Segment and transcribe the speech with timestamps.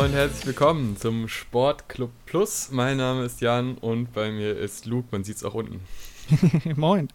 [0.00, 2.70] Und herzlich willkommen zum Sportclub Plus.
[2.70, 5.82] Mein Name ist Jan und bei mir ist Luke, man sieht es auch unten.
[6.74, 7.10] Moin.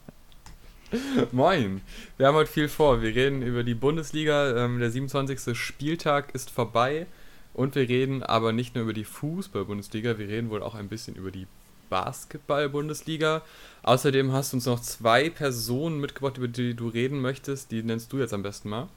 [1.31, 1.81] Moin.
[2.17, 3.01] Wir haben heute viel vor.
[3.01, 4.65] Wir reden über die Bundesliga.
[4.65, 5.57] Ähm, der 27.
[5.57, 7.07] Spieltag ist vorbei
[7.55, 11.15] und wir reden aber nicht nur über die Fußball-Bundesliga, wir reden wohl auch ein bisschen
[11.15, 11.47] über die
[11.89, 13.41] Basketball-Bundesliga.
[13.81, 17.71] Außerdem hast du uns noch zwei Personen mitgebracht, über die du reden möchtest.
[17.71, 18.89] Die nennst du jetzt am besten mal.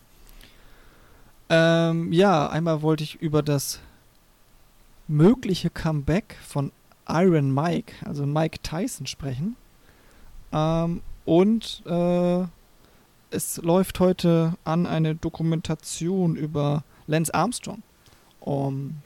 [1.51, 3.81] Ähm, ja, einmal wollte ich über das
[5.07, 6.73] mögliche Comeback von
[7.09, 9.57] Iron Mike, also Mike Tyson, sprechen.
[10.53, 12.45] Ähm, und äh,
[13.31, 17.83] es läuft heute an eine Dokumentation über Lance Armstrong.
[18.41, 19.03] Um,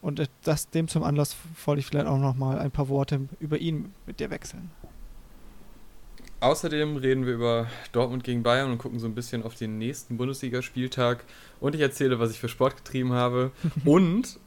[0.00, 3.58] und das dem zum Anlass wollte ich vielleicht auch noch mal ein paar Worte über
[3.58, 4.70] ihn mit dir wechseln.
[6.40, 10.16] Außerdem reden wir über Dortmund gegen Bayern und gucken so ein bisschen auf den nächsten
[10.16, 11.24] Bundesligaspieltag.
[11.58, 13.50] Und ich erzähle, was ich für Sport getrieben habe.
[13.84, 14.38] und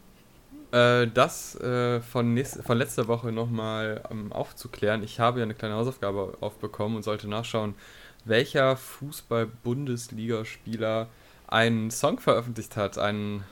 [0.72, 5.04] äh, das äh, von, nächst, von letzter Woche nochmal ähm, aufzuklären.
[5.04, 7.76] Ich habe ja eine kleine Hausaufgabe aufbekommen und sollte nachschauen,
[8.24, 11.10] welcher Fußball-Bundesligaspieler
[11.48, 13.44] einen Song veröffentlicht hat, einen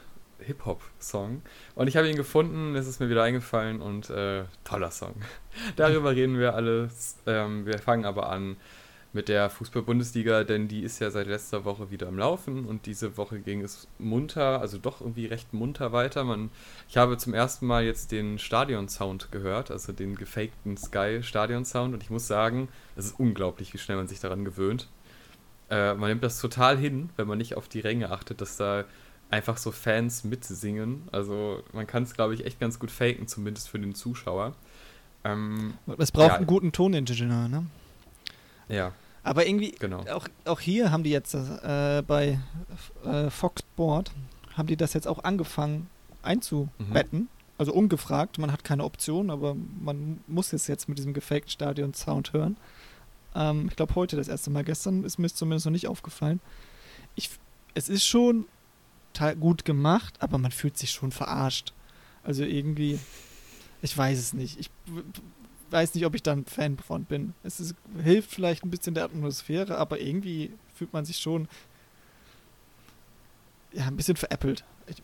[0.41, 1.41] Hip-Hop-Song.
[1.75, 5.15] Und ich habe ihn gefunden, es ist mir wieder eingefallen und äh, toller Song.
[5.75, 7.17] Darüber reden wir alles.
[7.25, 8.57] Ähm, wir fangen aber an
[9.11, 13.17] mit der Fußball-Bundesliga, denn die ist ja seit letzter Woche wieder am Laufen und diese
[13.17, 16.23] Woche ging es munter, also doch irgendwie recht munter weiter.
[16.23, 16.51] Man,
[16.87, 22.11] ich habe zum ersten Mal jetzt den Stadion-Sound gehört, also den gefakten Sky-Stadion-Sound und ich
[22.11, 24.87] muss sagen, es ist unglaublich, wie schnell man sich daran gewöhnt.
[25.71, 28.85] Äh, man nimmt das total hin, wenn man nicht auf die Ränge achtet, dass da
[29.29, 31.03] einfach so Fans mitsingen.
[31.11, 34.55] Also man kann es, glaube ich, echt ganz gut faken, zumindest für den Zuschauer.
[35.23, 36.35] Ähm, es braucht ja.
[36.37, 37.65] einen guten Toningenieur, ne?
[38.67, 38.93] Ja.
[39.23, 39.99] Aber irgendwie, genau.
[40.13, 42.39] auch, auch hier haben die jetzt äh, bei
[43.03, 44.11] äh, Fox Sport,
[44.55, 45.89] haben die das jetzt auch angefangen
[46.23, 47.19] einzubetten.
[47.19, 47.27] Mhm.
[47.57, 52.31] Also ungefragt, man hat keine Option, aber man muss es jetzt mit diesem gefaked Stadion-Sound
[52.31, 52.55] hören.
[53.35, 56.39] Ähm, ich glaube heute das erste Mal, gestern ist mir zumindest noch nicht aufgefallen.
[57.15, 57.29] Ich,
[57.73, 58.45] es ist schon
[59.39, 61.73] gut gemacht, aber man fühlt sich schon verarscht.
[62.23, 62.99] Also irgendwie,
[63.81, 64.59] ich weiß es nicht.
[64.59, 64.69] Ich
[65.71, 67.33] weiß nicht, ob ich da ein Fan von bin.
[67.43, 71.47] Es ist, hilft vielleicht ein bisschen der Atmosphäre, aber irgendwie fühlt man sich schon
[73.71, 74.63] ja, ein bisschen veräppelt.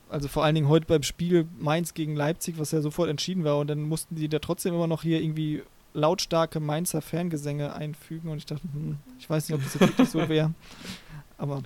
[0.10, 3.60] also vor allen Dingen heute beim Spiel Mainz gegen Leipzig, was ja sofort entschieden war
[3.60, 5.62] und dann mussten die da trotzdem immer noch hier irgendwie
[5.94, 10.10] lautstarke Mainzer Fangesänge einfügen und ich dachte, hm, ich weiß nicht, ob das jetzt wirklich
[10.10, 10.54] so wäre.
[11.38, 11.62] Aber.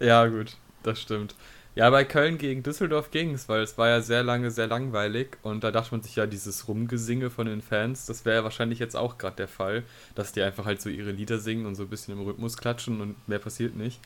[0.00, 1.34] Ja, gut, das stimmt.
[1.76, 5.36] Ja, bei Köln gegen Düsseldorf ging es, weil es war ja sehr lange sehr langweilig
[5.42, 8.78] und da dachte man sich ja, dieses Rumgesinge von den Fans, das wäre ja wahrscheinlich
[8.78, 9.82] jetzt auch gerade der Fall,
[10.14, 13.02] dass die einfach halt so ihre Lieder singen und so ein bisschen im Rhythmus klatschen
[13.02, 14.00] und mehr passiert nicht.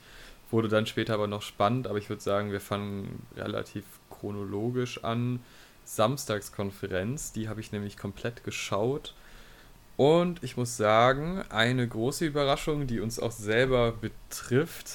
[0.50, 5.38] Wurde dann später aber noch spannend, aber ich würde sagen, wir fangen relativ chronologisch an.
[5.84, 9.14] Samstagskonferenz, die habe ich nämlich komplett geschaut.
[9.96, 14.90] Und ich muss sagen, eine große Überraschung, die uns auch selber betrifft,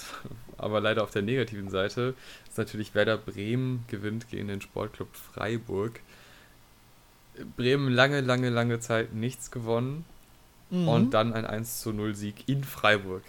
[0.58, 2.14] aber leider auf der negativen Seite,
[2.48, 6.00] ist natürlich Werder Bremen gewinnt gegen den Sportclub Freiburg.
[7.58, 10.06] Bremen lange, lange, lange Zeit nichts gewonnen
[10.70, 10.88] mhm.
[10.88, 13.24] und dann ein 1 zu 0 Sieg in Freiburg.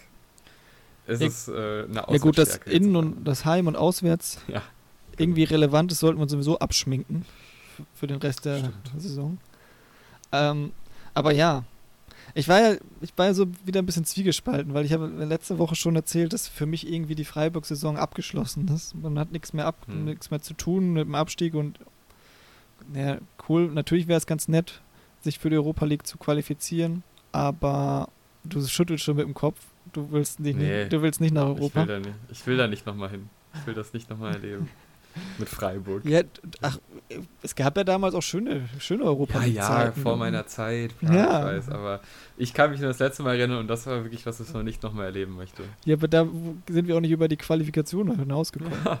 [1.05, 4.61] Es ja, ist äh, eine Ja gut, das Innen- und das Heim- und Auswärts ja.
[5.17, 7.25] irgendwie relevant ist, sollten wir sowieso abschminken
[7.93, 8.91] für den Rest der Stimmt.
[8.97, 9.37] Saison.
[10.31, 10.71] Ähm,
[11.13, 11.63] aber ja,
[12.37, 15.57] ich war ja, ich war ja so wieder ein bisschen zwiegespalten, weil ich habe letzte
[15.57, 18.93] Woche schon erzählt, dass für mich irgendwie die Freiburg-Saison abgeschlossen ist.
[18.93, 20.05] Man hat nichts mehr ab, hm.
[20.05, 21.79] nichts mehr zu tun mit dem Abstieg und
[22.93, 23.17] ja,
[23.49, 23.71] cool.
[23.71, 24.81] Natürlich wäre es ganz nett,
[25.21, 28.09] sich für die Europa League zu qualifizieren, aber
[28.43, 29.59] du schüttelst schon mit dem Kopf.
[29.93, 31.81] Du willst nicht, nee, du willst nicht nach Europa.
[31.81, 33.29] Ich will da nicht, ich will da nicht nochmal hin.
[33.55, 34.69] Ich will das nicht nochmal erleben.
[35.37, 36.05] mit Freiburg.
[36.05, 36.21] Ja,
[36.61, 36.79] ach,
[37.41, 41.39] es gab ja damals auch schöne, schöne europa Ja, ja, vor meiner Zeit, klar, ja.
[41.39, 42.01] ich weiß, aber
[42.37, 44.65] ich kann mich nur das letzte Mal erinnern und das war wirklich was, was man
[44.65, 45.63] nicht nochmal erleben möchte.
[45.85, 46.27] Ja, aber da
[46.69, 48.77] sind wir auch nicht über die Qualifikation hinausgekommen.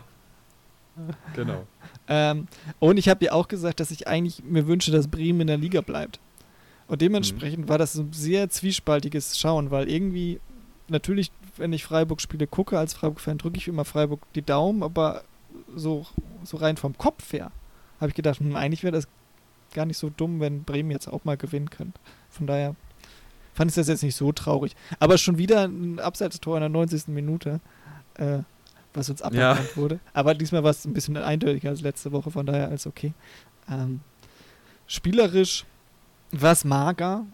[1.35, 1.65] genau.
[2.07, 2.47] ähm,
[2.79, 5.57] und ich habe dir auch gesagt, dass ich eigentlich mir wünsche, dass Bremen in der
[5.57, 6.19] Liga bleibt.
[6.87, 7.69] Und dementsprechend mhm.
[7.69, 10.39] war das ein sehr zwiespaltiges Schauen, weil irgendwie,
[10.87, 15.23] natürlich, wenn ich Freiburg-Spiele gucke, als Freiburg-Fan drücke ich immer Freiburg die Daumen, aber
[15.75, 16.05] so,
[16.43, 17.51] so rein vom Kopf her,
[17.99, 19.07] habe ich gedacht, hm, eigentlich wäre das
[19.73, 21.99] gar nicht so dumm, wenn Bremen jetzt auch mal gewinnen könnte.
[22.29, 22.75] Von daher
[23.53, 24.75] fand ich das jetzt nicht so traurig.
[24.99, 27.07] Aber schon wieder ein Abseitstor in der 90.
[27.07, 27.59] Minute,
[28.15, 28.39] äh,
[28.93, 29.75] was uns aberkannt ja.
[29.75, 29.99] wurde.
[30.13, 33.13] Aber diesmal war es ein bisschen eindeutiger als letzte Woche, von daher alles okay.
[33.69, 34.01] Ähm,
[34.85, 35.65] spielerisch
[36.31, 37.25] war es mager.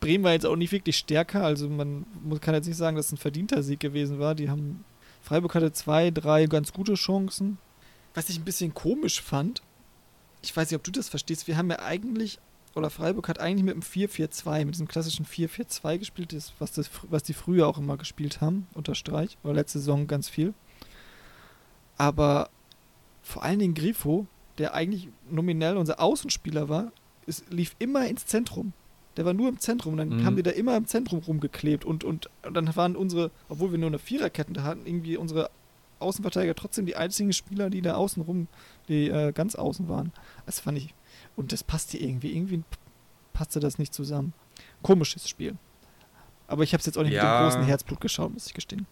[0.00, 2.06] Bremen war jetzt auch nicht wirklich stärker, also man
[2.40, 4.36] kann jetzt nicht sagen, dass es ein verdienter Sieg gewesen war.
[4.36, 4.84] Die haben
[5.20, 7.58] Freiburg hatte zwei, drei ganz gute Chancen.
[8.14, 9.62] was ich ein bisschen komisch fand,
[10.42, 12.38] ich weiß nicht, ob du das verstehst, wir haben ja eigentlich,
[12.74, 17.22] oder Freiburg hat eigentlich mit dem 4-4-2, mit diesem klassischen 4-4-2 gespielt, was, das, was
[17.22, 20.54] die früher auch immer gespielt haben, unter Streich, oder letzte Saison ganz viel.
[21.96, 22.50] Aber
[23.22, 24.26] vor allen Dingen Grifo,
[24.58, 26.92] der eigentlich nominell unser Außenspieler war,
[27.26, 28.72] es lief immer ins Zentrum.
[29.16, 30.24] Der war nur im Zentrum und dann mhm.
[30.24, 33.78] haben die da immer im Zentrum rumgeklebt und, und, und dann waren unsere, obwohl wir
[33.78, 35.50] nur eine Viererkette hatten, irgendwie unsere
[35.98, 38.48] Außenverteidiger trotzdem die einzigen Spieler, die da außen rum,
[38.88, 40.12] die äh, ganz außen waren.
[40.46, 40.94] Das fand ich.
[41.36, 42.34] Und das passte irgendwie.
[42.34, 42.62] Irgendwie
[43.32, 44.32] passte das nicht zusammen.
[44.82, 45.56] Komisches Spiel.
[46.46, 48.54] Aber ich habe es jetzt auch nicht ja, mit dem großen Herzblut geschaut, muss ich
[48.54, 48.86] gestehen.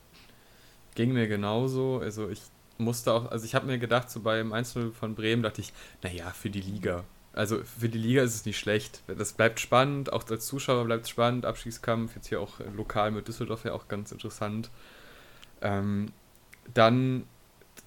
[0.94, 2.00] Ging mir genauso.
[2.00, 2.42] Also ich
[2.78, 5.72] musste auch, also ich habe mir gedacht, so beim Einzel von Bremen dachte ich,
[6.02, 7.04] naja, für die Liga.
[7.36, 9.02] Also für die Liga ist es nicht schlecht.
[9.06, 11.44] Das bleibt spannend, auch als Zuschauer bleibt es spannend.
[11.44, 14.70] Abstiegskampf, jetzt hier auch lokal mit Düsseldorf ja auch ganz interessant.
[15.60, 16.06] Ähm,
[16.72, 17.24] dann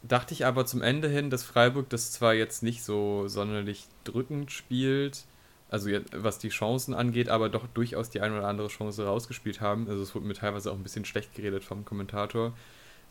[0.03, 4.51] dachte ich aber zum Ende hin, dass Freiburg das zwar jetzt nicht so sonderlich drückend
[4.51, 5.25] spielt,
[5.69, 9.89] also was die Chancen angeht, aber doch durchaus die eine oder andere Chance rausgespielt haben.
[9.89, 12.53] Also es wurde mir teilweise auch ein bisschen schlecht geredet vom Kommentator,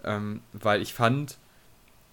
[0.04, 1.38] ähm, weil ich fand,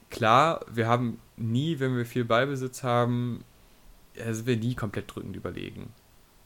[0.09, 3.43] klar, wir haben nie, wenn wir viel Ballbesitz haben,
[4.31, 5.93] sind wir nie komplett drückend überlegen.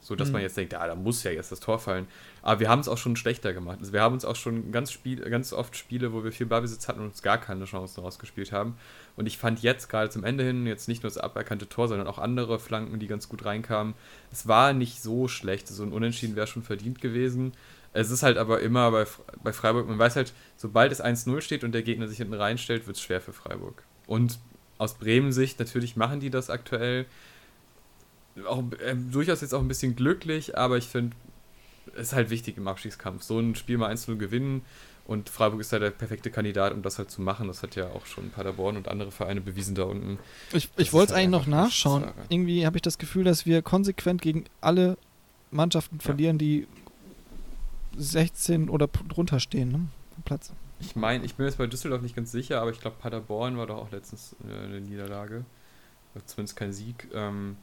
[0.01, 0.33] So dass mhm.
[0.33, 2.07] man jetzt denkt, ja, da muss ja jetzt das Tor fallen.
[2.41, 3.79] Aber wir haben es auch schon schlechter gemacht.
[3.81, 6.87] Also wir haben uns auch schon ganz, Spiel, ganz oft Spiele, wo wir viel Ballbesitz
[6.87, 8.77] hatten und uns gar keine Chancen rausgespielt haben.
[9.17, 12.07] Und ich fand jetzt gerade zum Ende hin jetzt nicht nur das aberkannte Tor, sondern
[12.07, 13.93] auch andere Flanken, die ganz gut reinkamen.
[14.31, 15.67] Es war nicht so schlecht.
[15.67, 17.51] So ein Unentschieden wäre schon verdient gewesen.
[17.91, 19.05] Es ist halt aber immer bei,
[19.43, 22.87] bei Freiburg, man weiß halt, sobald es 1-0 steht und der Gegner sich hinten reinstellt,
[22.87, 23.83] wird es schwer für Freiburg.
[24.05, 24.39] Und
[24.77, 27.05] aus Bremen Sicht, natürlich machen die das aktuell
[28.47, 31.15] auch äh, durchaus jetzt auch ein bisschen glücklich, aber ich finde,
[31.95, 33.23] es ist halt wichtig im Abstiegskampf.
[33.23, 34.61] So ein Spiel mal 1-0 gewinnen
[35.05, 37.47] und Freiburg ist da der perfekte Kandidat, um das halt zu machen.
[37.47, 40.19] Das hat ja auch schon Paderborn und andere Vereine bewiesen da unten.
[40.53, 42.11] Ich, ich wollte es halt eigentlich noch nachschauen.
[42.29, 44.97] Irgendwie habe ich das Gefühl, dass wir konsequent gegen alle
[45.49, 46.45] Mannschaften verlieren, ja.
[46.45, 46.67] die
[47.97, 49.87] 16 oder drunter stehen, ne?
[50.25, 50.53] Platz.
[50.79, 53.65] Ich meine, ich bin jetzt bei Düsseldorf nicht ganz sicher, aber ich glaube, Paderborn war
[53.65, 55.43] doch auch letztens äh, eine Niederlage.
[56.25, 57.07] Zumindest kein Sieg.
[57.13, 57.57] Ähm,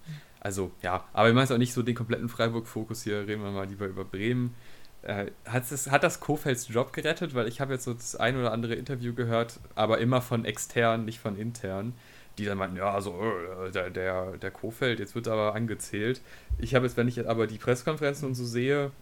[0.46, 3.66] also ja, aber ich meine auch nicht so den kompletten Freiburg-Fokus hier, reden wir mal
[3.66, 4.54] lieber über Bremen.
[5.02, 7.34] Äh, hat, es, hat das Kofelds Job gerettet?
[7.34, 11.04] Weil ich habe jetzt so das ein oder andere Interview gehört, aber immer von extern,
[11.04, 11.94] nicht von intern,
[12.38, 16.20] die dann meinten, ja, also äh, der, der, der Kofeld, jetzt wird aber angezählt.
[16.58, 18.92] Ich habe jetzt, wenn ich aber die Pressekonferenzen und so sehe,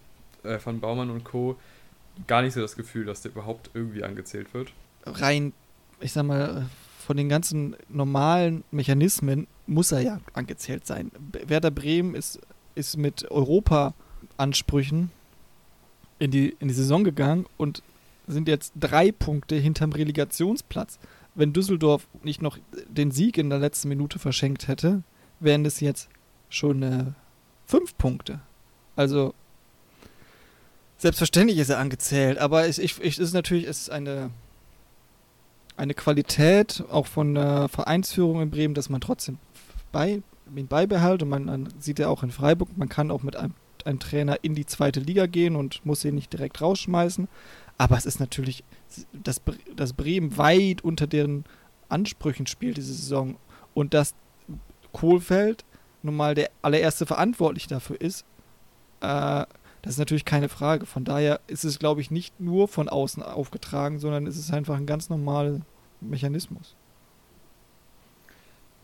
[0.45, 1.59] äh, von Baumann und Co.,
[2.27, 4.73] gar nicht so das Gefühl, dass der überhaupt irgendwie angezählt wird.
[5.05, 5.53] Rein,
[6.01, 6.71] ich sag mal,
[7.05, 11.11] von den ganzen normalen Mechanismen muss er ja angezählt sein.
[11.47, 12.41] Werder Bremen ist,
[12.75, 15.11] ist mit Europa-Ansprüchen
[16.19, 17.83] in die, in die Saison gegangen und
[18.27, 20.99] sind jetzt drei Punkte hinterm Relegationsplatz.
[21.35, 22.59] Wenn Düsseldorf nicht noch
[22.89, 25.03] den Sieg in der letzten Minute verschenkt hätte,
[25.41, 26.09] wären es jetzt
[26.49, 27.05] schon äh,
[27.67, 28.41] fünf Punkte.
[28.97, 29.35] Also
[30.97, 34.31] selbstverständlich ist er angezählt, aber es, ich, ich, ist natürlich ist eine
[35.77, 39.39] eine Qualität auch von der Vereinsführung in Bremen, dass man trotzdem
[39.93, 40.23] bei,
[40.55, 43.55] ihn beibehält und man, man sieht ja auch in Freiburg, man kann auch mit einem,
[43.85, 47.29] einem Trainer in die zweite Liga gehen und muss ihn nicht direkt rausschmeißen.
[47.77, 48.63] Aber es ist natürlich,
[49.13, 49.43] dass,
[49.75, 51.45] dass Bremen weit unter deren
[51.89, 53.37] Ansprüchen spielt diese Saison
[53.75, 54.15] und dass
[54.93, 55.65] Kohlfeld
[56.03, 58.25] nun mal der allererste Verantwortliche dafür ist,
[59.01, 59.45] äh,
[59.85, 60.87] das ist natürlich keine Frage.
[60.87, 64.77] Von daher ist es, glaube ich, nicht nur von außen aufgetragen, sondern es ist einfach
[64.77, 65.61] ein ganz normaler
[66.01, 66.75] Mechanismus.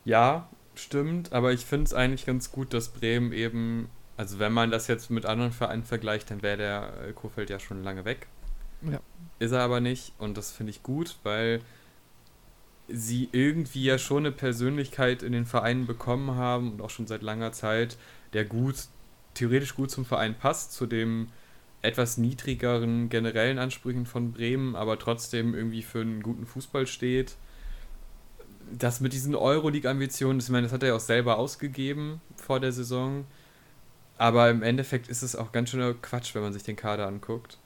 [0.04, 3.88] Ja, stimmt, aber ich finde es eigentlich ganz gut, dass Bremen eben,
[4.18, 7.58] also wenn man das jetzt mit anderen Vereinen vergleicht, dann wäre der äh, Kofeld ja
[7.58, 8.26] schon lange weg.
[8.82, 9.00] Ja.
[9.38, 11.62] Ist er aber nicht und das finde ich gut, weil
[12.88, 17.22] sie irgendwie ja schon eine Persönlichkeit in den Vereinen bekommen haben und auch schon seit
[17.22, 17.96] langer Zeit,
[18.34, 18.76] der gut
[19.34, 21.28] theoretisch gut zum Verein passt, zu dem
[21.82, 27.36] etwas niedrigeren generellen Ansprüchen von Bremen, aber trotzdem irgendwie für einen guten Fußball steht.
[28.70, 32.72] Das mit diesen Euroleague-Ambitionen, ich meine, das hat er ja auch selber ausgegeben vor der
[32.72, 33.24] Saison.
[34.18, 37.58] Aber im Endeffekt ist es auch ganz schöner Quatsch, wenn man sich den Kader anguckt.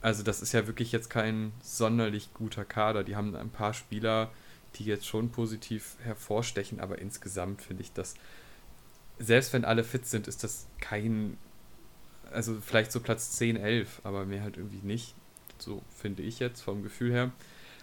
[0.00, 3.04] Also, das ist ja wirklich jetzt kein sonderlich guter Kader.
[3.04, 4.32] Die haben ein paar Spieler,
[4.76, 8.14] die jetzt schon positiv hervorstechen, aber insgesamt finde ich das
[9.22, 11.36] selbst wenn alle fit sind, ist das kein,
[12.30, 15.14] also vielleicht so Platz 10, 11, aber mehr halt irgendwie nicht.
[15.58, 17.30] So finde ich jetzt vom Gefühl her.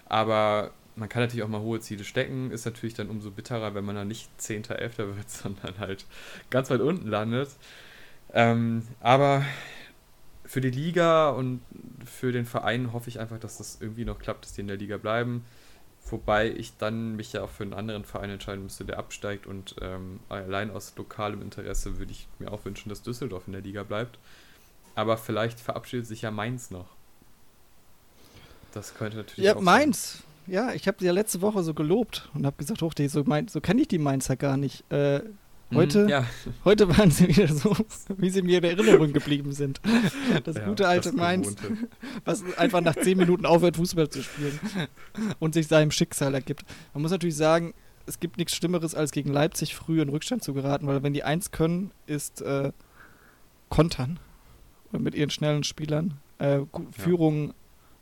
[0.05, 3.85] Aber man kann natürlich auch mal hohe Ziele stecken, ist natürlich dann umso bitterer, wenn
[3.85, 4.97] man dann nicht 10., 11.
[4.97, 6.05] wird, sondern halt
[6.49, 7.49] ganz weit unten landet.
[8.33, 9.43] Ähm, aber
[10.45, 11.61] für die Liga und
[12.05, 14.77] für den Verein hoffe ich einfach, dass das irgendwie noch klappt, dass die in der
[14.77, 15.45] Liga bleiben.
[16.11, 19.47] Wobei ich dann mich ja auch für einen anderen Verein entscheiden müsste, der absteigt.
[19.47, 23.61] Und ähm, allein aus lokalem Interesse würde ich mir auch wünschen, dass Düsseldorf in der
[23.61, 24.17] Liga bleibt.
[24.95, 26.87] Aber vielleicht verabschiedet sich ja Mainz noch.
[28.73, 29.45] Das könnte natürlich.
[29.45, 30.13] Ja, Mainz.
[30.13, 30.23] Sein.
[30.47, 33.61] Ja, ich habe sie ja letzte Woche so gelobt und habe gesagt, hoch, so, so
[33.61, 34.91] kenne ich die Mainzer gar nicht.
[34.91, 35.21] Äh,
[35.73, 36.25] Heute, mhm, ja.
[36.65, 37.75] heute waren sie wieder so,
[38.17, 39.79] wie sie mir in Erinnerung geblieben sind.
[40.43, 41.55] Das ja, gute alte das Mainz,
[42.25, 44.59] was einfach nach zehn Minuten aufhört, Fußball zu spielen
[45.39, 46.63] und sich seinem Schicksal ergibt.
[46.93, 47.73] Man muss natürlich sagen,
[48.05, 51.23] es gibt nichts Schlimmeres, als gegen Leipzig früh in Rückstand zu geraten, weil wenn die
[51.23, 52.71] eins können, ist äh,
[53.69, 54.19] kontern
[54.91, 56.59] mit ihren schnellen Spielern, äh,
[56.91, 57.53] Führung,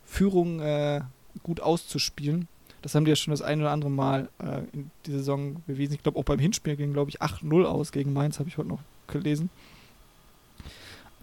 [0.04, 1.02] Führung äh,
[1.42, 2.48] gut auszuspielen.
[2.82, 5.94] Das haben die ja schon das ein oder andere Mal äh, in die Saison bewiesen.
[5.94, 8.68] Ich glaube, auch beim Hinspiel ging, glaube ich, 8-0 aus gegen Mainz, habe ich heute
[8.68, 9.50] noch gelesen.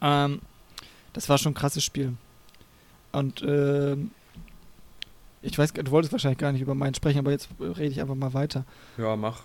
[0.01, 0.41] Ähm,
[1.13, 2.13] das war schon ein krasses Spiel.
[3.13, 3.95] Und äh,
[5.41, 8.15] ich weiß, du wolltest wahrscheinlich gar nicht über Mainz sprechen, aber jetzt rede ich einfach
[8.15, 8.65] mal weiter.
[8.97, 9.43] Ja, mach.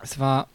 [0.00, 0.48] Es war.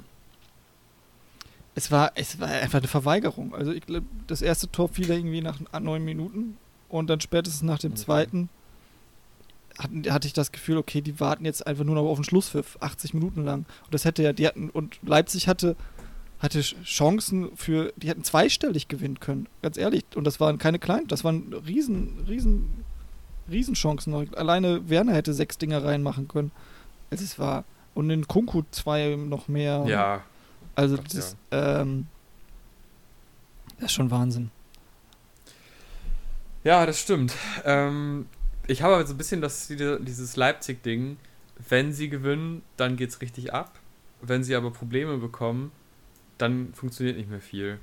[1.76, 3.54] Es war, es war einfach eine Verweigerung.
[3.56, 6.58] Also ich glaube, das erste Tor fiel irgendwie nach neun Minuten
[6.90, 7.96] und dann spätestens nach dem mhm.
[7.96, 8.50] zweiten
[9.80, 13.14] hatte ich das Gefühl, okay, die warten jetzt einfach nur noch auf den Schlusspfiff, 80
[13.14, 13.66] Minuten lang.
[13.86, 15.76] Und das hätte ja, die hatten, und Leipzig hatte,
[16.40, 20.04] hatte Chancen für, die hätten zweistellig gewinnen können, ganz ehrlich.
[20.16, 22.84] Und das waren keine kleinen, das waren riesen, riesen,
[23.50, 24.14] Riesenchancen.
[24.36, 26.52] Alleine Werner hätte sechs Dinger reinmachen können.
[27.10, 29.86] Also es war, und in Kunku zwei noch mehr.
[29.88, 30.22] Ja.
[30.76, 31.82] Also Gott, das, ja.
[31.82, 32.08] ähm,
[33.78, 34.52] das ist schon Wahnsinn.
[36.64, 37.34] Ja, das stimmt.
[37.66, 38.28] Ähm,
[38.70, 41.18] ich habe aber so ein bisschen das, dieses Leipzig-Ding.
[41.68, 43.80] Wenn sie gewinnen, dann geht es richtig ab.
[44.22, 45.72] Wenn sie aber Probleme bekommen,
[46.38, 47.80] dann funktioniert nicht mehr viel.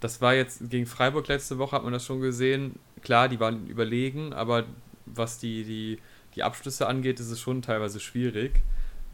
[0.00, 2.78] Das war jetzt gegen Freiburg letzte Woche, hat man das schon gesehen.
[3.02, 4.64] Klar, die waren überlegen, aber
[5.06, 5.98] was die, die,
[6.34, 8.62] die Abschlüsse angeht, ist es schon teilweise schwierig.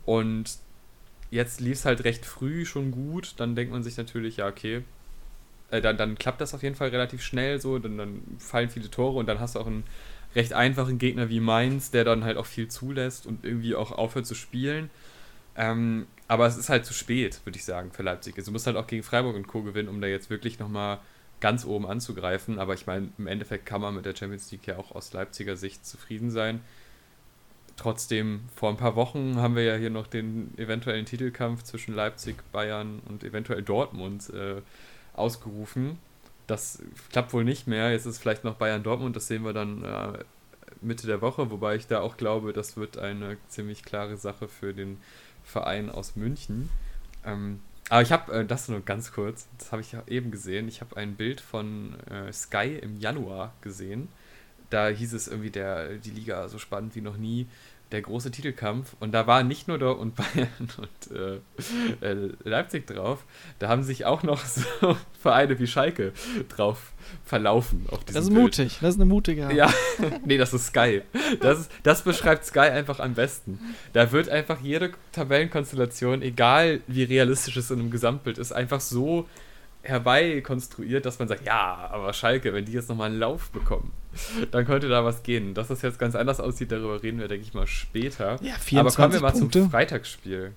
[0.07, 0.59] Und
[1.31, 3.35] jetzt lief es halt recht früh schon gut.
[3.37, 4.83] Dann denkt man sich natürlich, ja, okay,
[5.71, 7.79] äh, dann, dann klappt das auf jeden Fall relativ schnell so.
[7.79, 9.85] Dann, dann fallen viele Tore und dann hast du auch ein
[10.35, 14.27] recht einfachen Gegner wie Mainz, der dann halt auch viel zulässt und irgendwie auch aufhört
[14.27, 14.91] zu spielen.
[15.57, 18.37] Ähm, aber es ist halt zu spät, würde ich sagen, für Leipzig.
[18.37, 19.63] Also du musst halt auch gegen Freiburg und Co.
[19.63, 21.01] gewinnen, um da jetzt wirklich nochmal
[21.41, 22.59] ganz oben anzugreifen.
[22.59, 25.57] Aber ich meine, im Endeffekt kann man mit der Champions League ja auch aus Leipziger
[25.57, 26.61] Sicht zufrieden sein.
[27.77, 32.37] Trotzdem, vor ein paar Wochen haben wir ja hier noch den eventuellen Titelkampf zwischen Leipzig,
[32.53, 34.61] Bayern und eventuell Dortmund äh,
[35.15, 35.99] ausgerufen.
[36.51, 37.93] Das klappt wohl nicht mehr.
[37.93, 40.25] Jetzt ist vielleicht noch Bayern Dortmund, das sehen wir dann äh,
[40.81, 44.75] Mitte der Woche, wobei ich da auch glaube, das wird eine ziemlich klare Sache für
[44.75, 44.99] den
[45.45, 46.69] Verein aus München.
[47.25, 50.67] Ähm, aber ich habe, äh, das nur ganz kurz, das habe ich ja eben gesehen,
[50.67, 54.09] ich habe ein Bild von äh, Sky im Januar gesehen.
[54.71, 57.47] Da hieß es irgendwie, der, die Liga so spannend wie noch nie
[57.93, 58.95] der große Titelkampf.
[59.01, 63.25] Und da war nicht nur Dortmund, Bayern und äh, äh, Leipzig drauf,
[63.59, 66.13] da haben sich auch noch so Vereine wie Schalke
[66.49, 66.93] drauf
[67.25, 67.87] verlaufen.
[68.07, 68.41] das ist Bild.
[68.41, 69.55] mutig, das ist eine mutige Art.
[69.55, 69.73] Ja,
[70.25, 71.03] nee, das ist Sky.
[71.41, 73.59] Das, ist, das beschreibt Sky einfach am besten.
[73.93, 79.29] Da wird einfach jede Tabellenkonstellation, egal wie realistisch es in einem Gesamtbild ist, einfach so
[79.83, 83.93] herbeikonstruiert, dass man sagt, ja, aber Schalke, wenn die jetzt nochmal einen Lauf bekommen,
[84.51, 85.55] dann könnte da was gehen.
[85.55, 88.39] Dass das jetzt ganz anders aussieht, darüber reden wir, denke ich mal, später.
[88.43, 89.61] Ja, 24 aber kommen wir mal Punkte.
[89.61, 90.53] zum Freitagsspiel.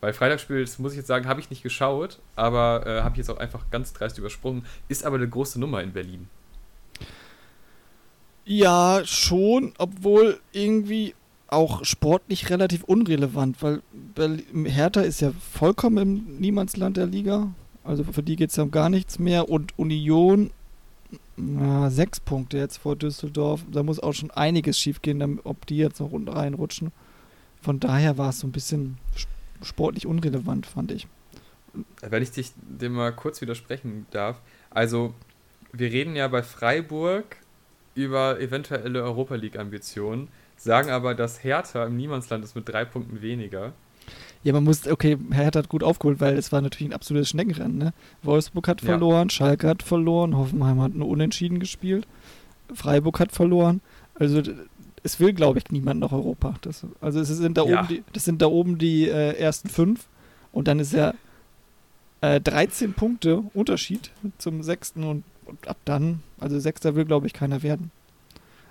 [0.00, 3.18] Weil Freitagsspiel, das muss ich jetzt sagen, habe ich nicht geschaut, aber äh, habe ich
[3.18, 4.64] jetzt auch einfach ganz dreist übersprungen.
[4.88, 6.28] Ist aber eine große Nummer in Berlin.
[8.44, 11.14] Ja, schon, obwohl irgendwie
[11.48, 13.82] auch sportlich relativ unrelevant, weil
[14.64, 17.52] Hertha ist ja vollkommen im Niemandsland der Liga.
[17.82, 19.48] Also für die geht es ja um gar nichts mehr.
[19.48, 20.50] Und Union,
[21.36, 23.64] na, sechs Punkte jetzt vor Düsseldorf.
[23.70, 26.92] Da muss auch schon einiges schiefgehen, ob die jetzt noch reinrutschen.
[27.60, 28.98] Von daher war es so ein bisschen
[29.62, 31.06] sportlich unrelevant, fand ich.
[32.00, 34.40] Wenn ich dich dem mal kurz widersprechen darf.
[34.70, 35.14] Also,
[35.72, 37.36] wir reden ja bei Freiburg
[37.94, 43.72] über eventuelle Europa League-Ambitionen, sagen aber, dass Hertha im Niemandsland ist mit drei Punkten weniger.
[44.42, 47.78] Ja, man muss, okay, Hertha hat gut aufgeholt, weil es war natürlich ein absolutes Schneckenrennen.
[47.78, 47.92] Ne?
[48.22, 49.30] Wolfsburg hat verloren, ja.
[49.30, 52.06] Schalke hat verloren, Hoffenheim hat nur unentschieden gespielt,
[52.72, 53.80] Freiburg hat verloren.
[54.14, 54.42] Also
[55.02, 56.54] es will, glaube ich, niemand nach Europa.
[56.60, 57.80] Das, also es sind da ja.
[57.80, 60.06] oben die, das sind da oben die äh, ersten fünf
[60.52, 61.14] und dann ist ja
[62.20, 67.32] äh, 13 Punkte Unterschied zum sechsten und, und ab dann, also sechster will, glaube ich,
[67.32, 67.90] keiner werden.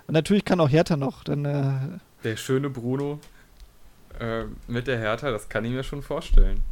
[0.06, 1.44] Und natürlich kann auch Hertha noch dann.
[1.44, 3.18] Äh, Der schöne Bruno
[4.20, 6.62] äh, mit der Hertha, das kann ich mir schon vorstellen.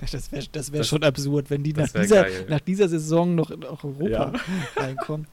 [0.00, 3.52] Das wäre das wär das, schon absurd, wenn die nach dieser, nach dieser Saison noch
[3.52, 4.32] in Europa ja.
[4.76, 5.28] reinkommen.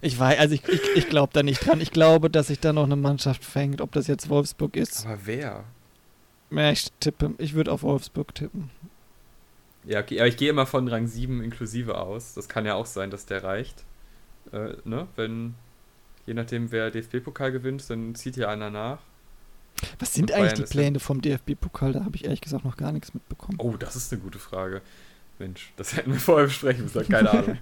[0.00, 1.80] Ich weiß, also ich, ich, ich glaube da nicht dran.
[1.82, 5.04] Ich glaube, dass sich da noch eine Mannschaft fängt, ob das jetzt Wolfsburg ist.
[5.04, 5.64] Aber wer?
[6.50, 8.70] Ja, ich tippe, ich würde auf Wolfsburg tippen.
[9.84, 12.34] Ja, okay, aber ich gehe immer von Rang 7 inklusive aus.
[12.34, 13.84] Das kann ja auch sein, dass der reicht.
[14.52, 15.06] Äh, ne?
[15.16, 15.54] Wenn,
[16.26, 18.98] je nachdem, wer DFB-Pokal gewinnt, dann zieht hier einer nach.
[19.98, 21.92] Was sind eigentlich die Pläne vom DFB-Pokal?
[21.92, 23.58] Da habe ich ehrlich gesagt noch gar nichts mitbekommen.
[23.60, 24.82] Oh, das ist eine gute Frage.
[25.38, 27.08] Mensch, das hätten wir vorher besprechen müssen.
[27.08, 27.58] Keine Ahnung.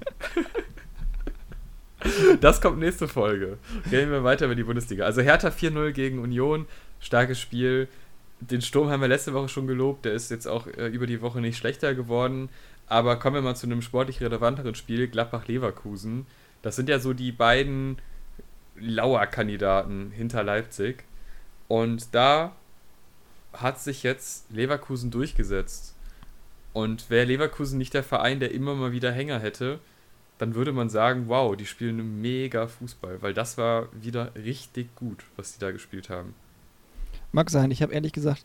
[2.40, 3.58] das kommt nächste Folge.
[3.90, 5.04] Gehen wir weiter über die Bundesliga.
[5.04, 6.66] Also Hertha 4-0 gegen Union.
[7.00, 7.88] Starkes Spiel.
[8.40, 10.04] Den Sturm haben wir letzte Woche schon gelobt.
[10.04, 12.48] Der ist jetzt auch äh, über die Woche nicht schlechter geworden.
[12.86, 15.08] Aber kommen wir mal zu einem sportlich relevanteren Spiel.
[15.08, 16.26] Gladbach-Leverkusen.
[16.62, 17.98] Das sind ja so die beiden
[18.76, 21.04] Lauer-Kandidaten hinter Leipzig.
[21.68, 22.52] Und da
[23.52, 25.94] hat sich jetzt Leverkusen durchgesetzt.
[26.72, 29.78] Und wäre Leverkusen nicht der Verein, der immer mal wieder Hänger hätte,
[30.38, 35.24] dann würde man sagen, wow, die spielen mega Fußball, weil das war wieder richtig gut,
[35.36, 36.34] was die da gespielt haben.
[37.30, 38.44] Mag sein, ich habe ehrlich gesagt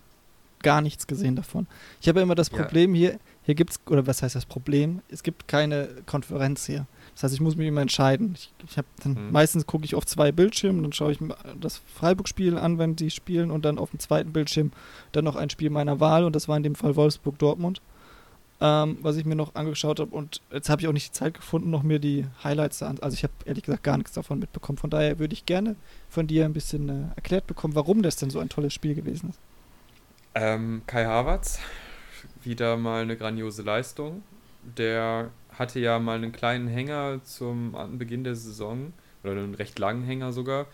[0.62, 1.68] gar nichts gesehen davon.
[2.02, 3.10] Ich habe immer das Problem ja.
[3.10, 5.02] hier, hier gibt es, oder was heißt das Problem?
[5.10, 6.86] Es gibt keine Konferenz hier.
[7.20, 8.34] Das heißt, ich muss mich immer entscheiden.
[8.34, 9.32] Ich, ich habe dann mhm.
[9.34, 13.12] meistens gucke ich auf zwei Bildschirmen, dann schaue ich mir das Freiburg-Spiel an, wenn die
[13.12, 14.72] spielen, und dann auf dem zweiten Bildschirm
[15.12, 17.82] dann noch ein Spiel meiner Wahl, und das war in dem Fall Wolfsburg-Dortmund,
[18.62, 20.16] ähm, was ich mir noch angeschaut habe.
[20.16, 23.00] Und jetzt habe ich auch nicht die Zeit gefunden, noch mir die Highlights an.
[23.02, 24.78] Also ich habe ehrlich gesagt gar nichts davon mitbekommen.
[24.78, 25.76] Von daher würde ich gerne
[26.08, 29.32] von dir ein bisschen äh, erklärt bekommen, warum das denn so ein tolles Spiel gewesen
[29.32, 29.40] ist.
[30.36, 31.60] Ähm, Kai Havertz,
[32.46, 34.24] wieder mal eine grandiose Leistung.
[34.78, 40.04] Der hatte ja mal einen kleinen Hänger zum Beginn der Saison oder einen recht langen
[40.04, 40.66] Hänger sogar,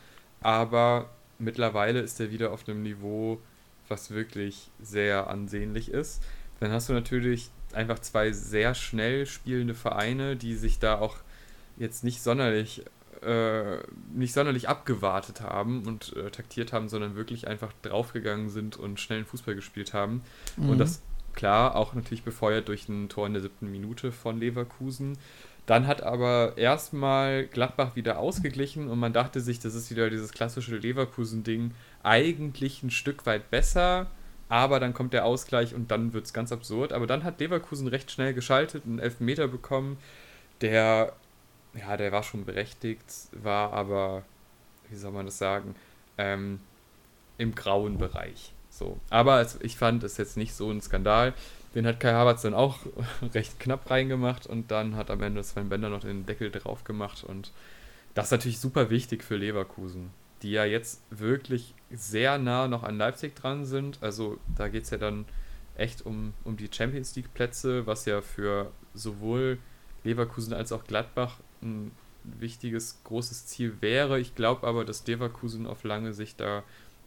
[0.42, 3.42] aber mittlerweile ist er wieder auf einem Niveau,
[3.88, 6.24] was wirklich sehr ansehnlich ist.
[6.60, 11.18] Dann hast du natürlich einfach zwei sehr schnell spielende Vereine, die sich da auch
[11.78, 12.86] jetzt nicht sonderlich
[13.22, 13.78] äh,
[14.14, 19.26] nicht sonderlich abgewartet haben und äh, taktiert haben, sondern wirklich einfach draufgegangen sind und schnellen
[19.26, 20.22] Fußball gespielt haben.
[20.58, 20.70] Mhm.
[20.70, 21.02] Und das
[21.36, 25.18] Klar, auch natürlich befeuert durch ein Tor in der siebten Minute von Leverkusen.
[25.66, 30.32] Dann hat aber erstmal Gladbach wieder ausgeglichen und man dachte sich, das ist wieder dieses
[30.32, 31.72] klassische Leverkusen-Ding,
[32.04, 34.08] eigentlich ein Stück weit besser,
[34.48, 36.94] aber dann kommt der Ausgleich und dann wird es ganz absurd.
[36.94, 39.98] Aber dann hat Leverkusen recht schnell geschaltet, einen Elfmeter bekommen,
[40.62, 41.14] der,
[41.74, 44.24] ja, der war schon berechtigt, war aber,
[44.90, 45.76] wie soll man das sagen,
[46.18, 46.60] ähm,
[47.38, 48.55] im grauen Bereich.
[48.78, 49.00] So.
[49.10, 51.34] Aber es, ich fand es jetzt nicht so ein Skandal.
[51.76, 52.80] Den hat Kai Havertz dann auch
[53.34, 57.24] recht knapp reingemacht und dann hat am Ende Sven Bender noch den Deckel drauf gemacht
[57.24, 57.52] und
[58.14, 60.10] das ist natürlich super wichtig für Leverkusen,
[60.42, 63.98] die ja jetzt wirklich sehr nah noch an Leipzig dran sind.
[64.02, 65.26] Also da geht es ja dann
[65.76, 69.58] echt um, um die Champions League Plätze, was ja für sowohl
[70.06, 71.92] Leverkusen als auch Gladbach ein
[72.24, 74.20] wichtiges, großes Ziel wäre.
[74.20, 76.64] Ich glaube aber, dass Leverkusen auf lange Sicht da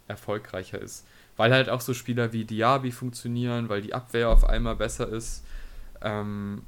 [0.09, 1.07] erfolgreicher ist
[1.38, 5.44] weil halt auch so Spieler wie Diaby funktionieren, weil die Abwehr auf einmal besser ist.
[6.03, 6.62] Ähm,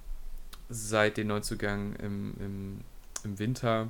[0.71, 2.81] seit den Neuzugängen im, im,
[3.25, 3.89] im Winter.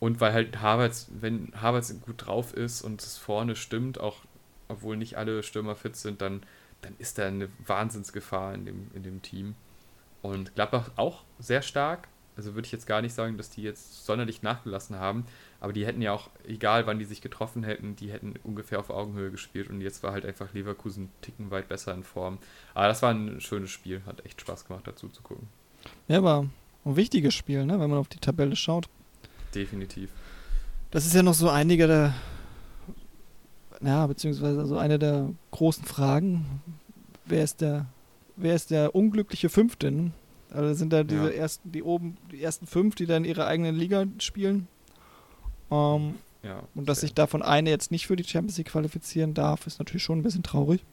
[0.00, 4.18] Und weil halt Havertz, wenn Havertz gut drauf ist und es vorne stimmt, auch
[4.68, 6.42] obwohl nicht alle Stürmer fit sind, dann,
[6.80, 9.54] dann ist da eine Wahnsinnsgefahr in dem, in dem Team.
[10.22, 12.08] Und Gladbach auch sehr stark.
[12.36, 15.26] Also würde ich jetzt gar nicht sagen, dass die jetzt sonderlich nachgelassen haben.
[15.62, 18.90] Aber die hätten ja auch, egal wann die sich getroffen hätten, die hätten ungefähr auf
[18.90, 22.38] Augenhöhe gespielt und jetzt war halt einfach Leverkusen ticken weit besser in Form.
[22.74, 25.46] Aber das war ein schönes Spiel, hat echt Spaß gemacht dazu zu gucken.
[26.08, 26.48] Ja, war
[26.84, 28.88] ein wichtiges Spiel, ne, wenn man auf die Tabelle schaut.
[29.54, 30.10] Definitiv.
[30.90, 32.14] Das ist ja noch so einige der,
[33.80, 36.60] ja, beziehungsweise so eine der großen Fragen.
[37.24, 37.86] Wer ist der,
[38.34, 40.10] wer ist der unglückliche Fünfte?
[40.50, 41.40] Also sind da diese ja.
[41.40, 44.66] ersten, die oben, die ersten fünf, die dann ihre eigene Liga spielen.
[45.72, 49.66] Ähm, ja, und dass sich davon eine jetzt nicht für die Champions League qualifizieren darf,
[49.66, 50.84] ist natürlich schon ein bisschen traurig.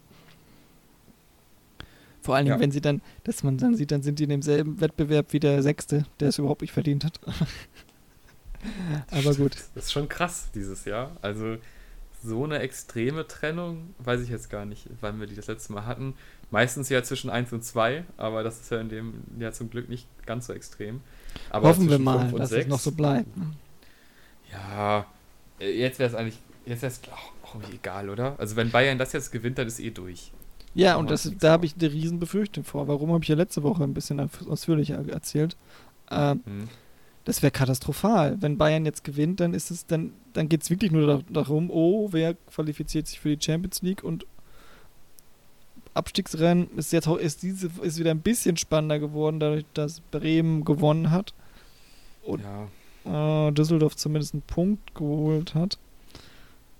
[2.21, 2.61] Vor allen Dingen, ja.
[2.61, 5.63] wenn sie dann, dass man dann sieht, dann sind die in demselben Wettbewerb wie der
[5.63, 7.19] Sechste, der es überhaupt nicht verdient hat.
[9.11, 9.55] Aber gut.
[9.73, 11.11] Das ist schon krass dieses Jahr.
[11.21, 11.57] Also
[12.21, 15.85] so eine extreme Trennung, weiß ich jetzt gar nicht, wann wir die das letzte Mal
[15.85, 16.13] hatten.
[16.51, 19.87] Meistens ja zwischen 1 und 2, aber das ist ja in dem Jahr zum Glück
[19.87, 21.01] nicht ganz so extrem.
[21.49, 23.29] Aber Hoffen wir mal, dass 6, es noch so bleibt.
[24.51, 25.05] Ja,
[25.59, 28.35] äh, jetzt wäre es eigentlich, jetzt wäre es auch irgendwie egal, oder?
[28.37, 30.31] Also wenn Bayern das jetzt gewinnt, dann ist eh durch.
[30.75, 32.87] Ja, und das, da habe ich eine riesen Befürchtung vor.
[32.87, 35.57] Warum habe ich ja letzte Woche ein bisschen ausführlicher erzählt?
[36.11, 36.69] Ähm, hm.
[37.25, 38.37] Das wäre katastrophal.
[38.39, 42.09] Wenn Bayern jetzt gewinnt, dann ist es, dann, dann geht es wirklich nur darum, oh,
[42.11, 44.25] wer qualifiziert sich für die Champions League und
[45.95, 51.09] Abstiegsrennen ist jetzt ist diese ist wieder ein bisschen spannender geworden, dadurch, dass Bremen gewonnen
[51.09, 51.33] hat.
[52.21, 52.67] Und ja
[53.05, 55.77] äh, Düsseldorf zumindest einen Punkt geholt hat.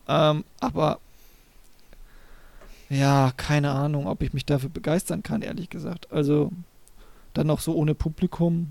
[0.07, 0.99] Ähm, aber
[2.89, 6.11] ja, keine Ahnung, ob ich mich dafür begeistern kann, ehrlich gesagt.
[6.11, 6.51] Also
[7.33, 8.67] dann noch so ohne Publikum.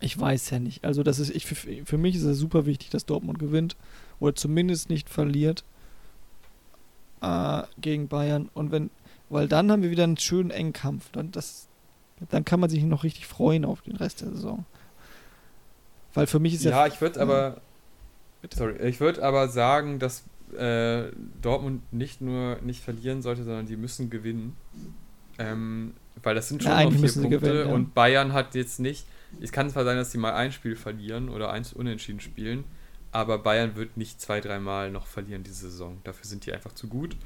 [0.00, 0.84] Ich weiß ja nicht.
[0.84, 3.76] Also das ist ich für, für mich ist es super wichtig, dass Dortmund gewinnt
[4.20, 5.64] oder zumindest nicht verliert
[7.22, 8.50] äh, gegen Bayern.
[8.52, 8.90] Und wenn,
[9.30, 11.10] weil dann haben wir wieder einen schönen engen Kampf.
[11.12, 11.68] Dann das,
[12.28, 14.66] dann kann man sich noch richtig freuen auf den Rest der Saison.
[16.18, 16.70] Weil für mich ist ja.
[16.70, 17.60] Ja, ich würde aber.
[18.54, 20.24] Sorry, ich würde aber sagen, dass
[20.56, 21.10] äh,
[21.42, 24.56] Dortmund nicht nur nicht verlieren sollte, sondern die müssen gewinnen.
[25.38, 27.74] Ähm, weil das sind schon ja, noch vier Punkte gewinnen, ja.
[27.74, 29.06] und Bayern hat jetzt nicht.
[29.40, 32.64] Es kann zwar sein, dass sie mal ein Spiel verlieren oder eins unentschieden spielen,
[33.12, 35.98] aber Bayern wird nicht zwei, dreimal noch verlieren diese Saison.
[36.04, 37.16] Dafür sind die einfach zu gut.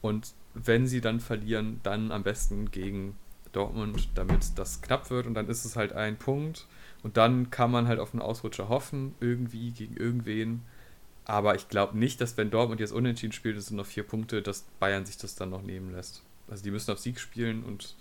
[0.00, 3.16] Und wenn sie dann verlieren, dann am besten gegen
[3.52, 6.66] Dortmund, damit das knapp wird und dann ist es halt ein Punkt
[7.02, 10.62] und dann kann man halt auf einen Ausrutscher hoffen, irgendwie gegen irgendwen.
[11.24, 14.42] Aber ich glaube nicht, dass wenn Dortmund jetzt unentschieden spielt, es sind noch vier Punkte,
[14.42, 16.22] dass Bayern sich das dann noch nehmen lässt.
[16.48, 17.94] Also die müssen auf Sieg spielen und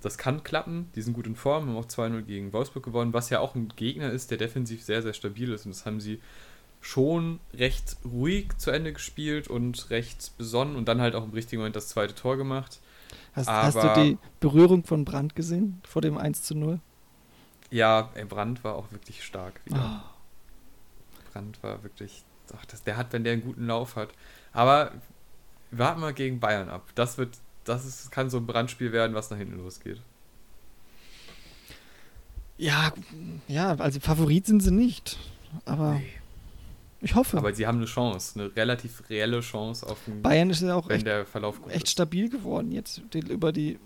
[0.00, 0.90] das kann klappen.
[0.94, 3.72] Die sind gut in Form, haben auch 2-0 gegen Wolfsburg gewonnen, was ja auch ein
[3.76, 5.66] Gegner ist, der defensiv sehr, sehr stabil ist.
[5.66, 6.20] Und das haben sie
[6.80, 11.60] schon recht ruhig zu Ende gespielt und recht besonnen und dann halt auch im richtigen
[11.60, 12.80] Moment das zweite Tor gemacht.
[13.32, 16.80] Hast, hast du die Berührung von Brand gesehen vor dem 1 zu 0?
[17.70, 20.02] Ja, ey, Brand war auch wirklich stark wieder.
[20.02, 21.30] Oh.
[21.32, 22.24] Brand war wirklich,
[22.56, 24.10] ach, das, der hat, wenn der einen guten Lauf hat.
[24.52, 24.92] Aber
[25.70, 26.88] warten wir gegen Bayern ab.
[26.94, 30.00] Das wird, das ist, kann so ein Brandspiel werden, was nach hinten losgeht.
[32.56, 32.92] Ja,
[33.46, 35.18] ja, also Favorit sind sie nicht.
[35.64, 36.12] Aber nee.
[37.00, 37.38] ich hoffe.
[37.38, 40.90] Aber sie haben eine Chance, eine relativ reelle Chance auf den, Bayern ist ja auch
[40.90, 43.78] echt, der Verlauf gut echt stabil geworden jetzt über die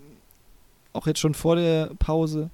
[0.91, 2.49] auch jetzt schon vor der Pause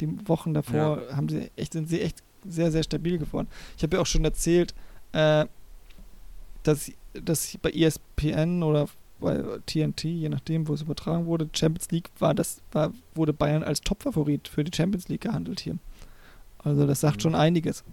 [0.00, 1.16] die Wochen davor ja.
[1.16, 3.48] haben sie echt, sind sie echt sehr, sehr stabil geworden.
[3.76, 4.74] Ich habe ja auch schon erzählt,
[5.12, 5.46] äh,
[6.62, 8.88] dass, dass bei ESPN oder
[9.20, 13.64] bei TNT, je nachdem, wo es übertragen wurde, Champions League war, das war, wurde Bayern
[13.64, 15.78] als Topfavorit für die Champions League gehandelt hier.
[16.58, 17.20] Also das sagt mhm.
[17.20, 17.84] schon einiges.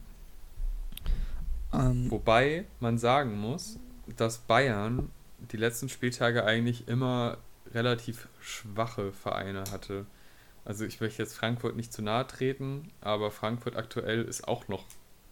[1.73, 3.79] Ähm, Wobei man sagen muss,
[4.17, 5.09] dass Bayern
[5.51, 7.37] die letzten Spieltage eigentlich immer
[7.73, 10.05] relativ schwache Vereine hatte.
[10.65, 14.83] Also ich möchte jetzt Frankfurt nicht zu nahe treten, aber Frankfurt aktuell ist auch noch,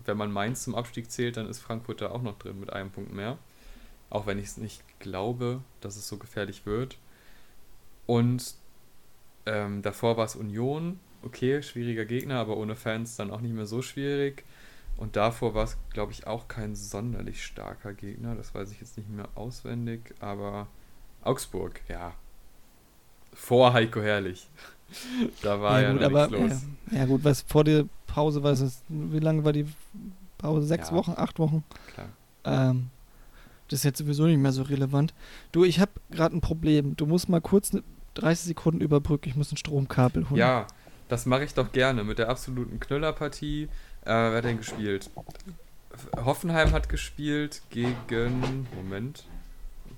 [0.06, 2.92] wenn man Mainz zum Abstieg zählt, dann ist Frankfurt da auch noch drin mit einem
[2.92, 3.40] Punkt mehr.
[4.12, 6.98] Auch wenn ich es nicht glaube, dass es so gefährlich wird.
[8.06, 8.54] Und
[9.48, 13.66] ähm, davor war es Union, okay, schwieriger Gegner, aber ohne Fans dann auch nicht mehr
[13.66, 14.44] so schwierig.
[14.98, 18.36] Und davor war es, glaube ich, auch kein sonderlich starker Gegner.
[18.36, 20.68] Das weiß ich jetzt nicht mehr auswendig, aber
[21.24, 22.14] Augsburg, ja.
[23.34, 24.48] Vor Heiko Herrlich
[25.42, 26.52] da war ja, ja gut, aber, los.
[26.92, 29.66] Ja, ja, gut, was vor der Pause war es, wie lange war die
[30.38, 30.68] Pause?
[30.68, 31.64] Sechs ja, Wochen, acht Wochen?
[31.94, 32.10] Klar.
[32.46, 32.90] Ähm,
[33.70, 35.14] das ist jetzt sowieso nicht mehr so relevant.
[35.52, 36.96] Du, ich habe gerade ein Problem.
[36.96, 37.72] Du musst mal kurz
[38.16, 39.30] 30 Sekunden überbrücken.
[39.30, 40.40] Ich muss ein Stromkabel holen.
[40.40, 40.68] Ja,
[41.08, 42.04] das mache ich doch gerne.
[42.04, 43.64] Mit der absoluten Knüllerpartie.
[43.64, 43.70] Äh,
[44.06, 45.10] wer hat denn gespielt?
[46.18, 48.68] Hoffenheim hat gespielt gegen.
[48.76, 49.26] Moment.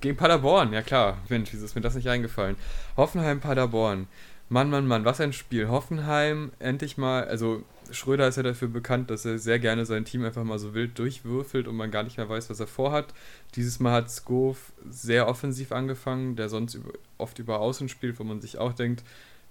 [0.01, 1.17] Gegen Paderborn, ja klar.
[1.29, 2.58] Mensch, wieso ist mir das nicht eingefallen?
[2.97, 4.08] Hoffenheim-Paderborn.
[4.47, 5.69] Mann, Mann, Mann, was ein Spiel.
[5.69, 10.23] Hoffenheim endlich mal, also Schröder ist ja dafür bekannt, dass er sehr gerne sein Team
[10.23, 13.13] einfach mal so wild durchwürfelt und man gar nicht mehr weiß, was er vorhat.
[13.55, 16.79] Dieses Mal hat Skov sehr offensiv angefangen, der sonst
[17.17, 19.03] oft über Außen spielt, wo man sich auch denkt,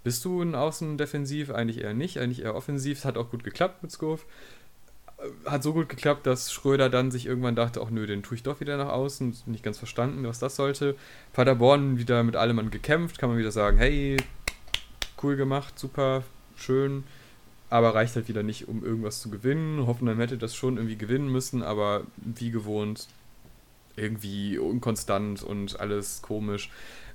[0.05, 1.51] bist du ein Außendefensiv?
[1.51, 2.99] Eigentlich eher nicht, eigentlich eher offensiv.
[2.99, 4.27] Es hat auch gut geklappt mit Skov.
[5.47, 8.43] Hat so gut geklappt, dass Schröder dann sich irgendwann dachte, ach nö, den tue ich
[8.43, 9.35] doch wieder nach außen.
[9.47, 10.95] Nicht ganz verstanden, was das sollte.
[11.33, 14.19] Paderborn wieder mit allem gekämpft, kann man wieder sagen, hey,
[15.23, 16.25] cool gemacht, super,
[16.57, 17.05] schön,
[17.71, 19.87] aber reicht halt wieder nicht, um irgendwas zu gewinnen.
[19.87, 23.09] Hoffenheim hätte das schon irgendwie gewinnen müssen, aber wie gewohnt,
[23.97, 26.71] irgendwie unkonstant und alles komisch.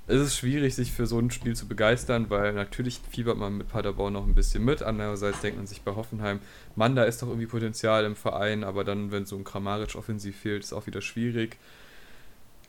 [0.07, 3.69] Es ist schwierig, sich für so ein Spiel zu begeistern, weil natürlich fiebert man mit
[3.69, 4.81] Paderborn noch ein bisschen mit.
[4.81, 6.39] Andererseits denkt man sich bei Hoffenheim,
[6.75, 10.35] Mann, da ist doch irgendwie Potenzial im Verein, aber dann, wenn so ein Kramaric offensiv
[10.35, 11.57] fehlt, ist auch wieder schwierig.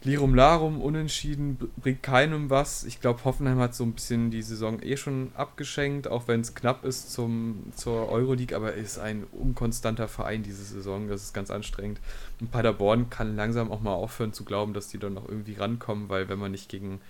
[0.03, 2.85] Lirum Larum, unentschieden, bringt keinem was.
[2.85, 6.55] Ich glaube, Hoffenheim hat so ein bisschen die Saison eh schon abgeschenkt, auch wenn es
[6.55, 11.09] knapp ist zum, zur Euroleague, aber ist ein unkonstanter Verein diese Saison.
[11.09, 12.01] Das ist ganz anstrengend.
[12.41, 16.09] Und Paderborn kann langsam auch mal aufhören zu glauben, dass die dann noch irgendwie rankommen,
[16.09, 17.03] weil wenn man nicht gegen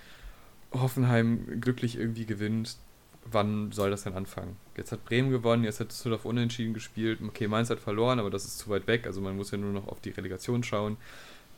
[0.72, 2.76] Hoffenheim glücklich irgendwie gewinnt,
[3.24, 4.57] wann soll das denn anfangen?
[4.76, 7.20] Jetzt hat Bremen gewonnen, jetzt hat Düsseldorf unentschieden gespielt.
[7.24, 9.07] Okay, Mainz hat verloren, aber das ist zu weit weg.
[9.07, 10.96] Also man muss ja nur noch auf die Relegation schauen.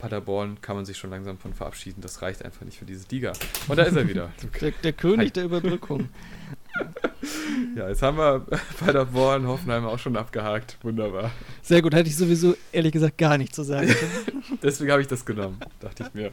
[0.03, 2.01] Paderborn kann man sich schon langsam von verabschieden.
[2.01, 3.35] Das reicht einfach nicht für diese Liga.
[3.69, 4.33] Und da ist er wieder.
[4.61, 5.31] der, der König Hi.
[5.31, 6.09] der Überbrückung.
[7.77, 8.47] Ja, jetzt haben wir
[8.85, 10.79] bei der Born Hoffenheim auch schon abgehakt.
[10.83, 11.31] Wunderbar.
[11.61, 13.95] Sehr gut, hätte ich sowieso ehrlich gesagt gar nichts zu sagen.
[14.62, 16.33] Deswegen habe ich das genommen, dachte ich mir.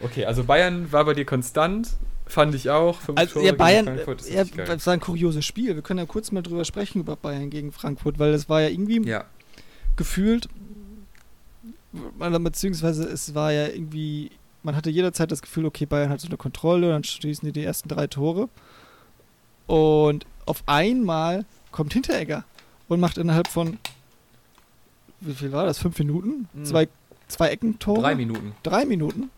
[0.00, 1.90] Okay, also Bayern war bei dir konstant,
[2.26, 2.98] fand ich auch.
[3.14, 5.74] also, ja, Bayern, ja, das war ein kurioses Spiel.
[5.74, 8.68] Wir können ja kurz mal drüber sprechen über Bayern gegen Frankfurt, weil es war ja
[8.68, 9.24] irgendwie ja.
[9.96, 10.48] gefühlt,
[12.40, 14.30] beziehungsweise es war ja irgendwie,
[14.62, 17.64] man hatte jederzeit das Gefühl, okay, Bayern hat so eine Kontrolle, dann schießen die die
[17.64, 18.48] ersten drei Tore.
[19.66, 22.44] Und auf einmal kommt Hinteregger
[22.88, 23.78] und macht innerhalb von,
[25.20, 26.48] wie viel war das, fünf Minuten?
[26.52, 26.64] Mhm.
[26.64, 26.88] Zwei,
[27.28, 28.00] zwei Eckentore?
[28.00, 28.54] Drei Minuten.
[28.62, 29.30] Drei Minuten.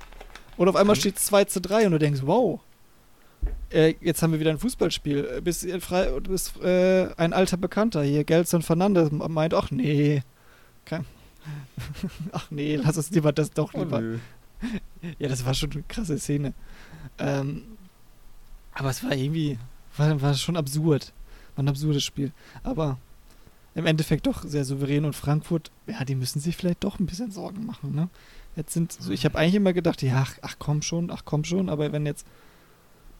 [0.57, 1.01] Und auf einmal mhm.
[1.01, 2.61] steht es 2 zu 3 und du denkst, wow,
[3.71, 5.40] äh, jetzt haben wir wieder ein Fußballspiel.
[5.42, 10.23] Bis, frei, bis äh, ein alter Bekannter hier, Gelson Fernandes, meint, ach nee.
[10.85, 11.05] Kein,
[12.32, 14.00] ach nee, lass uns lieber das doch oh, lieber.
[14.02, 14.66] Oh,
[15.18, 16.52] ja, das war schon eine krasse Szene.
[17.18, 17.64] Ähm,
[18.72, 19.58] aber es war irgendwie,
[19.96, 21.12] war, war schon absurd.
[21.56, 22.32] War ein absurdes Spiel.
[22.62, 22.98] Aber
[23.74, 27.30] im Endeffekt doch sehr souverän und Frankfurt, ja, die müssen sich vielleicht doch ein bisschen
[27.30, 28.08] Sorgen machen, ne?
[28.56, 31.44] Jetzt sind so, ich habe eigentlich immer gedacht, ja, ach, ach komm schon, ach komm
[31.44, 32.26] schon, aber wenn jetzt,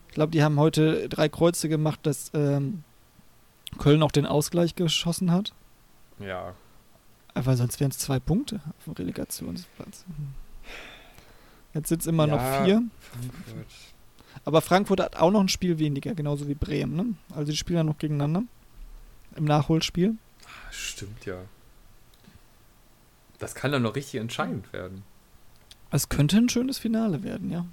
[0.09, 2.83] ich glaube, die haben heute drei Kreuze gemacht, dass ähm,
[3.79, 5.53] Köln auch den Ausgleich geschossen hat.
[6.19, 6.55] Ja.
[7.39, 10.05] Aber sonst wären es zwei Punkte auf dem Relegationsplatz.
[11.73, 12.83] Jetzt sind es immer ja, noch vier.
[13.01, 13.67] Frankfurt.
[14.45, 16.97] Aber Frankfurt hat auch noch ein Spiel weniger, genauso wie Bremen.
[16.97, 17.15] Ne?
[17.35, 18.43] Also die spielen ja noch gegeneinander
[19.37, 20.17] im Nachholspiel.
[20.71, 21.37] Stimmt ja.
[23.39, 25.05] Das kann dann noch richtig entscheidend werden.
[25.91, 27.67] Es könnte ein schönes Finale werden, ja.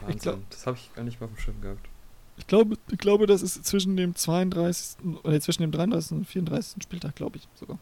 [0.00, 0.18] Wahnsinn.
[0.18, 1.88] Glaub, das habe ich gar nicht mal auf dem Schirm gehabt.
[2.38, 5.04] Ich glaube, ich glaube, das ist zwischen dem 32.
[5.24, 6.18] oder zwischen dem 33.
[6.18, 6.82] und 34.
[6.82, 7.78] Spieltag, glaube ich sogar.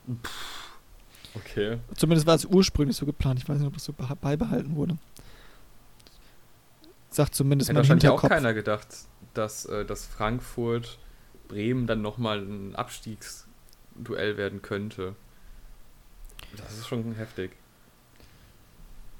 [1.36, 1.78] Okay.
[1.94, 3.40] Zumindest war es ursprünglich so geplant.
[3.40, 4.96] Ich weiß nicht, ob das so beibehalten wurde.
[7.10, 8.88] Sagt zumindest Hätte mein wahrscheinlich auch keiner gedacht,
[9.34, 10.98] dass, äh, dass Frankfurt
[11.48, 15.14] Bremen dann nochmal ein Abstiegsduell werden könnte.
[16.56, 17.52] Das ist schon heftig.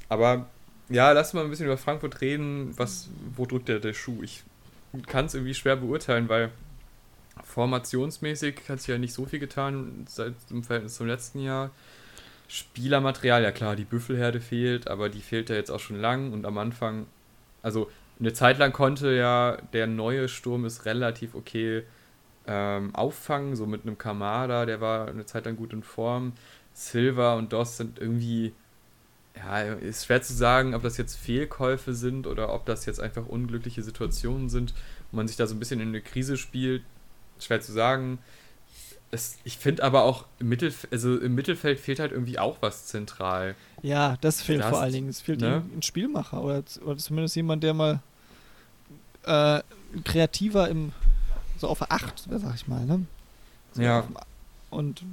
[0.09, 0.49] Aber
[0.89, 2.73] ja, lass mal ein bisschen über Frankfurt reden.
[2.77, 4.23] Was, wo drückt der, der Schuh?
[4.23, 4.45] Ich
[5.07, 6.51] kann es irgendwie schwer beurteilen, weil
[7.45, 11.71] formationsmäßig hat sich ja nicht so viel getan seit im Verhältnis zum letzten Jahr.
[12.49, 16.47] Spielermaterial, ja klar, die Büffelherde fehlt, aber die fehlt ja jetzt auch schon lang und
[16.47, 17.07] am Anfang,
[17.63, 21.83] also eine Zeit lang konnte ja der neue Sturm ist relativ okay
[22.47, 26.33] ähm, auffangen, so mit einem Kamada, der war eine Zeit lang gut in Form.
[26.73, 28.53] Silva und Doss sind irgendwie
[29.37, 33.27] ja, ist schwer zu sagen, ob das jetzt Fehlkäufe sind oder ob das jetzt einfach
[33.27, 34.75] unglückliche Situationen sind,
[35.11, 36.83] wo man sich da so ein bisschen in eine Krise spielt.
[37.39, 38.19] Schwer zu sagen.
[39.11, 42.87] Es, ich finde aber auch im, Mittelf also im Mittelfeld fehlt halt irgendwie auch was
[42.87, 43.55] zentral.
[43.83, 45.09] Ja, das fehlt das, vor allen Dingen.
[45.09, 45.65] Es fehlt ne?
[45.75, 48.01] ein Spielmacher oder, oder zumindest jemand, der mal
[49.25, 49.61] äh,
[50.05, 50.93] kreativer im
[51.59, 53.07] so auf 8, sag ich mal, ne?
[53.73, 54.07] So ja.
[54.71, 55.05] und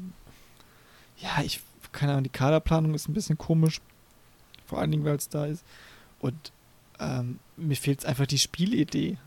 [1.18, 1.62] ja, ich
[1.94, 3.80] keine Ahnung, die Kaderplanung ist ein bisschen komisch
[4.66, 5.64] vor allen Dingen, weil es da ist.
[6.20, 6.52] Und
[7.00, 9.18] ähm, mir fehlt einfach die Spielidee.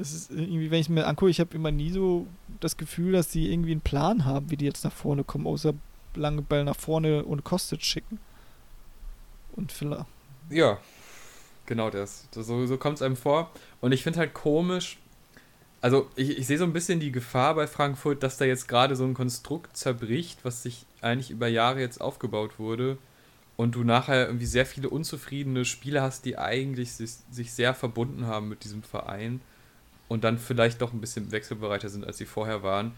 [0.00, 2.26] Es ist irgendwie, wenn ich mir angucke, ich habe immer nie so
[2.60, 5.74] das Gefühl, dass die irgendwie einen Plan haben, wie die jetzt nach vorne kommen, außer
[6.14, 8.18] lange Bälle nach vorne und Kostet schicken.
[9.56, 10.06] Und vielleicht.
[10.48, 10.78] Ja,
[11.66, 12.28] genau das.
[12.32, 13.50] So, so kommt es einem vor.
[13.80, 14.98] Und ich finde halt komisch,
[15.80, 18.96] also ich, ich sehe so ein bisschen die Gefahr bei Frankfurt, dass da jetzt gerade
[18.96, 22.98] so ein Konstrukt zerbricht, was sich eigentlich über Jahre jetzt aufgebaut wurde
[23.56, 28.26] und du nachher irgendwie sehr viele unzufriedene Spieler hast, die eigentlich sich, sich sehr verbunden
[28.26, 29.40] haben mit diesem Verein
[30.10, 32.92] und dann vielleicht doch ein bisschen wechselbereiter sind, als sie vorher waren.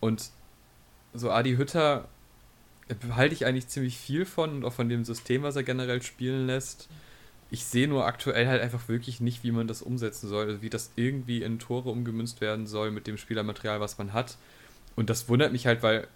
[0.00, 0.30] Und
[1.14, 2.06] so Adi Hütter
[3.16, 6.46] halte ich eigentlich ziemlich viel von und auch von dem System, was er generell spielen
[6.46, 6.90] lässt.
[7.50, 10.68] Ich sehe nur aktuell halt einfach wirklich nicht, wie man das umsetzen soll, also wie
[10.68, 14.36] das irgendwie in Tore umgemünzt werden soll mit dem Spielermaterial, was man hat.
[14.94, 16.06] Und das wundert mich halt, weil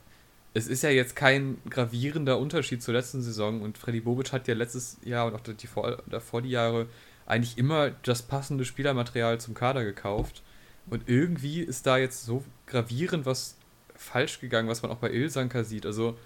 [0.52, 4.54] es ist ja jetzt kein gravierender Unterschied zur letzten Saison und Freddy Bobic hat ja
[4.54, 6.88] letztes Jahr und auch die vor, davor die Jahre
[7.26, 10.42] eigentlich immer das passende Spielermaterial zum Kader gekauft.
[10.88, 13.56] Und irgendwie ist da jetzt so gravierend was
[13.94, 15.86] falsch gegangen, was man auch bei Ilsanker sieht.
[15.86, 16.16] Also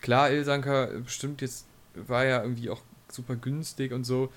[0.00, 4.32] klar, Ilsanker bestimmt jetzt war ja irgendwie auch super günstig und so.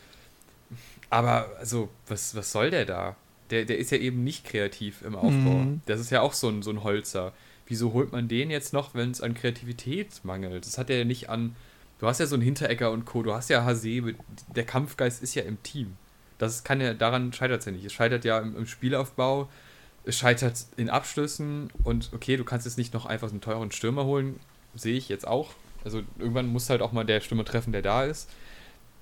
[1.09, 3.15] Aber also, was, was soll der da?
[3.49, 5.59] Der, der ist ja eben nicht kreativ im Aufbau.
[5.63, 5.81] Mhm.
[5.85, 7.33] Das ist ja auch so ein, so ein Holzer
[7.71, 10.65] wieso holt man den jetzt noch, wenn es an Kreativität mangelt?
[10.65, 11.55] Das hat er ja nicht an.
[12.01, 14.15] Du hast ja so einen Hinterecker und Co., du hast ja Hasebe,
[14.55, 15.97] der Kampfgeist ist ja im Team.
[16.39, 17.85] Das kann ja, daran scheitert es ja nicht.
[17.85, 19.47] Es scheitert ja im, im Spielaufbau,
[20.03, 24.05] es scheitert in Abschlüssen und okay, du kannst jetzt nicht noch einfach einen teuren Stürmer
[24.05, 24.39] holen,
[24.73, 25.51] sehe ich jetzt auch.
[25.85, 28.31] Also irgendwann muss halt auch mal der Stürmer treffen, der da ist.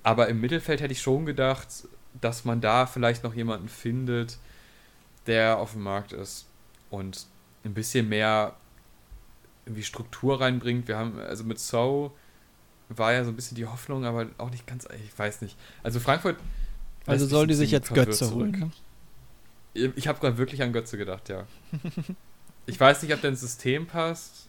[0.02, 1.88] Aber im Mittelfeld hätte ich schon gedacht,
[2.20, 4.36] dass man da vielleicht noch jemanden findet,
[5.26, 6.48] der auf dem Markt ist
[6.90, 7.24] und
[7.64, 8.56] ein bisschen mehr
[9.64, 10.86] irgendwie Struktur reinbringt.
[10.86, 12.12] Wir haben, also mit So
[12.98, 15.56] war ja so ein bisschen die Hoffnung, aber auch nicht ganz, ich weiß nicht.
[15.82, 16.36] Also Frankfurt.
[17.06, 18.72] Also sollen die sich jetzt Götze holen?
[19.74, 19.92] Ne?
[19.96, 21.46] Ich habe gerade wirklich an Götze gedacht, ja.
[22.66, 24.48] ich weiß nicht, ob dein System passt.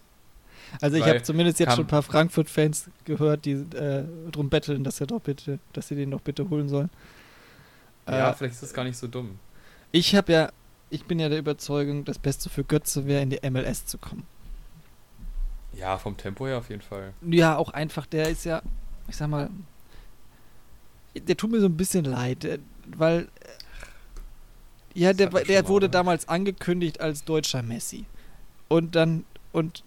[0.80, 5.02] Also ich habe zumindest jetzt schon ein paar Frankfurt-Fans gehört, die äh, drum betteln, dass
[5.02, 6.90] er doch bitte, dass sie den doch bitte holen sollen.
[8.08, 9.38] Ja, äh, vielleicht ist das gar nicht so dumm.
[9.92, 10.52] Ich habe ja,
[10.90, 14.26] ich bin ja der Überzeugung, das Beste für Götze wäre, in die MLS zu kommen.
[15.74, 17.14] Ja, vom Tempo her auf jeden Fall.
[17.22, 18.62] Ja, auch einfach, der ist ja,
[19.08, 19.50] ich sag mal,
[21.16, 23.28] der tut mir so ein bisschen leid, weil
[24.94, 28.06] ja, der, der wurde damals angekündigt als deutscher Messi.
[28.68, 29.84] Und dann, und,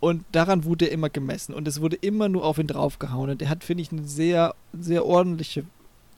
[0.00, 1.54] und daran wurde er immer gemessen.
[1.54, 3.30] Und es wurde immer nur auf ihn draufgehauen.
[3.30, 5.64] Und der hat, finde ich, eine sehr, sehr ordentliche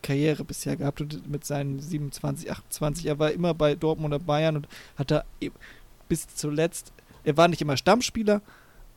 [0.03, 1.01] Karriere bisher gehabt.
[1.01, 5.25] Und mit seinen 27, 28, er war immer bei Dortmund oder Bayern und hat da
[6.09, 6.93] bis zuletzt,
[7.25, 8.41] er war nicht immer Stammspieler,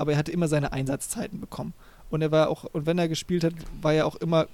[0.01, 1.73] aber er hatte immer seine Einsatzzeiten bekommen.
[2.09, 4.47] Und er war auch, und wenn er gespielt hat, war er auch immer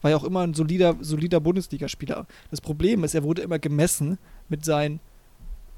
[0.00, 2.26] war ja auch immer ein solider, solider Bundesligaspieler.
[2.50, 5.00] Das Problem ist, er wurde immer gemessen mit seinen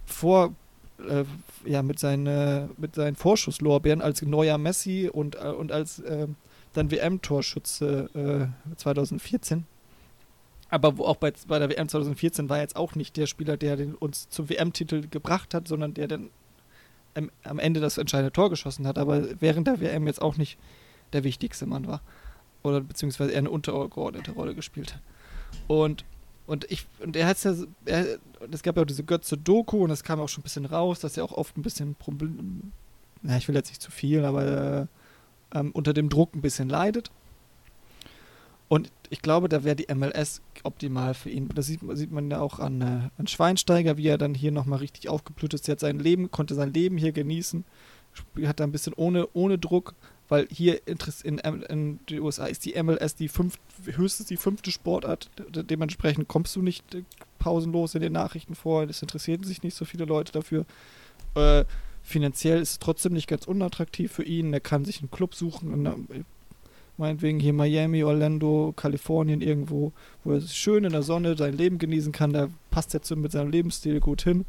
[0.05, 0.55] Vor,
[1.09, 1.25] äh,
[1.65, 6.27] ja, mit seinen, äh, mit seinen Vorschusslorbeeren als neuer Messi und, äh, und als äh,
[6.75, 9.65] dann WM-Torschütze 2014.
[10.69, 13.57] Aber wo auch bei, bei der WM 2014 war er jetzt auch nicht der Spieler,
[13.57, 16.31] der den uns zum WM-Titel gebracht hat, sondern der dann
[17.15, 20.59] am, am Ende das entscheidende Tor geschossen hat, aber während der WM jetzt auch nicht
[21.13, 22.01] der wichtigste Mann war
[22.63, 25.01] oder beziehungsweise er eine untergeordnete Rolle gespielt hat.
[25.67, 26.05] Und,
[26.47, 28.19] und ich, und er hat ja, er,
[28.51, 31.17] es gab ja auch diese Götze-Doku und das kam auch schon ein bisschen raus, dass
[31.17, 32.73] er auch oft ein bisschen Problem,
[33.23, 34.89] na, ich will jetzt nicht zu viel, aber
[35.53, 37.11] äh, ähm, unter dem Druck ein bisschen leidet.
[38.69, 41.49] Und ich glaube, da wäre die MLS optimal für ihn.
[41.55, 44.79] Das sieht, sieht man ja auch an, äh, an Schweinsteiger, wie er dann hier nochmal
[44.79, 45.69] richtig aufgeblüht ist.
[45.69, 47.65] Er hat sein Leben, konnte sein Leben hier genießen,
[48.45, 49.95] hat da ein bisschen ohne, ohne Druck
[50.31, 55.29] weil hier in, in den USA ist die MLS die fünf, höchstens die fünfte Sportart.
[55.37, 57.03] Dementsprechend kommst du nicht äh,
[57.41, 58.85] pausenlos in den Nachrichten vor.
[58.85, 60.67] Es interessieren sich nicht so viele Leute dafür.
[61.35, 61.65] Äh,
[62.03, 64.53] finanziell ist es trotzdem nicht ganz unattraktiv für ihn.
[64.53, 65.73] Er kann sich einen Club suchen.
[65.73, 66.23] Und, äh,
[67.01, 72.13] meinetwegen hier Miami, Orlando, Kalifornien irgendwo, wo er schön in der Sonne sein Leben genießen
[72.13, 72.33] kann.
[72.33, 74.45] Da passt er mit seinem Lebensstil gut hin.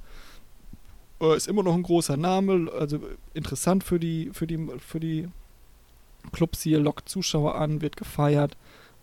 [1.19, 2.99] Äh, ist immer noch ein großer Name, also
[3.33, 5.29] interessant für die, für die, für die
[6.31, 8.55] Clubs hier, lockt Zuschauer an, wird gefeiert,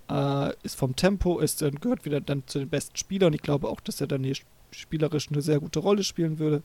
[0.09, 3.33] äh, ist vom Tempo, ist, gehört wieder dann zu den besten Spielern.
[3.33, 4.37] Ich glaube auch, dass er dann hier
[4.71, 6.63] spielerisch eine sehr gute Rolle spielen würde.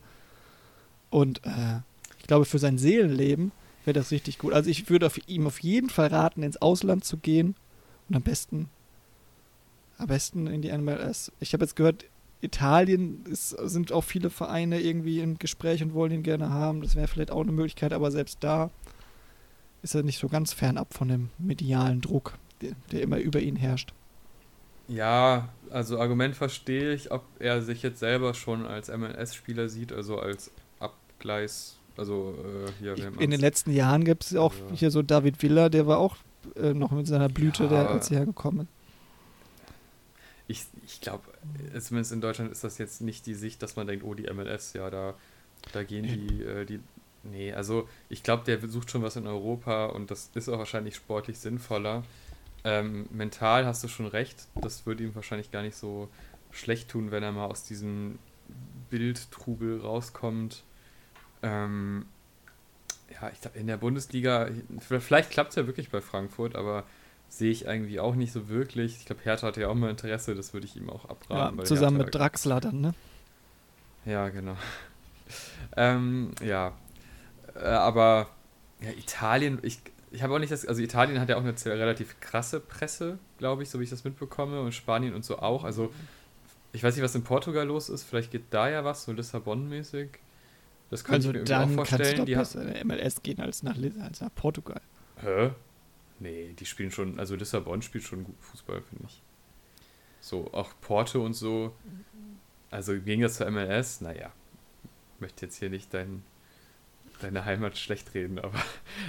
[1.09, 1.79] Und äh,
[2.19, 3.51] ich glaube, für sein Seelenleben
[3.85, 4.53] wäre das richtig gut.
[4.53, 7.55] Also ich würde ihm auf jeden Fall raten, ins Ausland zu gehen
[8.09, 8.69] und am besten,
[9.97, 11.31] am besten in die MLS.
[11.39, 12.05] Ich habe jetzt gehört,
[12.41, 16.81] Italien ist, sind auch viele Vereine irgendwie im Gespräch und wollen ihn gerne haben.
[16.81, 18.69] Das wäre vielleicht auch eine Möglichkeit, aber selbst da
[19.81, 23.55] ist er nicht so ganz fernab von dem medialen Druck, der, der immer über ihn
[23.55, 23.93] herrscht.
[24.87, 30.19] Ja, also Argument verstehe ich, ob er sich jetzt selber schon als MLS-Spieler sieht, also
[30.19, 32.35] als Abgleis, also
[32.81, 32.93] äh.
[32.93, 35.99] Ich, in den letzten Jahren gibt es auch also, hier so David Villa, der war
[35.99, 36.17] auch
[36.55, 38.67] äh, noch mit seiner Blüte, ja, der, als sie hergekommen
[40.47, 41.23] Ich, ich glaube,
[41.79, 44.73] zumindest in Deutschland ist das jetzt nicht die Sicht, dass man denkt, oh, die MLS,
[44.73, 45.13] ja, da,
[45.71, 46.79] da gehen die, äh, die
[47.23, 50.95] Nee, also ich glaube, der sucht schon was in Europa und das ist auch wahrscheinlich
[50.95, 52.03] sportlich sinnvoller.
[52.65, 56.09] Ähm, mental hast du schon recht, das würde ihm wahrscheinlich gar nicht so
[56.51, 58.19] schlecht tun, wenn er mal aus diesem
[58.89, 60.63] Bildtrubel rauskommt.
[61.43, 62.05] Ähm,
[63.21, 66.83] ja, ich glaube, in der Bundesliga, vielleicht klappt es ja wirklich bei Frankfurt, aber
[67.29, 68.97] sehe ich irgendwie auch nicht so wirklich.
[68.97, 71.59] Ich glaube, Hertha hat ja auch mal Interesse, das würde ich ihm auch abraten.
[71.59, 72.93] Ja, zusammen Hertha mit Draxler dann, ne?
[74.05, 74.55] Ja, genau.
[75.77, 76.73] ähm, ja,
[77.55, 78.29] äh, aber
[78.81, 79.79] ja, Italien, ich,
[80.11, 83.63] ich habe auch nicht das, also Italien hat ja auch eine relativ krasse Presse, glaube
[83.63, 85.63] ich, so wie ich das mitbekomme, und Spanien und so auch.
[85.63, 85.91] Also
[86.71, 90.09] ich weiß nicht, was in Portugal los ist, vielleicht geht da ja was, so Lissabon-mäßig.
[90.93, 92.01] Das könnte also ich mir dann auch vorstellen.
[92.01, 94.81] Kannst du doch die besser in der MLS gehen als nach, als nach Portugal.
[95.17, 95.49] Hä?
[96.19, 99.21] Nee, die spielen schon, also Lissabon spielt schon gut Fußball, finde ich.
[100.21, 101.75] So, auch Porto und so.
[102.69, 104.31] Also ging das zur MLS, naja.
[105.15, 106.23] Ich möchte jetzt hier nicht deinen
[107.21, 108.61] deine Heimat schlecht reden, aber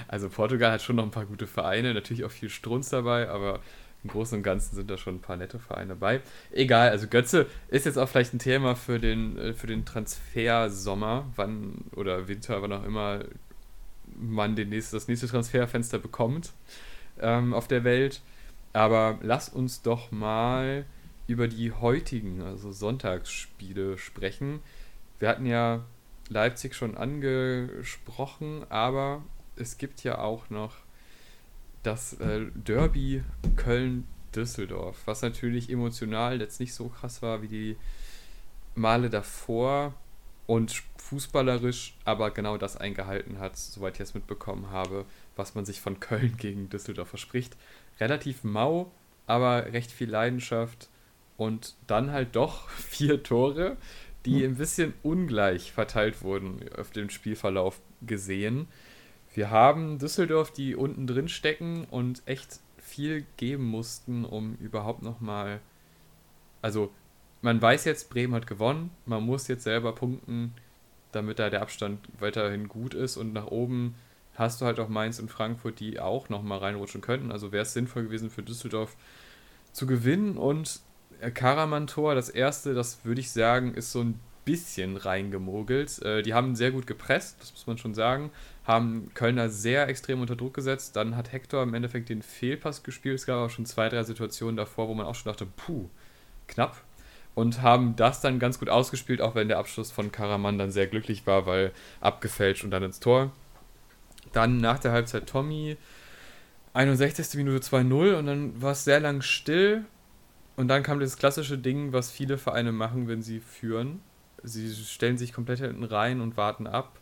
[0.07, 3.61] also Portugal hat schon noch ein paar gute Vereine, natürlich auch viel Strunz dabei, aber
[4.05, 6.21] im Großen und Ganzen sind da schon ein paar nette Vereine dabei.
[6.51, 11.25] Egal, also Götze ist jetzt auch vielleicht ein Thema für den, äh, für den Transfersommer,
[11.35, 13.21] wann oder Winter, wann auch immer
[14.15, 16.53] man den nächsten, das nächste Transferfenster bekommt
[17.19, 18.21] ähm, auf der Welt.
[18.73, 20.85] Aber lass uns doch mal
[21.27, 24.59] über die heutigen, also Sonntagsspiele sprechen.
[25.17, 25.83] Wir hatten ja
[26.29, 29.23] Leipzig schon angesprochen, aber
[29.55, 30.84] es gibt ja auch noch
[31.85, 33.23] das äh, Derby
[33.55, 37.77] Köln-Düsseldorf, was natürlich emotional jetzt nicht so krass war wie die
[38.75, 39.93] Male davor
[40.47, 45.05] und fußballerisch aber genau das eingehalten hat, soweit ich es mitbekommen habe,
[45.35, 47.55] was man sich von Köln gegen Düsseldorf verspricht.
[47.99, 48.91] Relativ mau,
[49.27, 50.89] aber recht viel Leidenschaft
[51.37, 53.77] und dann halt doch vier Tore,
[54.25, 54.51] die hm.
[54.51, 58.67] ein bisschen ungleich verteilt wurden auf dem Spielverlauf gesehen.
[59.35, 65.59] Wir haben Düsseldorf, die unten drin stecken und echt viel geben mussten, um überhaupt nochmal.
[66.61, 66.89] Also,
[67.41, 70.53] man weiß jetzt, Bremen hat gewonnen, man muss jetzt selber punkten,
[71.11, 73.95] damit da der Abstand weiterhin gut ist und nach oben
[74.35, 77.33] hast du halt auch Mainz und Frankfurt, die auch nochmal reinrutschen könnten.
[77.33, 78.95] Also wäre es sinnvoll gewesen für Düsseldorf
[79.73, 80.79] zu gewinnen und
[81.33, 86.01] Karaman-Tor, das erste, das würde ich sagen, ist so ein bisschen reingemogelt.
[86.03, 88.31] Äh, die haben sehr gut gepresst, das muss man schon sagen,
[88.63, 90.95] haben Kölner sehr extrem unter Druck gesetzt.
[90.95, 93.15] Dann hat Hector im Endeffekt den Fehlpass gespielt.
[93.15, 95.89] Es gab auch schon zwei, drei Situationen davor, wo man auch schon dachte, puh,
[96.47, 96.81] knapp.
[97.33, 100.87] Und haben das dann ganz gut ausgespielt, auch wenn der Abschluss von Karaman dann sehr
[100.87, 103.31] glücklich war, weil abgefälscht und dann ins Tor.
[104.31, 105.75] Dann nach der Halbzeit Tommy,
[106.73, 107.35] 61.
[107.35, 109.85] Minute 2-0 und dann war es sehr lang still.
[110.55, 114.01] Und dann kam das klassische Ding, was viele Vereine machen, wenn sie führen.
[114.45, 116.99] Sie stellen sich komplett hinten rein und warten ab.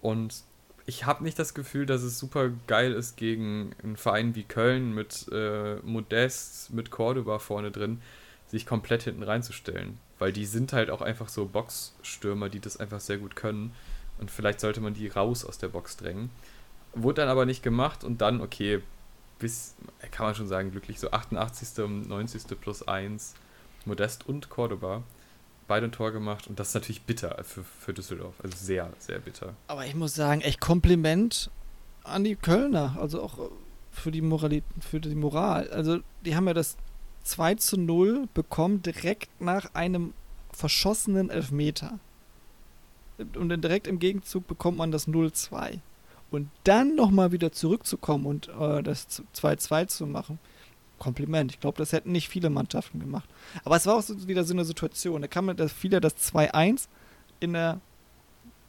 [0.00, 0.44] Und
[0.86, 4.94] ich habe nicht das Gefühl, dass es super geil ist, gegen einen Verein wie Köln
[4.94, 8.02] mit äh, Modest, mit Cordoba vorne drin,
[8.48, 9.98] sich komplett hinten reinzustellen.
[10.18, 13.72] Weil die sind halt auch einfach so Boxstürmer, die das einfach sehr gut können.
[14.18, 16.30] Und vielleicht sollte man die raus aus der Box drängen.
[16.92, 18.80] Wurde dann aber nicht gemacht und dann, okay,
[19.38, 19.74] bis,
[20.12, 21.82] kann man schon sagen, glücklich, so 88.
[21.82, 22.60] und 90.
[22.60, 23.34] plus 1,
[23.84, 25.02] Modest und Cordoba
[25.66, 28.34] beide ein Tor gemacht und das ist natürlich bitter für, für Düsseldorf.
[28.42, 29.54] Also sehr, sehr bitter.
[29.68, 31.50] Aber ich muss sagen, echt Kompliment
[32.02, 32.96] an die Kölner.
[33.00, 33.50] Also auch
[33.90, 35.68] für die, Moralität, für die Moral.
[35.70, 36.76] Also die haben ja das
[37.24, 40.12] 2 zu 0 bekommen direkt nach einem
[40.52, 41.98] verschossenen Elfmeter.
[43.18, 45.80] Und dann direkt im Gegenzug bekommt man das 0-2.
[46.30, 50.38] Und dann nochmal wieder zurückzukommen und äh, das 2-2 zu machen
[51.04, 51.52] Kompliment.
[51.52, 53.28] Ich glaube, das hätten nicht viele Mannschaften gemacht.
[53.62, 55.20] Aber es war auch so wieder so eine Situation.
[55.20, 56.88] Da kam das wieder das 2-1
[57.40, 57.80] in der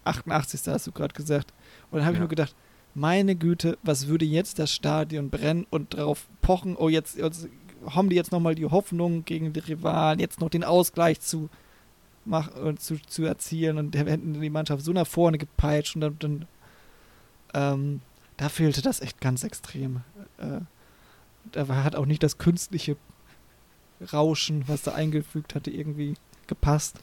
[0.03, 0.61] 88.
[0.67, 1.53] hast du gerade gesagt.
[1.89, 2.17] Und dann habe ja.
[2.17, 2.53] ich nur gedacht,
[2.93, 7.47] meine Güte, was würde jetzt das Stadion brennen und darauf pochen, oh, jetzt, jetzt
[7.87, 11.49] haben die jetzt nochmal die Hoffnung gegen die Rivalen, jetzt noch den Ausgleich zu,
[12.25, 16.45] mach, zu, zu erzielen und hätten die Mannschaft so nach vorne gepeitscht und dann, dann
[17.53, 18.01] ähm,
[18.35, 20.01] da fehlte das echt ganz extrem.
[20.37, 20.61] Äh,
[21.51, 22.97] da hat auch nicht das künstliche
[24.13, 26.15] Rauschen, was da eingefügt hatte, irgendwie
[26.47, 26.99] gepasst.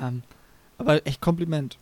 [0.00, 0.22] Ähm,
[0.78, 1.78] aber echt Kompliment.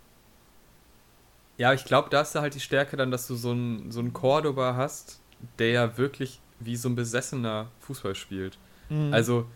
[1.59, 4.03] Ja, ich glaube, da hast du halt die Stärke dann, dass du so einen so
[4.05, 5.21] Cordoba hast,
[5.59, 8.59] der ja wirklich wie so ein besessener Fußball spielt.
[8.89, 9.13] Mhm.
[9.13, 9.47] Also,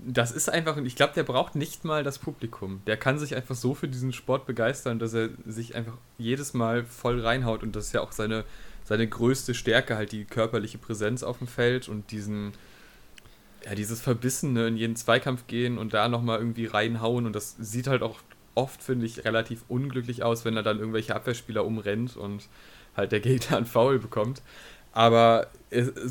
[0.00, 2.80] das ist einfach, ich glaube, der braucht nicht mal das Publikum.
[2.86, 6.84] Der kann sich einfach so für diesen Sport begeistern, dass er sich einfach jedes Mal
[6.84, 8.44] voll reinhaut und das ist ja auch seine,
[8.86, 12.52] seine größte Stärke, halt die körperliche Präsenz auf dem Feld und diesen,
[13.64, 17.88] ja, dieses Verbissene in jeden Zweikampf gehen und da nochmal irgendwie reinhauen und das sieht
[17.88, 18.20] halt auch
[18.54, 22.48] oft, finde ich, relativ unglücklich aus, wenn er dann irgendwelche Abwehrspieler umrennt und
[22.96, 24.40] halt der Gegner einen Foul bekommt.
[24.92, 25.48] Aber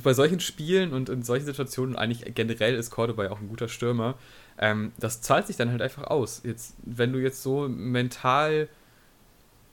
[0.04, 4.16] bei solchen Spielen und in solchen Situationen, eigentlich generell ist Cordoba auch ein guter Stürmer,
[4.60, 6.42] ähm, das zahlt sich dann halt einfach aus.
[6.44, 8.68] Jetzt, wenn du jetzt so mental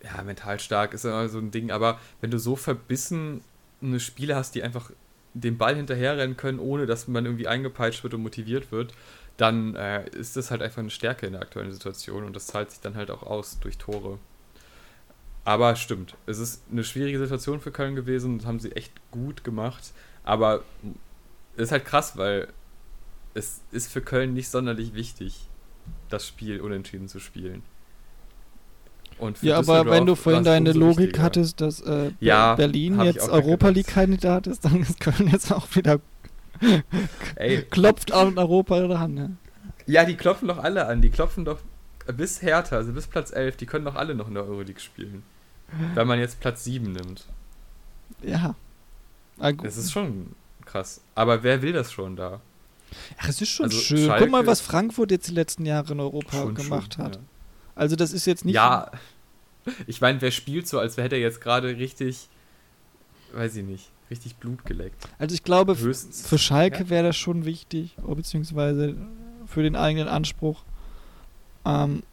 [0.02, 3.42] ja, mental stark ist immer so ein Ding, aber wenn du so verbissen
[3.80, 4.90] eine Spieler hast, die einfach
[5.34, 8.92] den Ball hinterherrennen können, ohne dass man irgendwie eingepeitscht wird und motiviert wird,
[9.36, 12.70] dann äh, ist das halt einfach eine Stärke in der aktuellen Situation und das zahlt
[12.70, 14.18] sich dann halt auch aus durch Tore.
[15.44, 19.42] Aber stimmt, es ist eine schwierige Situation für Köln gewesen und haben sie echt gut
[19.42, 19.92] gemacht.
[20.22, 20.62] Aber
[21.56, 22.48] es ist halt krass, weil
[23.34, 25.48] es ist für Köln nicht sonderlich wichtig,
[26.10, 27.62] das Spiel unentschieden zu spielen
[29.42, 31.22] ja, aber wenn du vorhin deine Logik wichtiger.
[31.22, 36.00] hattest, dass äh, ja, Berlin jetzt Europa League-Kandidat ist, dann ist Köln jetzt auch wieder
[37.36, 37.62] Ey.
[37.62, 39.14] klopft an Europa ran.
[39.14, 39.36] Ne?
[39.86, 41.02] Ja, die klopfen doch alle an.
[41.02, 41.58] Die klopfen doch
[42.06, 45.22] bis Hertha, also bis Platz 11, die können doch alle noch in der Euroleague spielen.
[45.94, 47.26] Wenn man jetzt Platz 7 nimmt.
[48.22, 48.54] Ja.
[49.38, 50.34] Das ist schon
[50.64, 51.00] krass.
[51.14, 52.40] Aber wer will das schon da?
[53.18, 54.06] Ach, es ist schon also schön.
[54.06, 57.16] Schalke Guck mal, was Frankfurt jetzt die letzten Jahre in Europa gemacht schön, hat.
[57.16, 57.22] Ja.
[57.82, 58.54] Also das ist jetzt nicht.
[58.54, 58.92] Ja,
[59.88, 62.28] ich meine, wer spielt so, als hätte er jetzt gerade richtig,
[63.32, 65.08] weiß ich nicht, richtig Blut geleckt.
[65.18, 66.90] Also ich glaube, Höchstens, für Schalke ja.
[66.90, 68.94] wäre das schon wichtig, beziehungsweise
[69.46, 70.62] für den eigenen Anspruch.
[71.64, 72.04] Ähm,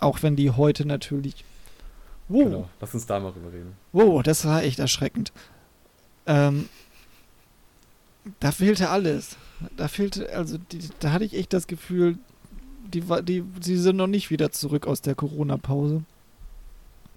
[0.00, 1.44] auch wenn die heute natürlich.
[2.28, 2.44] Wow.
[2.44, 3.76] Genau, lass uns da mal rüber reden.
[3.92, 5.30] Wow, das war echt erschreckend.
[6.24, 6.70] Ähm,
[8.40, 9.36] da fehlte alles.
[9.76, 12.16] Da fehlte, also die, da hatte ich echt das Gefühl,
[12.94, 16.02] die, die, sie sind noch nicht wieder zurück aus der Corona-Pause.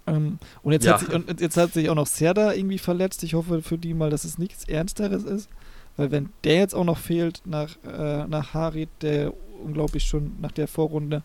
[0.07, 0.93] Ähm, und, jetzt ja.
[0.93, 3.23] hat sich, und jetzt hat sich auch noch Serda irgendwie verletzt.
[3.23, 5.49] Ich hoffe für die mal, dass es nichts Ernsteres ist.
[5.97, 10.51] Weil wenn der jetzt auch noch fehlt nach, äh, nach Harit, der unglaublich schon nach
[10.51, 11.21] der Vorrunde,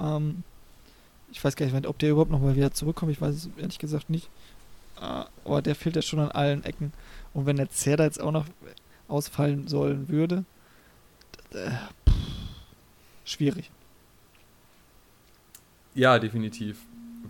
[0.00, 0.42] ähm,
[1.30, 3.12] ich weiß gar nicht, ob der überhaupt noch mal wieder zurückkommt.
[3.12, 4.28] Ich weiß es ehrlich gesagt nicht.
[5.00, 6.92] Äh, aber der fehlt ja schon an allen Ecken.
[7.34, 8.46] Und wenn der Zerda jetzt auch noch
[9.08, 10.44] ausfallen sollen würde,
[11.52, 11.70] äh,
[13.24, 13.70] schwierig.
[15.94, 16.78] Ja, definitiv.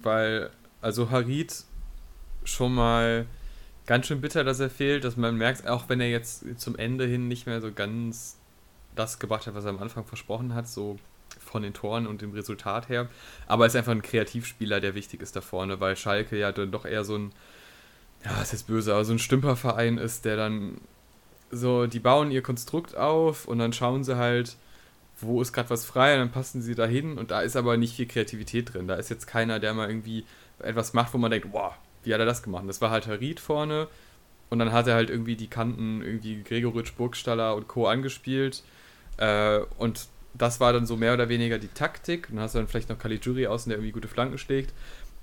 [0.03, 1.65] Weil, also Harit
[2.45, 3.27] schon mal
[3.87, 7.07] ganz schön bitter, dass er fehlt, dass man merkt, auch wenn er jetzt zum Ende
[7.07, 8.37] hin nicht mehr so ganz
[8.95, 10.99] das gebracht hat, was er am Anfang versprochen hat, so
[11.41, 13.09] von den Toren und dem Resultat her.
[13.47, 16.71] Aber er ist einfach ein Kreativspieler, der wichtig ist da vorne, weil Schalke ja dann
[16.71, 17.33] doch eher so ein,
[18.25, 20.81] ja, ist jetzt böse, aber so ein Stümperverein ist, der dann
[21.51, 24.57] so, die bauen ihr Konstrukt auf und dann schauen sie halt,
[25.23, 27.77] wo ist gerade was frei und dann passen sie da hin und da ist aber
[27.77, 28.89] nicht viel Kreativität drin.
[28.89, 30.25] Da ist jetzt keiner, der mal irgendwie
[30.59, 31.73] etwas macht, wo man denkt, wow,
[32.05, 32.65] wie hat er das gemacht?
[32.67, 33.89] Das war halt Harid vorne
[34.51, 37.87] und dann hat er halt irgendwie die Kanten, irgendwie Gregoritsch, Burgstaller und Co.
[37.87, 38.63] angespielt
[39.19, 42.29] äh, und das war dann so mehr oder weniger die Taktik.
[42.29, 44.73] Dann hast du dann vielleicht noch Caligiuri außen, der irgendwie gute Flanken schlägt.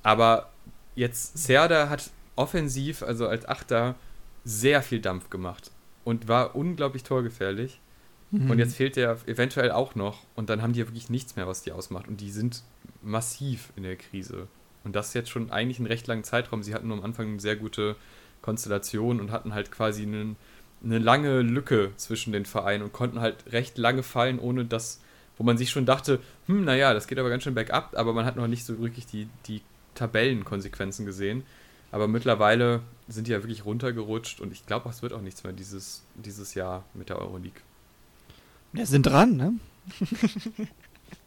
[0.04, 0.50] Aber
[0.96, 3.96] jetzt Serda hat offensiv, also als Achter,
[4.46, 5.72] sehr viel Dampf gemacht
[6.04, 7.80] und war unglaublich torgefährlich.
[8.32, 8.52] Mhm.
[8.52, 10.26] Und jetzt fehlt der eventuell auch noch.
[10.36, 12.08] Und dann haben die ja wirklich nichts mehr, was die ausmacht.
[12.08, 12.64] Und die sind
[13.02, 14.48] massiv in der Krise.
[14.84, 16.64] Und das ist jetzt schon eigentlich einen recht langen Zeitraum.
[16.64, 17.96] Sie hatten nur am Anfang eine sehr gute
[18.42, 20.36] Konstellation und hatten halt quasi einen,
[20.84, 25.02] eine lange Lücke zwischen den Vereinen und konnten halt recht lange fallen, ohne dass,
[25.38, 28.26] wo man sich schon dachte, hm, naja, das geht aber ganz schön bergab, aber man
[28.26, 29.62] hat noch nicht so wirklich die, die
[29.96, 31.44] Tabellenkonsequenzen gesehen.
[31.92, 35.54] Aber mittlerweile sind die ja wirklich runtergerutscht und ich glaube, es wird auch nichts mehr
[35.54, 37.62] dieses, dieses Jahr mit der Euroleague.
[38.72, 39.54] Wir sind dran, ne?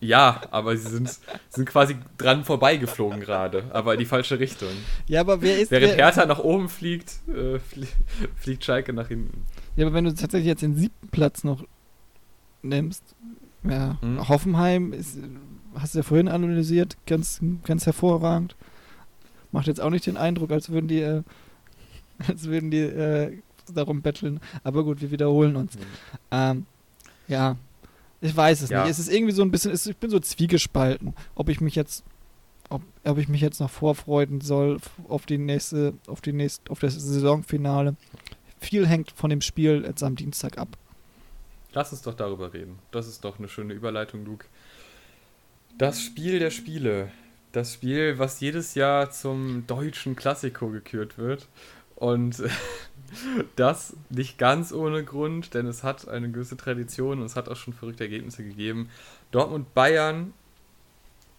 [0.02, 1.16] Ja, aber sie sind,
[1.48, 4.70] sind quasi dran vorbeigeflogen gerade, aber in die falsche Richtung.
[5.06, 7.60] Ja, aber wer ist Während wer, Hertha nach oben fliegt, äh,
[8.34, 9.44] fliegt Schalke nach hinten.
[9.76, 11.64] Ja, aber wenn du tatsächlich jetzt den siebten Platz noch
[12.62, 13.14] nimmst,
[13.62, 14.28] ja, hm?
[14.28, 15.18] Hoffenheim ist,
[15.76, 18.56] hast du ja vorhin analysiert, ganz, ganz hervorragend.
[19.52, 21.22] Macht jetzt auch nicht den Eindruck, als würden die, äh,
[22.26, 23.38] als würden die äh,
[23.72, 24.40] darum betteln.
[24.64, 25.76] Aber gut, wir wiederholen uns.
[25.76, 25.80] Mhm.
[26.32, 26.66] Ähm,
[27.32, 27.56] ja,
[28.20, 28.82] ich weiß es ja.
[28.82, 28.90] nicht.
[28.92, 32.04] Es ist irgendwie so ein bisschen, ich bin so zwiegespalten, ob ich mich jetzt,
[32.68, 34.78] ob, ob ich mich jetzt noch vorfreuen soll
[35.08, 37.96] auf die nächste, auf die nächste, auf das Saisonfinale.
[38.60, 40.68] Viel hängt von dem Spiel jetzt am Dienstag ab.
[41.72, 42.78] Lass uns doch darüber reden.
[42.90, 44.46] Das ist doch eine schöne Überleitung, Luke.
[45.78, 47.10] Das Spiel der Spiele.
[47.50, 51.48] Das Spiel, was jedes Jahr zum deutschen Klassiko gekürt wird.
[51.96, 52.42] Und
[53.56, 57.56] Das nicht ganz ohne Grund, denn es hat eine gewisse Tradition und es hat auch
[57.56, 58.88] schon verrückte Ergebnisse gegeben.
[59.30, 60.32] Dortmund Bayern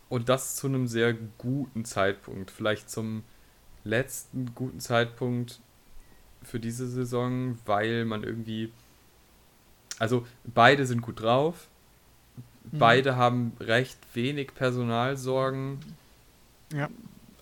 [0.09, 2.51] und das zu einem sehr guten Zeitpunkt.
[2.51, 3.23] Vielleicht zum
[3.83, 5.59] letzten guten Zeitpunkt
[6.43, 8.71] für diese Saison, weil man irgendwie.
[9.99, 11.67] Also beide sind gut drauf.
[12.71, 12.79] Mhm.
[12.79, 15.79] Beide haben recht wenig Personalsorgen.
[16.73, 16.89] Ja.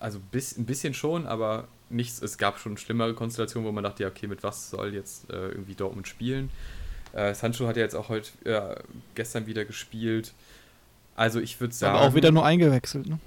[0.00, 4.02] Also bis, ein bisschen schon, aber nichts, es gab schon schlimmere Konstellationen, wo man dachte,
[4.02, 6.50] ja, okay, mit was soll jetzt äh, irgendwie Dortmund spielen?
[7.12, 8.76] Äh, Sancho hat ja jetzt auch heute, äh,
[9.14, 10.32] gestern wieder gespielt.
[11.14, 11.96] Also ich würde sagen.
[11.96, 13.18] Aber auch wieder nur eingewechselt, ne?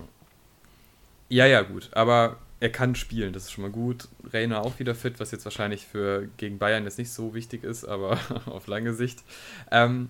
[1.30, 1.90] Ja, ja, gut.
[1.94, 4.08] Aber er kann spielen, das ist schon mal gut.
[4.32, 7.86] Reiner auch wieder fit, was jetzt wahrscheinlich für gegen Bayern jetzt nicht so wichtig ist,
[7.86, 9.24] aber auf lange Sicht.
[9.72, 10.10] Ähm,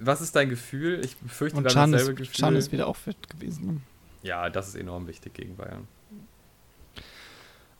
[0.00, 1.04] was ist dein Gefühl?
[1.04, 2.44] Ich befürchte, Und Can dasselbe ist, Gefühl.
[2.44, 3.66] Can ist wieder auch fit gewesen.
[3.66, 3.80] Ne?
[4.22, 5.88] Ja, das ist enorm wichtig gegen Bayern.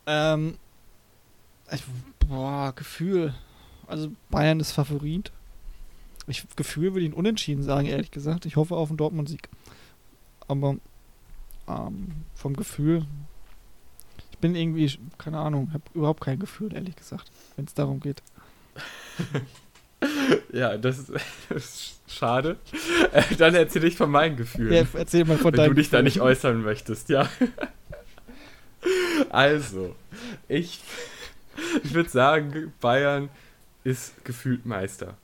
[0.09, 0.55] Ähm,
[1.71, 1.83] ich,
[2.27, 3.35] boah, Gefühl.
[3.85, 5.31] Also Bayern ist Favorit.
[6.25, 8.45] Ich Gefühl würde ich Unentschieden sagen, ehrlich gesagt.
[8.47, 9.49] Ich hoffe auf einen Dortmund-Sieg.
[10.47, 10.77] Aber
[11.67, 13.05] ähm, vom Gefühl,
[14.31, 18.23] ich bin irgendwie, keine Ahnung, habe überhaupt kein Gefühl, ehrlich gesagt, wenn es darum geht.
[20.53, 21.11] ja, das ist,
[21.49, 22.57] das ist schade.
[23.11, 24.73] Äh, dann erzähle ich von meinen Gefühlen.
[24.73, 27.29] Ja, erzähl mal von deinen Wenn du dich da nicht äußern möchtest, ja.
[29.29, 29.95] Also,
[30.47, 30.81] ich,
[31.83, 33.29] ich würde sagen, Bayern
[33.83, 35.15] ist gefühlt Meister.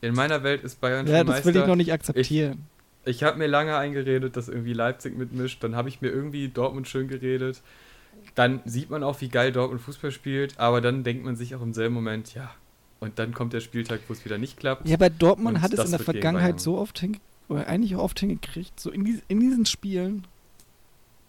[0.00, 1.30] In meiner Welt ist Bayern ja, schon Meister.
[1.30, 2.66] Ja, das will ich noch nicht akzeptieren.
[3.04, 5.62] Ich, ich habe mir lange eingeredet, dass irgendwie Leipzig mitmischt.
[5.62, 7.62] Dann habe ich mir irgendwie Dortmund schön geredet.
[8.34, 11.62] dann sieht man auch, wie geil Dortmund Fußball spielt, aber dann denkt man sich auch
[11.62, 12.50] im selben Moment, ja,
[13.00, 14.88] und dann kommt der Spieltag, wo es wieder nicht klappt.
[14.88, 18.20] Ja, bei Dortmund hat es in der Vergangenheit so oft hingekriegt, oder eigentlich auch oft
[18.20, 20.26] hingekriegt, so in, die, in diesen Spielen,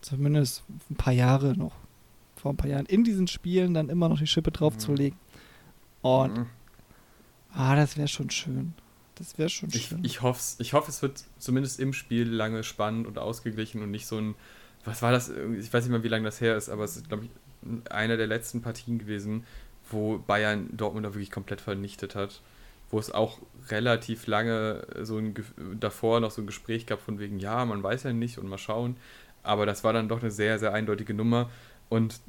[0.02, 1.74] zumindest ein paar Jahre noch,
[2.40, 5.18] vor ein paar Jahren, in diesen Spielen dann immer noch die Schippe draufzulegen.
[5.18, 6.10] Mhm.
[6.10, 6.46] Und, mhm.
[7.54, 8.74] ah, das wäre schon schön.
[9.16, 10.00] Das wäre schon schön.
[10.04, 13.92] Ich, ich hoffe, ich hoffe, es wird zumindest im Spiel lange spannend und ausgeglichen und
[13.92, 14.36] nicht so ein,
[14.86, 15.30] was war das?
[15.30, 18.16] Ich weiß nicht mal, wie lange das her ist, aber es ist, glaube ich, einer
[18.16, 19.44] der letzten Partien gewesen,
[19.90, 22.42] wo Bayern Dortmund da wirklich komplett vernichtet hat.
[22.92, 25.36] Wo es auch relativ lange so ein
[25.80, 28.58] davor noch so ein Gespräch gab von wegen, ja, man weiß ja nicht und mal
[28.58, 28.96] schauen.
[29.44, 31.50] Aber das war dann doch eine sehr, sehr eindeutige Nummer.
[31.90, 32.20] Und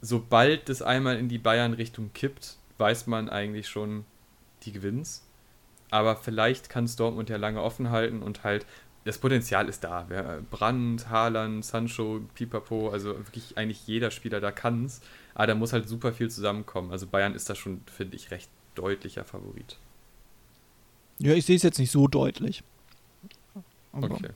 [0.00, 4.04] sobald das einmal in die Bayern-Richtung kippt, weiß man eigentlich schon,
[4.62, 5.24] die gewinnt's
[5.92, 8.64] aber vielleicht kann es Dortmund ja lange offen halten und halt
[9.04, 10.06] das Potenzial ist da.
[10.50, 15.02] Brand, Haaland, Sancho, Pipapo, also wirklich eigentlich jeder Spieler da kann es.
[15.34, 16.92] Aber da muss halt super viel zusammenkommen.
[16.92, 19.76] Also Bayern ist da schon, finde ich, recht deutlicher Favorit.
[21.18, 22.62] Ja, ich sehe es jetzt nicht so deutlich.
[23.92, 24.30] Aber okay.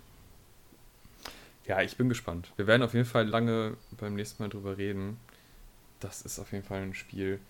[1.67, 2.53] Ja, ich bin gespannt.
[2.57, 5.19] Wir werden auf jeden Fall lange beim nächsten Mal drüber reden.
[6.01, 7.41] Das ist auf jeden Fall ein Spiel,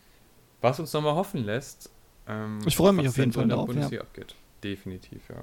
[0.61, 1.91] was uns nochmal hoffen lässt,
[2.27, 3.73] ähm, ich freue mich auf jeden Fall darauf.
[3.75, 4.01] Ja.
[4.01, 4.35] abgeht.
[4.65, 5.43] Definitiv, ja.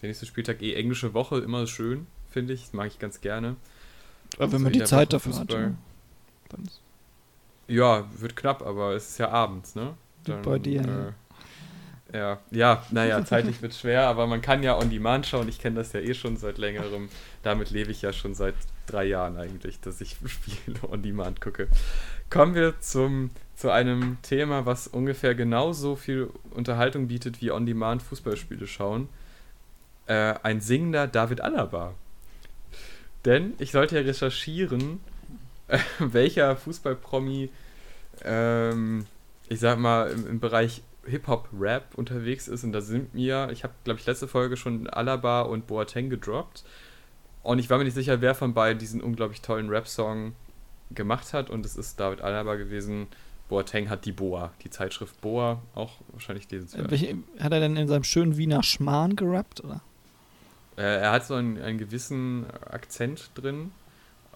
[0.00, 2.62] Der nächste Spieltag eh englische Woche, immer schön, finde ich.
[2.62, 3.56] Das mag ich ganz gerne.
[4.38, 5.52] Aber wenn man die Zeit dafür hat.
[5.52, 5.72] Ja.
[7.68, 9.94] ja, wird knapp, aber es ist ja abends, ne?
[10.24, 10.80] Dann, Bei dir.
[10.82, 11.12] Äh,
[12.14, 15.48] ja, ja, naja, zeitlich wird schwer, aber man kann ja on demand schauen.
[15.48, 17.08] Ich kenne das ja eh schon seit längerem.
[17.42, 18.54] Damit lebe ich ja schon seit
[18.86, 21.66] drei Jahren eigentlich, dass ich Spiele on demand gucke.
[22.30, 28.66] Kommen wir zum zu einem Thema, was ungefähr genauso viel Unterhaltung bietet wie On-Demand Fußballspiele
[28.66, 29.08] schauen.
[30.06, 31.94] Äh, ein singender David Alaba.
[33.24, 35.00] Denn ich sollte ja recherchieren,
[35.68, 37.50] äh, welcher Fußballpromi,
[38.24, 39.06] ähm,
[39.48, 42.64] ich sag mal, im, im Bereich Hip-Hop-Rap unterwegs ist.
[42.64, 46.64] Und da sind mir, ich habe, glaube ich, letzte Folge schon Alaba und Boateng gedroppt.
[47.42, 50.34] Und ich war mir nicht sicher, wer von beiden diesen unglaublich tollen Rap-Song
[50.92, 51.50] gemacht hat.
[51.50, 53.08] Und es ist David Alaba gewesen.
[53.48, 56.90] Boateng hat die Boa, die Zeitschrift Boa, auch wahrscheinlich lesenswert.
[56.90, 59.82] Welche, hat er denn in seinem schönen Wiener Schmarrn gerappt, oder?
[60.76, 63.70] Äh, er hat so einen, einen gewissen Akzent drin.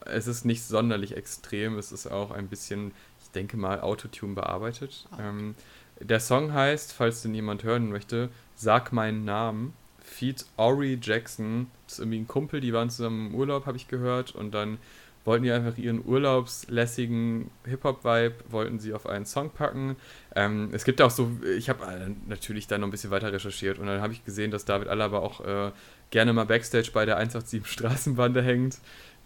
[0.05, 2.93] Es ist nicht sonderlich extrem, es ist auch ein bisschen,
[3.23, 5.07] ich denke mal, Autotune bearbeitet.
[5.11, 5.31] Ah.
[5.31, 5.55] Ähm,
[6.01, 8.31] der Song heißt, falls den jemand hören möchte,
[8.61, 9.73] Sag meinen Namen.
[10.03, 11.69] Feed Ori Jackson.
[11.87, 14.35] Das ist irgendwie ein Kumpel, die waren zusammen im Urlaub, habe ich gehört.
[14.35, 14.79] Und dann
[15.25, 19.95] wollten die einfach ihren urlaubslässigen Hip-Hop-Vibe, wollten sie auf einen Song packen.
[20.35, 23.79] Ähm, es gibt auch so, ich habe äh, natürlich da noch ein bisschen weiter recherchiert
[23.79, 25.71] und dann habe ich gesehen, dass David Alaba auch äh,
[26.11, 28.79] gerne mal Backstage bei der 187 Straßenbande hängt,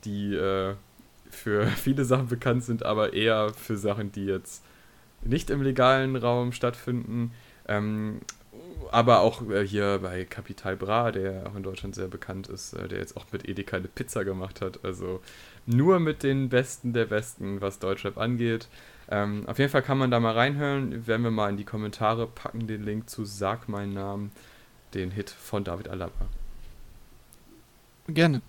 [0.05, 0.75] die äh,
[1.31, 4.63] für viele Sachen bekannt sind, aber eher für Sachen, die jetzt
[5.25, 7.33] nicht im legalen Raum stattfinden.
[7.69, 8.21] Ähm,
[8.91, 12.89] aber auch äh, hier bei Capital Bra, der auch in Deutschland sehr bekannt ist, äh,
[12.89, 14.85] der jetzt auch mit Edeka eine Pizza gemacht hat.
[14.85, 15.21] Also
[15.67, 18.69] nur mit den Besten der Besten, was Deutschrap angeht.
[19.11, 21.07] Ähm, auf jeden Fall kann man da mal reinhören.
[21.07, 24.33] Werden wir mal in die Kommentare packen, den Link zu Sag meinen Namen,
[24.95, 26.27] den Hit von David Alaba.
[28.09, 28.43] Gerne.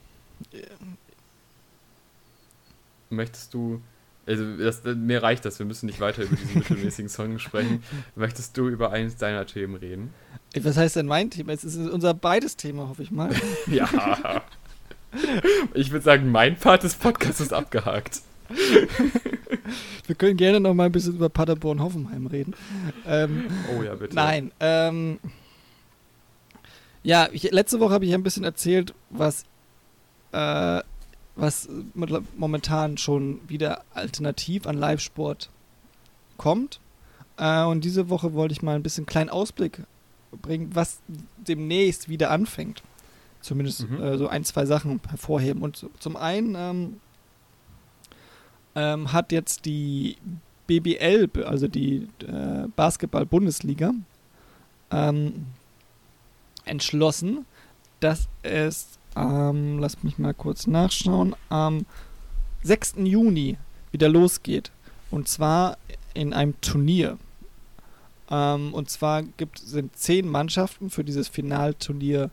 [3.10, 3.82] Möchtest du,
[4.26, 7.84] also das, mir reicht das, wir müssen nicht weiter über diesen mittelmäßigen Song sprechen.
[8.16, 10.14] Möchtest du über eines deiner Themen reden?
[10.60, 11.52] Was heißt denn mein Thema?
[11.52, 13.32] Es ist unser beides Thema, hoffe ich mal.
[13.68, 13.90] ja.
[15.74, 18.22] Ich würde sagen, mein Part des Podcasts ist abgehakt.
[20.06, 22.54] Wir können gerne noch mal ein bisschen über Paderborn-Hoffenheim reden.
[23.06, 23.46] Ähm,
[23.78, 24.16] oh ja, bitte.
[24.16, 24.52] Nein.
[24.60, 25.20] Ähm,
[27.04, 29.44] ja, ich, letzte Woche habe ich ein bisschen erzählt, was,
[30.32, 30.82] äh,
[31.36, 31.68] was
[32.36, 35.50] momentan schon wieder alternativ an Live-Sport
[36.38, 36.80] kommt.
[37.38, 39.82] Äh, und diese Woche wollte ich mal ein bisschen kleinen Ausblick
[40.42, 41.00] bringen, was
[41.38, 42.84] demnächst wieder anfängt
[43.44, 44.02] zumindest mhm.
[44.02, 45.62] äh, so ein, zwei Sachen hervorheben.
[45.62, 47.00] Und zum einen ähm,
[48.76, 50.18] ähm, hat jetzt die
[50.66, 53.94] BBL, also die äh, Basketball-Bundesliga,
[54.92, 55.46] ähm,
[56.66, 57.46] entschlossen,
[58.00, 61.86] dass es, ähm, lass mich mal kurz nachschauen, am
[62.64, 62.96] 6.
[63.04, 63.58] Juni
[63.92, 64.72] wieder losgeht.
[65.12, 65.78] Und zwar
[66.14, 67.18] in einem Turnier.
[68.30, 72.32] Ähm, und zwar gibt, sind zehn Mannschaften für dieses Finalturnier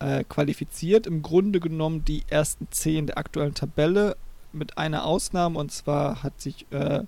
[0.00, 1.06] äh, qualifiziert.
[1.06, 4.16] Im Grunde genommen die ersten zehn der aktuellen Tabelle
[4.52, 7.04] mit einer Ausnahme und zwar hat sich äh,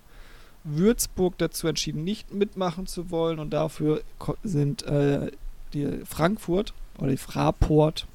[0.65, 4.03] Würzburg dazu entschieden, nicht mitmachen zu wollen und dafür
[4.43, 5.31] sind äh,
[5.75, 8.07] die Frankfurt oder die Fraport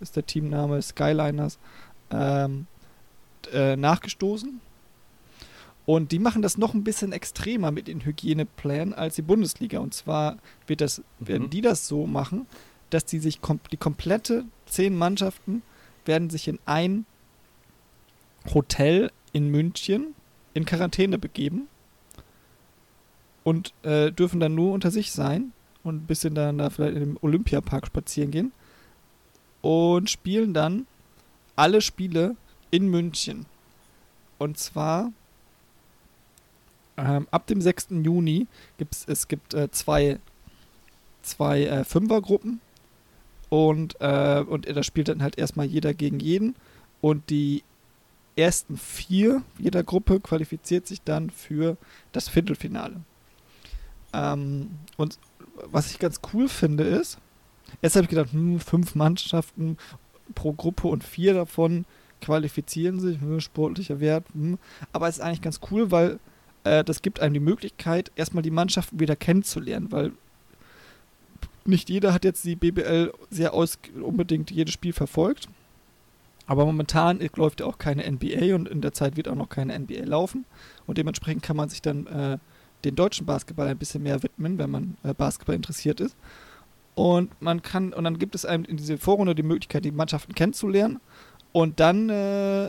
[0.00, 1.58] ist der Teamname Skyliners
[2.10, 2.66] ähm,
[3.52, 4.60] äh, nachgestoßen
[5.86, 9.78] Und die machen das noch ein bisschen extremer mit den Hygieneplänen als die Bundesliga.
[9.78, 10.36] Und zwar
[10.66, 11.28] wird das, mhm.
[11.28, 12.46] werden die das so machen,
[12.90, 15.62] dass die sich kom die komplette zehn Mannschaften
[16.06, 17.06] werden sich in ein
[18.52, 20.14] Hotel in München
[20.54, 21.68] in Quarantäne begeben
[23.44, 25.52] und äh, dürfen dann nur unter sich sein
[25.84, 28.52] und ein bisschen dann da vielleicht im Olympiapark spazieren gehen
[29.62, 30.86] und spielen dann
[31.56, 32.36] alle Spiele
[32.70, 33.46] in München.
[34.38, 35.12] Und zwar
[36.96, 37.88] ähm, ab dem 6.
[38.02, 38.46] Juni
[38.78, 40.18] gibt es, es gibt äh, zwei,
[41.22, 42.60] zwei äh, Fünfergruppen
[43.48, 46.54] und, äh, und da spielt dann halt erstmal jeder gegen jeden
[47.00, 47.62] und die
[48.36, 51.76] ersten vier jeder Gruppe qualifiziert sich dann für
[52.12, 53.00] das Viertelfinale.
[54.12, 55.18] Ähm, und
[55.64, 57.18] was ich ganz cool finde ist,
[57.82, 59.76] jetzt habe ich gedacht, hm, fünf Mannschaften
[60.34, 61.84] pro Gruppe und vier davon
[62.20, 64.26] qualifizieren sich, hm, sportlicher Wert.
[64.32, 64.58] Hm.
[64.92, 66.18] Aber es ist eigentlich ganz cool, weil
[66.64, 70.12] äh, das gibt einem die Möglichkeit, erstmal die Mannschaften wieder kennenzulernen, weil
[71.64, 75.48] nicht jeder hat jetzt die BBL sehr aus unbedingt jedes Spiel verfolgt.
[76.46, 79.78] Aber momentan läuft ja auch keine NBA und in der Zeit wird auch noch keine
[79.78, 80.46] NBA laufen.
[80.86, 82.38] Und dementsprechend kann man sich dann äh,
[82.84, 86.16] den deutschen Basketball ein bisschen mehr widmen, wenn man äh, Basketball interessiert ist.
[87.00, 90.34] Und man kann, und dann gibt es einem in diese Vorrunde die Möglichkeit, die Mannschaften
[90.34, 91.00] kennenzulernen.
[91.50, 92.68] Und dann, äh,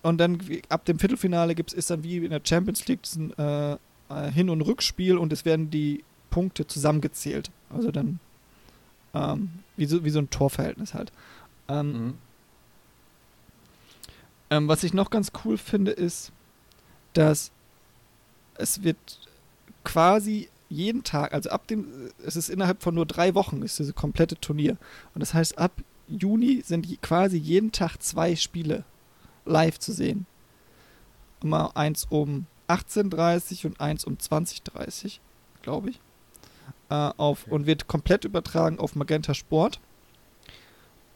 [0.00, 0.40] und dann
[0.70, 3.72] ab dem Viertelfinale gibt es ist dann wie in der Champions League ein äh,
[4.08, 7.50] äh, Hin- und Rückspiel und es werden die Punkte zusammengezählt.
[7.68, 8.20] Also dann
[9.12, 11.12] ähm, wie, so, wie so ein Torverhältnis halt.
[11.68, 12.14] Ähm, mhm.
[14.48, 16.32] ähm, was ich noch ganz cool finde, ist,
[17.12, 17.52] dass
[18.54, 18.96] es wird
[19.84, 21.86] quasi jeden Tag, also ab dem,
[22.24, 24.76] es ist innerhalb von nur drei Wochen, ist dieses komplette Turnier.
[25.14, 25.72] Und das heißt, ab
[26.08, 28.84] Juni sind quasi jeden Tag zwei Spiele
[29.44, 30.26] live zu sehen.
[31.42, 35.18] Immer eins um 18.30 und eins um 20.30,
[35.62, 36.00] glaube ich.
[36.88, 37.54] Äh, auf, okay.
[37.54, 39.80] Und wird komplett übertragen auf Magenta Sport.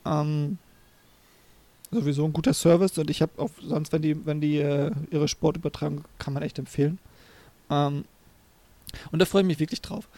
[0.05, 0.59] Ähm,
[1.93, 5.29] sowieso ein guter Service und ich habe auch sonst, wenn die, wenn die äh, ihre
[5.29, 6.99] Sport übertragen, kann man echt empfehlen.
[7.71, 8.05] Ähm,
[9.13, 10.09] und da freue ich mich wirklich drauf.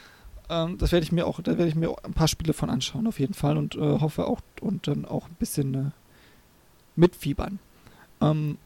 [0.48, 3.06] Ähm, das werde ich mir auch, da werde ich mir ein paar Spiele von anschauen,
[3.06, 3.56] auf jeden Fall.
[3.56, 5.90] Und äh, hoffe auch und dann auch ein bisschen äh,
[6.94, 7.58] mitfiebern.
[8.20, 8.58] Ähm,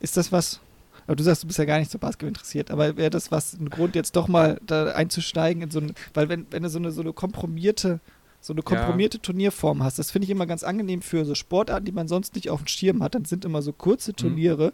[0.00, 0.60] ist das was,
[1.06, 3.54] aber du sagst, du bist ja gar nicht so Basketball interessiert, aber wäre das was,
[3.54, 6.78] ein Grund jetzt doch mal da einzusteigen in so ein, weil wenn, wenn du so
[6.78, 8.00] eine, so eine kompromierte,
[8.40, 9.22] so eine kompromierte ja.
[9.22, 12.48] Turnierform hast, das finde ich immer ganz angenehm für so Sportarten, die man sonst nicht
[12.48, 14.16] auf dem Schirm hat, dann sind immer so kurze mhm.
[14.16, 14.72] Turniere, mhm.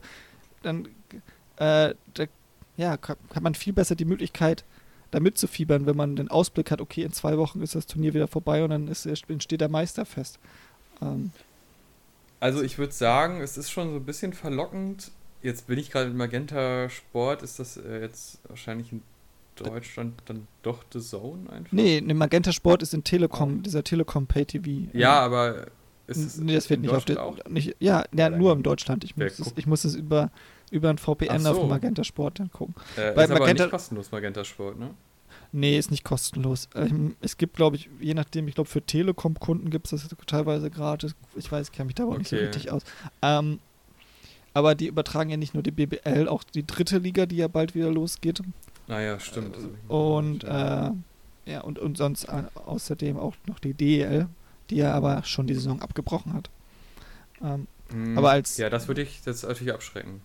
[0.62, 0.88] dann
[1.56, 2.24] äh, da
[2.76, 4.64] ja, hat man viel besser die Möglichkeit,
[5.10, 8.28] da mitzufiebern, wenn man den Ausblick hat, okay, in zwei Wochen ist das Turnier wieder
[8.28, 10.38] vorbei und dann ist, entsteht der Meister fest.
[11.00, 11.30] Ähm.
[12.40, 15.10] Also ich würde sagen, es ist schon so ein bisschen verlockend.
[15.42, 19.02] Jetzt bin ich gerade mit Magenta Sport, ist das äh, jetzt wahrscheinlich in
[19.54, 21.72] Deutschland dann doch The Zone einfach?
[21.72, 23.62] Nee, ne Magenta Sport ist in Telekom, oh.
[23.62, 24.88] dieser Telekom Pay TV.
[24.92, 25.68] Ja, aber
[26.06, 29.04] ist es nee, das wird nicht auf der, nicht, ja, ja nur in Deutschland.
[29.04, 30.30] Ich muss, es, ich muss es über
[30.70, 31.50] über ein VPN so.
[31.50, 32.74] auf Magenta Sport dann gucken.
[32.96, 34.94] Äh, Bei ist Magenta, aber nicht kostenlos Magenta Sport, ne?
[35.52, 36.68] Nee, ist nicht kostenlos.
[36.74, 40.70] Ähm, es gibt, glaube ich, je nachdem, ich glaube, für Telekom-Kunden gibt es das teilweise
[40.70, 41.14] gratis.
[41.36, 42.18] Ich weiß, ich kenne mich da aber okay.
[42.18, 42.82] nicht so richtig aus.
[43.22, 43.60] Ähm,
[44.54, 47.74] aber die übertragen ja nicht nur die BBL, auch die dritte Liga, die ja bald
[47.74, 48.42] wieder losgeht.
[48.88, 49.56] Naja, ah stimmt.
[49.56, 50.90] Äh, und, äh,
[51.46, 54.28] ja, und, und sonst äh, außerdem auch noch die DEL,
[54.70, 56.50] die ja aber schon die Saison abgebrochen hat.
[57.42, 58.56] Ähm, mm, aber als.
[58.56, 60.22] Ja, das würde ich jetzt natürlich abschrecken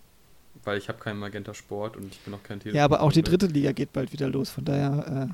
[0.64, 2.78] weil ich habe keinen Magenta Sport und ich bin auch kein Telekom.
[2.78, 5.30] Ja, aber auch die dritte Liga geht bald wieder los, von daher.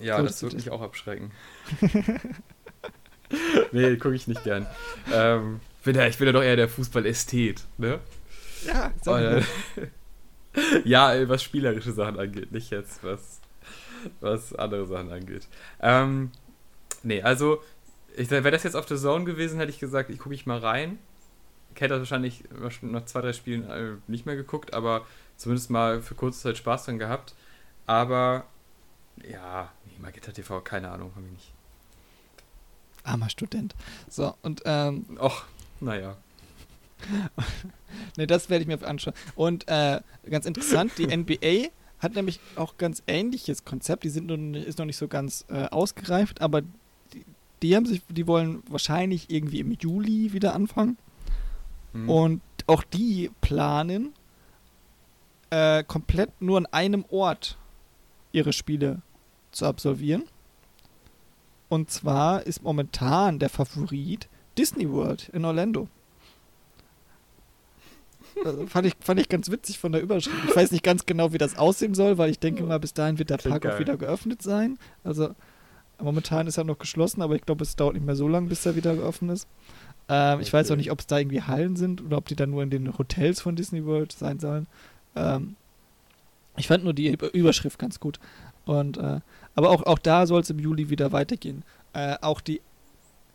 [0.00, 1.30] Äh, ja, das würde mich auch abschrecken.
[3.72, 4.66] nee, gucke ich nicht gern.
[5.12, 8.00] Ähm, bin ja, ich bin ja doch eher der Fußball-Ästhet, ne?
[8.66, 9.42] Ja, sag äh,
[10.84, 13.40] Ja, was spielerische Sachen angeht, nicht jetzt, was,
[14.20, 15.48] was andere Sachen angeht.
[15.80, 16.30] Ähm,
[17.02, 17.62] nee, also,
[18.16, 20.98] wäre das jetzt auf der Zone gewesen, hätte ich gesagt, ich gucke ich mal rein.
[21.74, 22.44] Kate hat wahrscheinlich
[22.82, 25.06] nach zwei, drei Spielen äh, nicht mehr geguckt, aber
[25.36, 27.34] zumindest mal für kurze Zeit Spaß dran gehabt.
[27.86, 28.44] Aber
[29.28, 31.52] ja, nee, Magenta TV, keine Ahnung, habe ich nicht.
[33.04, 33.74] Armer Student.
[34.08, 35.06] So, und ähm.
[35.20, 35.44] Och,
[35.80, 36.16] naja.
[38.16, 39.14] ne, das werde ich mir anschauen.
[39.34, 44.04] Und äh, ganz interessant, die NBA hat nämlich auch ganz ähnliches Konzept.
[44.04, 47.24] Die sind noch, ist noch nicht so ganz äh, ausgereift, aber die,
[47.62, 50.96] die haben sich, die wollen wahrscheinlich irgendwie im Juli wieder anfangen.
[51.92, 52.08] Mhm.
[52.08, 54.12] Und auch die planen
[55.50, 57.58] äh, komplett nur an einem Ort
[58.32, 59.02] ihre Spiele
[59.50, 60.24] zu absolvieren.
[61.68, 64.28] Und zwar ist momentan der Favorit
[64.58, 65.88] Disney World in Orlando.
[68.44, 70.36] Also fand, ich, fand ich ganz witzig von der Überschrift.
[70.48, 73.18] Ich weiß nicht ganz genau, wie das aussehen soll, weil ich denke mal, bis dahin
[73.18, 73.80] wird der Klingt Park auch geil.
[73.80, 74.78] wieder geöffnet sein.
[75.04, 75.34] Also
[76.00, 78.64] momentan ist er noch geschlossen, aber ich glaube, es dauert nicht mehr so lange, bis
[78.66, 79.48] er wieder geöffnet ist.
[80.08, 80.72] Ähm, Ich weiß Okay.
[80.74, 82.96] auch nicht, ob es da irgendwie Hallen sind oder ob die dann nur in den
[82.98, 84.66] Hotels von Disney World sein sollen.
[85.16, 85.56] Ähm,
[86.56, 88.18] ich fand nur die Über- Überschrift ganz gut.
[88.64, 89.20] Und, äh,
[89.54, 91.64] aber auch, auch da soll es im Juli wieder weitergehen.
[91.94, 92.60] Äh, auch die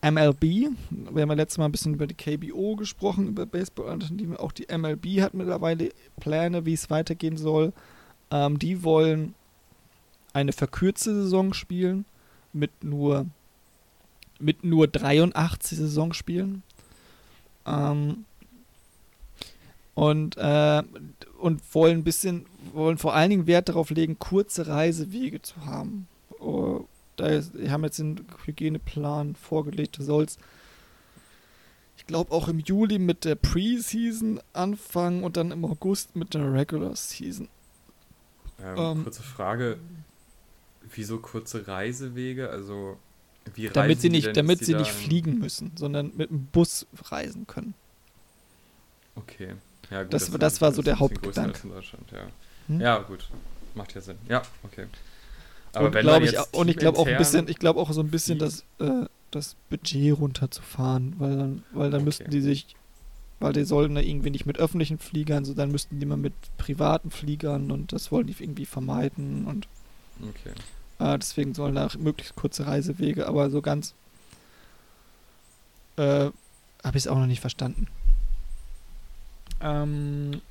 [0.01, 4.39] MLB, wir haben ja letztes Mal ein bisschen über die KBO gesprochen, über Baseball-Alternative.
[4.39, 5.89] Auch die MLB hat mittlerweile
[6.20, 7.74] Pläne, wie es weitergehen soll.
[8.32, 9.34] Ähm, die wollen
[10.34, 12.05] eine verkürzte Saison spielen
[12.53, 13.26] mit nur,
[14.39, 16.63] mit nur 83 Saisonspielen.
[17.65, 18.25] Ähm,
[19.93, 20.83] und, äh,
[21.39, 26.07] und wollen ein bisschen, wollen vor allen Dingen Wert darauf legen, kurze Reisewege zu haben.
[26.39, 26.85] Oh,
[27.15, 30.38] da ist, die haben jetzt den Hygieneplan vorgelegt, da soll es,
[31.97, 36.53] ich glaube, auch im Juli mit der Preseason anfangen und dann im August mit der
[36.53, 37.49] Regular Season.
[38.61, 39.79] Ähm, Ähm, kurze Frage.
[40.93, 42.49] Wieso kurze Reisewege?
[42.49, 42.97] Also,
[43.55, 47.73] wie Damit sie nicht, damit sie nicht fliegen müssen, sondern mit dem Bus reisen können.
[49.15, 49.53] Okay.
[49.89, 51.59] Ja, gut, Das- ist das war so der Hauptgedanke.
[52.11, 52.27] ja.
[52.67, 52.81] Hm?
[52.81, 53.29] ja, gut.
[53.75, 54.17] Macht ja Sinn.
[54.27, 54.87] Ja, okay.
[55.73, 58.01] und wenn glaube man ich, und ich glaube auch ein bisschen, ich glaube auch so
[58.01, 62.05] ein bisschen fliegt- das, äh, das Budget runterzufahren, weil dann, weil dann Okay.
[62.05, 62.65] müssten die sich,
[63.39, 66.33] weil die sollen da irgendwie nicht mit öffentlichen Fliegern, so dann müssten die mal mit
[66.57, 69.67] privaten Fliegern und das wollen die irgendwie vermeiden und
[70.21, 70.53] Okay.
[70.99, 73.93] Äh, deswegen sollen da möglichst kurze Reisewege, aber so ganz
[75.97, 76.29] äh,
[76.83, 77.87] habe ich es auch noch nicht verstanden.
[79.61, 80.41] Ähm,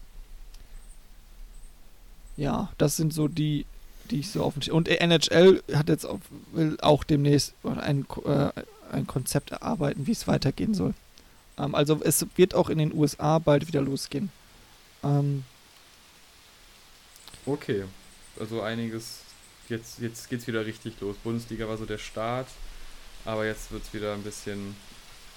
[2.36, 3.66] ja, das sind so die,
[4.10, 6.18] die ich so auf Und NHL hat jetzt auch,
[6.52, 8.50] will auch demnächst ein, äh,
[8.92, 10.94] ein Konzept erarbeiten, wie es weitergehen soll.
[11.58, 14.30] Ähm, also es wird auch in den USA bald wieder losgehen.
[15.02, 15.44] Ähm,
[17.46, 17.84] Okay.
[18.38, 19.20] Also einiges.
[19.68, 21.16] Jetzt, jetzt geht's wieder richtig los.
[21.22, 22.46] Bundesliga war so der Start,
[23.24, 24.76] aber jetzt wird's wieder ein bisschen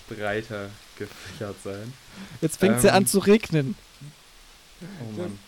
[0.08, 1.94] breiter gefächert sein.
[2.42, 3.76] jetzt fängt es ja an Ähm, zu regnen.
[4.82, 5.40] Oh Mann.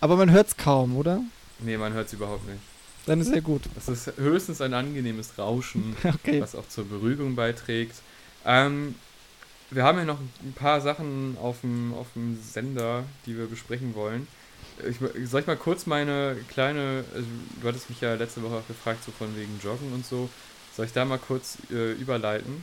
[0.00, 1.22] Aber man hört es kaum, oder?
[1.58, 2.60] Nee, man hört's überhaupt nicht.
[3.06, 3.62] Dann ist ja gut.
[3.74, 5.96] Das ist höchstens ein angenehmes Rauschen.
[6.04, 6.40] Okay.
[6.40, 7.96] was auch zur Beruhigung beiträgt.
[8.44, 8.94] Ähm,
[9.70, 13.94] wir haben ja noch ein paar Sachen auf dem, auf dem Sender, die wir besprechen
[13.94, 14.26] wollen.
[14.88, 17.26] Ich, soll ich mal kurz meine kleine, also
[17.60, 20.28] du hattest mich ja letzte Woche auch gefragt, so von wegen Joggen und so.
[20.76, 22.62] Soll ich da mal kurz äh, überleiten?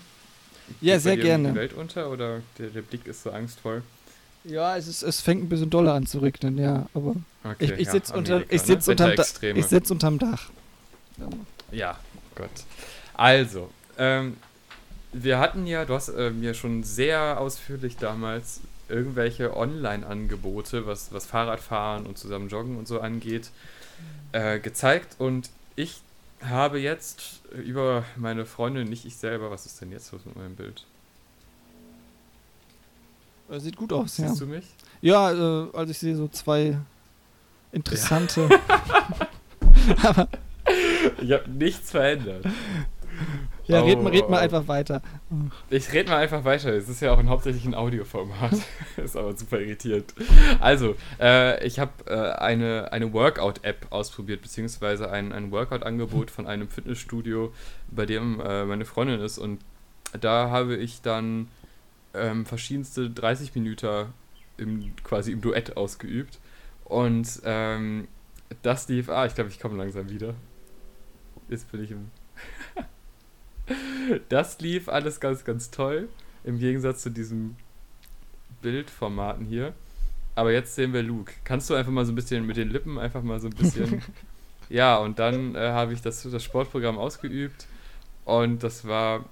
[0.82, 1.50] Ja, Geht sehr gerne.
[1.50, 3.84] Die Welt unter oder der, der Blick ist so angstvoll?
[4.44, 6.88] Ja, es, ist, es fängt ein bisschen doller an zu regnen, ja.
[6.94, 8.92] Aber Okay, ich, ich ja, sitze unter, ich sitz ne?
[8.92, 10.50] unterm, Da ich sitz unterm Dach.
[11.72, 11.98] Ja,
[12.36, 12.50] Gott.
[13.14, 14.38] Also, ähm,
[15.14, 21.26] wir hatten ja, du hast äh, mir schon sehr ausführlich damals irgendwelche Online-Angebote, was, was
[21.26, 23.52] Fahrradfahren und zusammen Joggen und so angeht,
[24.32, 25.16] äh, gezeigt.
[25.20, 26.02] Und ich
[26.42, 30.56] habe jetzt über meine Freundin, nicht ich selber, was ist denn jetzt los mit meinem
[30.56, 30.86] Bild?
[33.50, 34.30] Äh, Sieht gut aus, ja.
[34.30, 34.66] Siehst du mich?
[35.02, 36.78] Ja, äh, also ich sehe so zwei
[37.72, 38.50] interessante.
[40.04, 40.28] aber
[41.22, 42.46] Ich habe nichts verändert.
[43.66, 45.02] Ja, red, mal, red mal einfach weiter.
[45.70, 46.74] Ich rede mal einfach weiter.
[46.74, 48.54] Es ist ja auch ein hauptsächlich ein Audioformat.
[48.98, 50.14] ist aber super irritiert.
[50.60, 56.70] Also, äh, ich habe äh, eine, eine Workout-App ausprobiert, beziehungsweise ein, ein Workout-Angebot von einem
[56.70, 57.54] Fitnessstudio,
[57.90, 59.38] bei dem äh, meine Freundin ist.
[59.38, 59.60] Und
[60.20, 61.50] da habe ich dann
[62.14, 64.08] ähm, verschiedenste 30 Minuten
[64.58, 66.40] im, quasi im Duett ausgeübt.
[66.86, 68.08] Und ähm,
[68.62, 69.10] das lief.
[69.10, 70.34] Ah, ich glaube, ich komme langsam wieder.
[71.50, 72.10] Jetzt bin ich im.
[74.30, 76.10] Das lief alles ganz, ganz toll.
[76.44, 77.58] Im Gegensatz zu diesen
[78.62, 79.74] Bildformaten hier.
[80.36, 81.34] Aber jetzt sehen wir Luke.
[81.44, 84.02] Kannst du einfach mal so ein bisschen mit den Lippen einfach mal so ein bisschen.
[84.70, 87.68] ja, und dann äh, habe ich das, das Sportprogramm ausgeübt.
[88.24, 89.26] Und das war,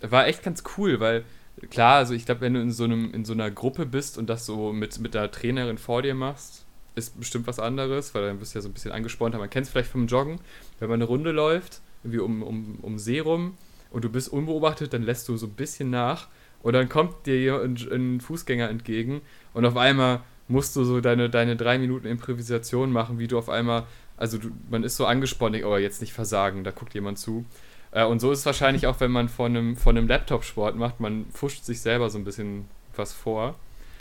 [0.00, 1.24] war echt ganz cool, weil
[1.70, 4.28] klar, also ich glaube, wenn du in so, einem, in so einer Gruppe bist und
[4.28, 6.64] das so mit, mit der Trainerin vor dir machst,
[6.94, 9.34] ist bestimmt was anderes, weil dann bist du ja so ein bisschen angespornt.
[9.34, 10.40] Man kennt es vielleicht vom Joggen,
[10.78, 13.56] wenn man eine Runde läuft, irgendwie um, um, um See rum
[13.92, 16.28] und du bist unbeobachtet, dann lässt du so ein bisschen nach
[16.62, 19.20] und dann kommt dir ein, ein Fußgänger entgegen
[19.54, 23.48] und auf einmal musst du so deine, deine drei Minuten Improvisation machen, wie du auf
[23.48, 23.84] einmal,
[24.16, 27.44] also du, man ist so angespannt, oh, jetzt nicht versagen, da guckt jemand zu.
[27.90, 30.76] Äh, und so ist es wahrscheinlich auch, wenn man von einem, von einem Laptop Sport
[30.76, 32.66] macht, man fuscht sich selber so ein bisschen
[32.96, 33.54] was vor.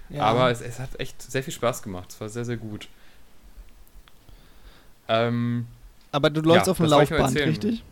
[0.10, 0.24] Ja.
[0.24, 2.10] Aber es, es hat echt sehr viel Spaß gemacht.
[2.10, 2.89] Es war sehr, sehr gut.
[5.08, 5.68] Ähm,
[6.12, 7.84] Aber du läufst ja, auf dem Laufband, richtig?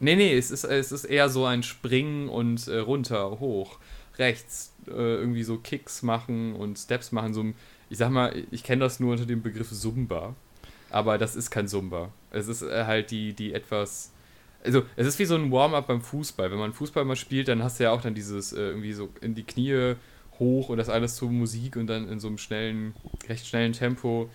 [0.00, 3.78] Nee, nee, es ist, es ist eher so ein Springen und äh, runter, hoch,
[4.18, 7.34] rechts, äh, irgendwie so Kicks machen und Steps machen.
[7.34, 7.44] So,
[7.90, 10.34] ich sag mal, ich kenne das nur unter dem Begriff Zumba.
[10.90, 12.10] Aber das ist kein Zumba.
[12.30, 14.12] Es ist äh, halt die, die etwas.
[14.64, 16.50] Also, es ist wie so ein Warm-up beim Fußball.
[16.50, 19.08] Wenn man Fußball mal spielt, dann hast du ja auch dann dieses äh, irgendwie so
[19.20, 19.94] in die Knie
[20.38, 22.94] hoch und das alles zur Musik und dann in so einem schnellen,
[23.28, 24.30] recht schnellen Tempo.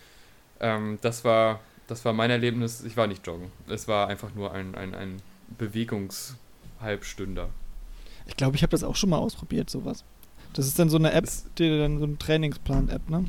[0.60, 2.84] Ähm, das war das war mein Erlebnis.
[2.84, 3.52] Ich war nicht joggen.
[3.68, 5.18] Es war einfach nur ein, ein, ein
[5.58, 7.50] Bewegungshalbstünder.
[8.28, 10.04] Ich glaube, ich habe das auch schon mal ausprobiert, sowas.
[10.54, 11.28] Das ist dann so eine App,
[11.58, 13.26] die dann so ein Trainingsplan-App, ne?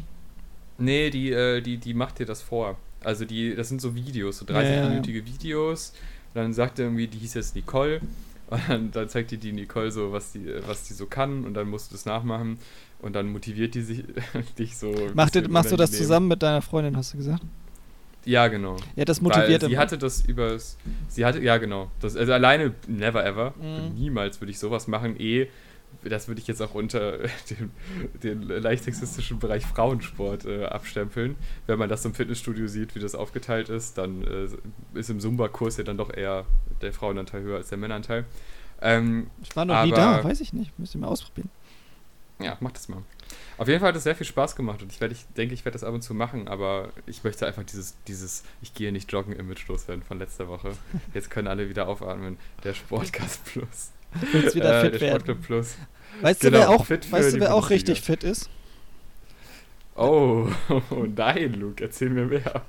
[0.78, 2.78] Nee, die, äh, die, die macht dir das vor.
[3.02, 5.26] Also die, das sind so Videos, so 30-minütige ja, ja.
[5.26, 5.92] Videos.
[6.34, 8.00] Und dann sagt er irgendwie, die hieß jetzt Nicole.
[8.50, 11.44] Und dann, dann, zeigt dir die Nicole so, was die, was die so kann.
[11.44, 12.58] Und dann musst du das nachmachen.
[13.00, 14.04] Und dann motiviert die sich,
[14.58, 14.92] dich so.
[15.14, 17.42] Macht machst du das zusammen mit deiner Freundin, hast du gesagt?
[18.24, 18.76] Ja, genau.
[18.96, 20.76] Ja, das motiviert Weil Sie hatte das übers.
[21.08, 21.90] Sie hatte, ja, genau.
[22.00, 23.54] Das, also alleine, never ever.
[23.60, 23.94] Mhm.
[23.94, 25.18] Niemals würde ich sowas machen.
[25.18, 25.48] Eh,
[26.04, 27.18] das würde ich jetzt auch unter
[27.50, 27.72] den,
[28.22, 31.36] den leicht sexistischen Bereich Frauensport äh, abstempeln.
[31.66, 35.78] Wenn man das im Fitnessstudio sieht, wie das aufgeteilt ist, dann äh, ist im Zumba-Kurs
[35.78, 36.44] ja dann doch eher
[36.82, 38.24] der Frauenanteil höher als der Männeranteil.
[38.82, 40.78] Ähm, ich war noch nie da, weiß ich nicht.
[40.78, 41.50] Müsste mal ausprobieren.
[42.38, 43.02] Ja, mach das mal.
[43.58, 45.64] Auf jeden Fall hat es sehr viel Spaß gemacht und ich, werd, ich denke, ich
[45.64, 49.12] werde das ab und zu machen, aber ich möchte einfach dieses, dieses Ich gehe nicht
[49.12, 50.72] joggen Image loswerden von letzter Woche.
[51.14, 52.38] Jetzt können alle wieder aufatmen.
[52.64, 53.90] Der Sportcast Plus.
[54.32, 55.40] Willst wieder äh, fit der werden.
[55.40, 55.76] Plus.
[56.22, 58.50] Weißt genau, du, wer auch, weißt du, wer auch richtig fit ist?
[59.94, 60.48] Oh,
[60.90, 62.62] oh, nein, Luke, erzähl mir mehr.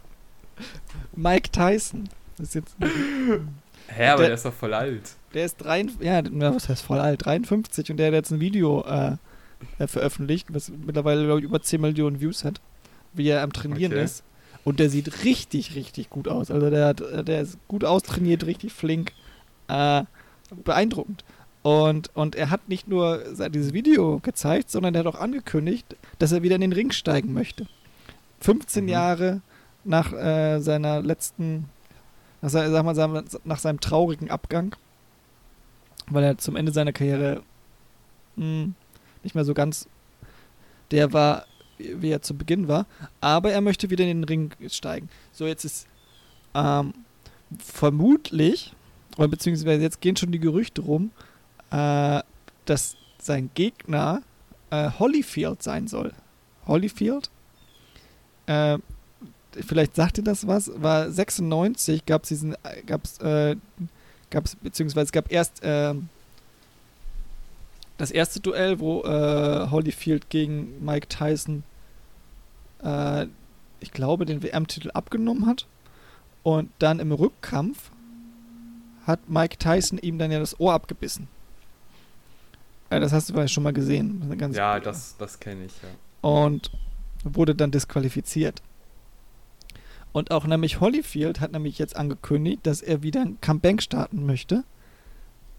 [1.16, 2.10] Mike Tyson.
[2.38, 5.02] Ist jetzt Hä, aber der, der, ist doch voll alt.
[5.34, 7.26] Der ist drei, ja, was heißt voll alt?
[7.26, 9.18] 53 und der hat jetzt ein Video äh,
[9.80, 12.62] äh, veröffentlicht, was mittlerweile, glaube ich, über 10 Millionen Views hat,
[13.14, 14.04] wie er am Trainieren okay.
[14.04, 14.24] ist.
[14.64, 16.52] Und der sieht richtig, richtig gut aus.
[16.52, 19.12] Also der, hat, der ist gut austrainiert, richtig flink.
[19.68, 20.04] Äh,
[20.64, 21.24] beeindruckend.
[21.64, 26.32] Und, und er hat nicht nur dieses Video gezeigt, sondern er hat auch angekündigt, dass
[26.32, 27.68] er wieder in den Ring steigen möchte.
[28.40, 28.90] 15 mhm.
[28.90, 29.42] Jahre
[29.84, 31.70] nach äh, seiner letzten,
[32.42, 34.76] nach, sag mal, nach seinem traurigen Abgang,
[36.08, 37.44] weil er zum Ende seiner Karriere
[38.36, 38.76] mh, hm,
[39.24, 39.88] nicht mehr so ganz
[40.92, 41.46] der war,
[41.78, 42.86] wie er zu Beginn war.
[43.20, 45.10] Aber er möchte wieder in den Ring steigen.
[45.32, 45.88] So, jetzt ist
[46.54, 46.94] ähm,
[47.58, 48.74] vermutlich,
[49.18, 51.12] oder beziehungsweise jetzt gehen schon die Gerüchte rum,
[51.72, 52.22] äh,
[52.66, 54.22] dass sein Gegner
[54.70, 56.14] äh, Holyfield sein soll.
[56.68, 57.30] Holyfield?
[58.46, 58.78] Äh,
[59.52, 62.56] vielleicht sagt ihr das was, war 96 gab es diesen,
[62.86, 63.56] gab es, äh,
[64.30, 65.94] gab es, beziehungsweise gab erst äh,
[68.02, 71.64] das erste Duell, wo äh, Holyfield gegen Mike Tyson,
[72.84, 73.28] äh,
[73.80, 75.68] ich glaube, den WM-Titel abgenommen hat.
[76.44, 77.92] Und dann im Rückkampf
[79.06, 81.28] hat Mike Tyson ihm dann ja das Ohr abgebissen.
[82.90, 84.36] Äh, das hast du vielleicht schon mal gesehen.
[84.38, 85.90] Das ja, das, das kenne ich, ja.
[86.28, 86.72] Und
[87.24, 88.62] wurde dann disqualifiziert.
[90.12, 94.64] Und auch nämlich Holyfield hat nämlich jetzt angekündigt, dass er wieder ein Comeback starten möchte.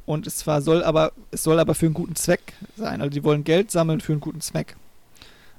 [0.05, 3.00] Und es zwar soll aber, es soll aber für einen guten Zweck sein.
[3.00, 4.76] Also die wollen Geld sammeln für einen guten Zweck.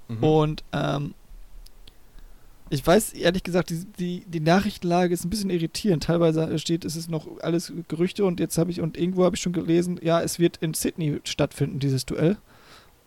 [0.08, 0.24] Mhm.
[0.24, 1.14] Und ähm,
[2.70, 6.04] ich weiß ehrlich gesagt, die, die, die Nachrichtenlage ist ein bisschen irritierend.
[6.04, 9.42] Teilweise steht, es ist noch alles Gerüchte und jetzt habe ich, und irgendwo habe ich
[9.42, 12.38] schon gelesen, ja, es wird in Sydney stattfinden, dieses Duell.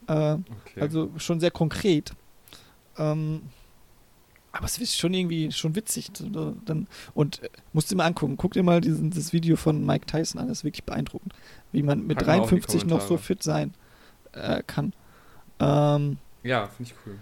[0.07, 0.81] Äh, okay.
[0.81, 2.13] Also schon sehr konkret.
[2.97, 3.43] Ähm,
[4.57, 6.11] aber es ist schon irgendwie schon witzig.
[6.13, 8.37] Dann, und äh, musst du mal angucken.
[8.37, 10.49] Guck dir mal diesen, das Video von Mike Tyson an.
[10.49, 11.33] Das ist wirklich beeindruckend.
[11.73, 13.75] Wie man mit Packen 53 noch so fit sein
[14.33, 14.93] äh, kann.
[15.59, 17.19] Ähm, ja, finde ich cool.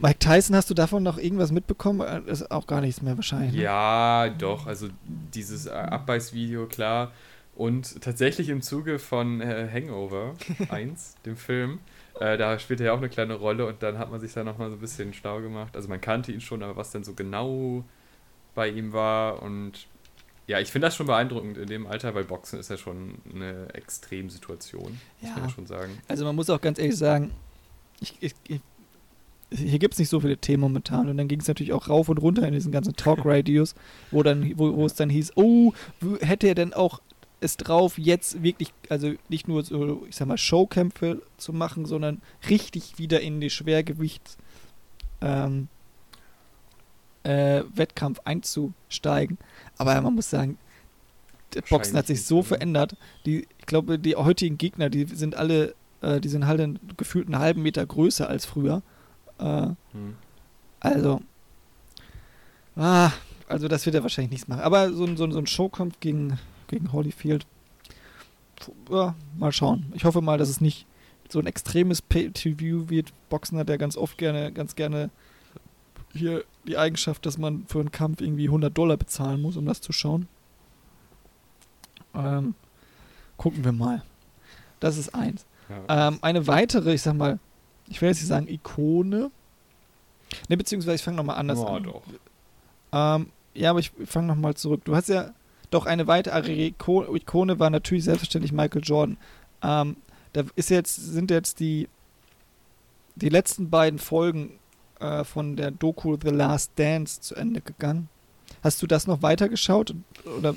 [0.00, 1.98] Mike Tyson, hast du davon noch irgendwas mitbekommen?
[1.98, 3.52] Das äh, ist auch gar nichts mehr wahrscheinlich.
[3.52, 3.62] Ne?
[3.62, 4.66] Ja, doch.
[4.66, 7.12] Also dieses äh, Abbeißvideo, klar.
[7.54, 10.34] Und tatsächlich im Zuge von äh, Hangover
[10.70, 11.80] 1, dem Film,
[12.20, 14.44] äh, da spielt er ja auch eine kleine Rolle und dann hat man sich da
[14.44, 15.74] nochmal so ein bisschen schlau gemacht.
[15.74, 17.82] Also man kannte ihn schon, aber was denn so genau
[18.54, 19.86] bei ihm war und
[20.46, 23.72] ja, ich finde das schon beeindruckend in dem Alter, weil Boxen ist ja schon eine
[23.72, 25.30] Extremsituation, muss ja.
[25.36, 25.98] man ja schon sagen.
[26.08, 27.30] Also man muss auch ganz ehrlich sagen,
[28.00, 28.60] ich, ich, ich,
[29.50, 32.08] hier gibt es nicht so viele Themen momentan und dann ging es natürlich auch rauf
[32.08, 33.74] und runter in diesen ganzen Talk-Radios,
[34.10, 35.72] wo wo, wo es dann hieß, oh,
[36.20, 37.00] hätte er denn auch
[37.40, 42.20] es drauf, jetzt wirklich, also nicht nur so, ich sag mal, Showkämpfe zu machen, sondern
[42.48, 44.36] richtig wieder in die Schwergewicht
[45.20, 45.68] ähm,
[47.22, 49.38] äh, Wettkampf einzusteigen.
[49.78, 50.58] Aber man muss sagen,
[51.54, 52.44] der Boxen hat sich so ne?
[52.44, 52.96] verändert.
[53.26, 57.38] Die, ich glaube, die heutigen Gegner, die sind alle, äh, die sind halt gefühlt einen
[57.38, 58.82] halben Meter größer als früher.
[59.38, 60.16] Äh, hm.
[60.78, 61.20] Also,
[62.76, 63.10] ah,
[63.48, 64.62] also das wird er wahrscheinlich nichts machen.
[64.62, 66.38] Aber so, so, so ein Showkampf gegen
[66.70, 67.46] gegen Holyfield.
[68.90, 69.92] Ja, mal schauen.
[69.94, 70.86] Ich hoffe mal, dass es nicht
[71.28, 73.12] so ein extremes Pay-to-View wird.
[73.28, 75.10] Boxen hat er ganz oft gerne, ganz gerne
[76.12, 79.80] hier die Eigenschaft, dass man für einen Kampf irgendwie 100 Dollar bezahlen muss, um das
[79.80, 80.28] zu schauen.
[82.14, 82.54] Ähm,
[83.36, 84.02] gucken wir mal.
[84.80, 85.46] Das ist eins.
[85.68, 86.08] Ja.
[86.08, 87.38] Ähm, eine weitere, ich sag mal,
[87.88, 89.30] ich will jetzt nicht sagen Ikone.
[90.48, 91.82] Ne, beziehungsweise ich fange nochmal anders oh, an.
[91.84, 92.02] Doch.
[92.92, 94.84] Ähm, ja, aber ich fange nochmal zurück.
[94.84, 95.30] Du hast ja
[95.70, 99.16] doch eine weitere Ikone war natürlich selbstverständlich Michael Jordan.
[99.62, 99.96] Ähm,
[100.32, 101.88] da ist jetzt, sind jetzt die,
[103.16, 104.58] die letzten beiden Folgen
[105.00, 108.08] äh, von der Doku The Last Dance zu Ende gegangen.
[108.62, 109.94] Hast du das noch weitergeschaut?
[110.38, 110.54] Oder?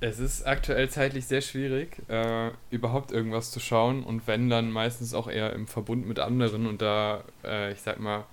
[0.00, 5.14] Es ist aktuell zeitlich sehr schwierig, äh, überhaupt irgendwas zu schauen und wenn dann meistens
[5.14, 8.24] auch eher im Verbund mit anderen und da, äh, ich sag mal,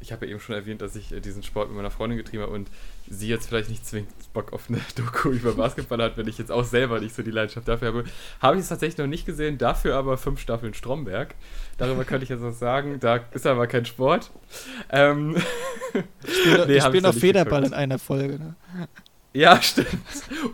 [0.00, 2.42] ich habe ja eben schon erwähnt, dass ich äh, diesen Sport mit meiner Freundin getrieben
[2.42, 2.68] habe und
[3.08, 6.52] sie jetzt vielleicht nicht zwingend Bock auf eine Doku über Basketball hat, wenn ich jetzt
[6.52, 8.04] auch selber nicht so die Leidenschaft dafür habe.
[8.40, 11.34] Habe ich es tatsächlich noch nicht gesehen, dafür aber fünf Staffeln Stromberg.
[11.78, 14.30] Darüber könnte ich jetzt was sagen, da ist aber kein Sport.
[14.90, 15.36] Ähm,
[16.24, 17.74] ich spiele nee, spiel noch Federball geguckt.
[17.74, 18.38] in einer Folge.
[18.38, 18.54] Ne?
[19.32, 19.88] Ja, stimmt.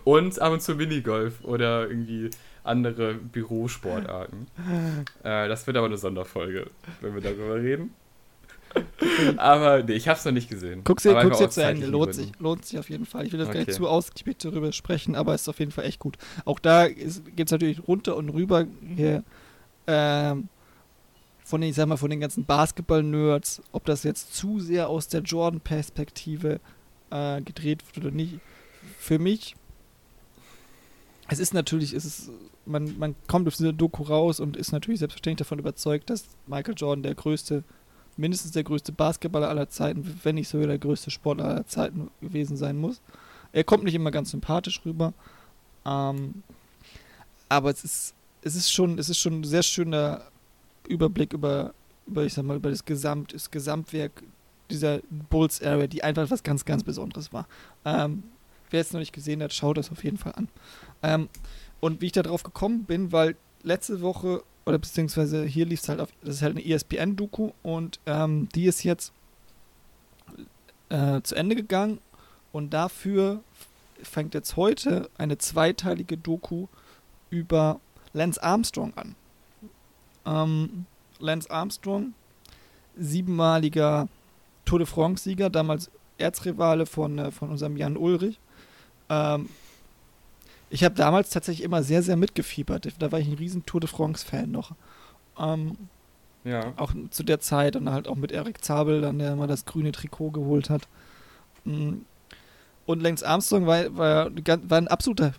[0.03, 2.29] Und ab und zu Minigolf oder irgendwie
[2.63, 4.47] andere Bürosportarten.
[5.23, 6.69] äh, das wird aber eine Sonderfolge,
[7.01, 7.93] wenn wir darüber reden.
[9.37, 10.81] Aber nee, ich habe es noch nicht gesehen.
[10.83, 13.25] Guck's dir, guck's dir zu Ende, lohnt sich, lohnt sich auf jeden Fall.
[13.25, 13.59] Ich will das okay.
[13.59, 16.17] gar nicht zu ausgiebig darüber sprechen, aber es ist auf jeden Fall echt gut.
[16.45, 18.65] Auch da geht es natürlich runter und rüber
[18.95, 19.23] hier,
[19.87, 20.49] ähm,
[21.43, 25.07] von den, ich sag mal, von den ganzen Basketball-Nerds, ob das jetzt zu sehr aus
[25.07, 26.59] der Jordan-Perspektive
[27.09, 28.39] äh, gedreht wird oder nicht.
[28.97, 29.55] Für mich,
[31.29, 32.31] es ist natürlich, es ist,
[32.65, 36.75] man, man kommt auf diese Doku raus und ist natürlich selbstverständlich davon überzeugt, dass Michael
[36.77, 37.63] Jordan der größte
[38.17, 42.57] mindestens der größte Basketballer aller Zeiten, wenn nicht sogar der größte Sportler aller Zeiten gewesen
[42.57, 43.01] sein muss.
[43.51, 45.13] Er kommt nicht immer ganz sympathisch rüber.
[45.85, 46.43] Ähm,
[47.49, 50.21] aber es ist, es ist schon, es ist schon ein sehr schöner
[50.87, 51.73] Überblick über,
[52.07, 54.23] über ich sag mal, über das, Gesamt, das Gesamtwerk
[54.69, 54.99] dieser
[55.29, 57.47] Bulls Area, die einfach was ganz, ganz Besonderes war.
[57.85, 58.23] Ähm,
[58.69, 60.49] wer es noch nicht gesehen hat, schaut das auf jeden Fall an.
[61.03, 61.29] Ähm,
[61.79, 65.89] und wie ich da drauf gekommen bin, weil letzte Woche oder beziehungsweise hier lief es
[65.89, 69.11] halt auf, das ist halt eine ESPN-Doku und ähm, die ist jetzt
[70.89, 71.99] äh, zu Ende gegangen
[72.51, 73.41] und dafür
[74.01, 76.67] fängt jetzt heute eine zweiteilige Doku
[77.29, 77.79] über
[78.13, 79.15] Lance Armstrong an.
[80.25, 80.85] Ähm,
[81.19, 82.13] Lance Armstrong,
[82.97, 84.07] siebenmaliger
[84.65, 88.39] Tour de France-Sieger, damals Erzrivale von, äh, von unserem Jan Ulrich.
[89.09, 89.49] Ähm,
[90.73, 92.87] ich habe damals tatsächlich immer sehr, sehr mitgefiebert.
[92.97, 94.71] Da war ich ein riesen Tour de France-Fan noch.
[95.37, 95.77] Ähm,
[96.43, 96.73] ja.
[96.77, 99.91] Auch zu der Zeit und halt auch mit Eric Zabel, dann der immer das grüne
[99.91, 100.87] Trikot geholt hat.
[101.63, 101.97] Mm.
[102.87, 105.35] Und Lance Armstrong war, war, war ein absoluter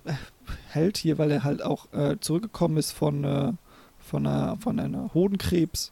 [0.69, 3.53] Held hier, weil er halt auch äh, zurückgekommen ist von, äh,
[3.99, 5.91] von, einer, von einer Hodenkrebs.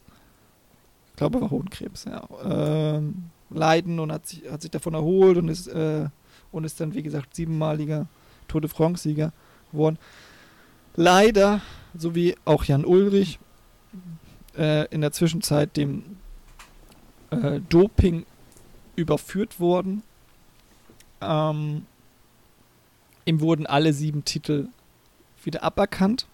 [1.10, 2.28] Ich glaube, er war Hodenkrebs, ja.
[2.44, 6.06] Ähm, Leiden und hat sich, hat sich davon erholt und ist, äh,
[6.52, 8.06] und ist dann, wie gesagt, siebenmaliger
[8.52, 9.32] Tour de France-Sieger
[9.72, 9.98] geworden.
[10.94, 11.62] Leider,
[11.96, 13.38] so wie auch Jan Ulrich,
[14.56, 16.16] äh, in der Zwischenzeit dem
[17.30, 18.26] äh, Doping
[18.94, 20.02] überführt worden.
[21.22, 21.86] Ähm,
[23.24, 24.68] ihm wurden alle sieben Titel
[25.42, 26.26] wieder aberkannt.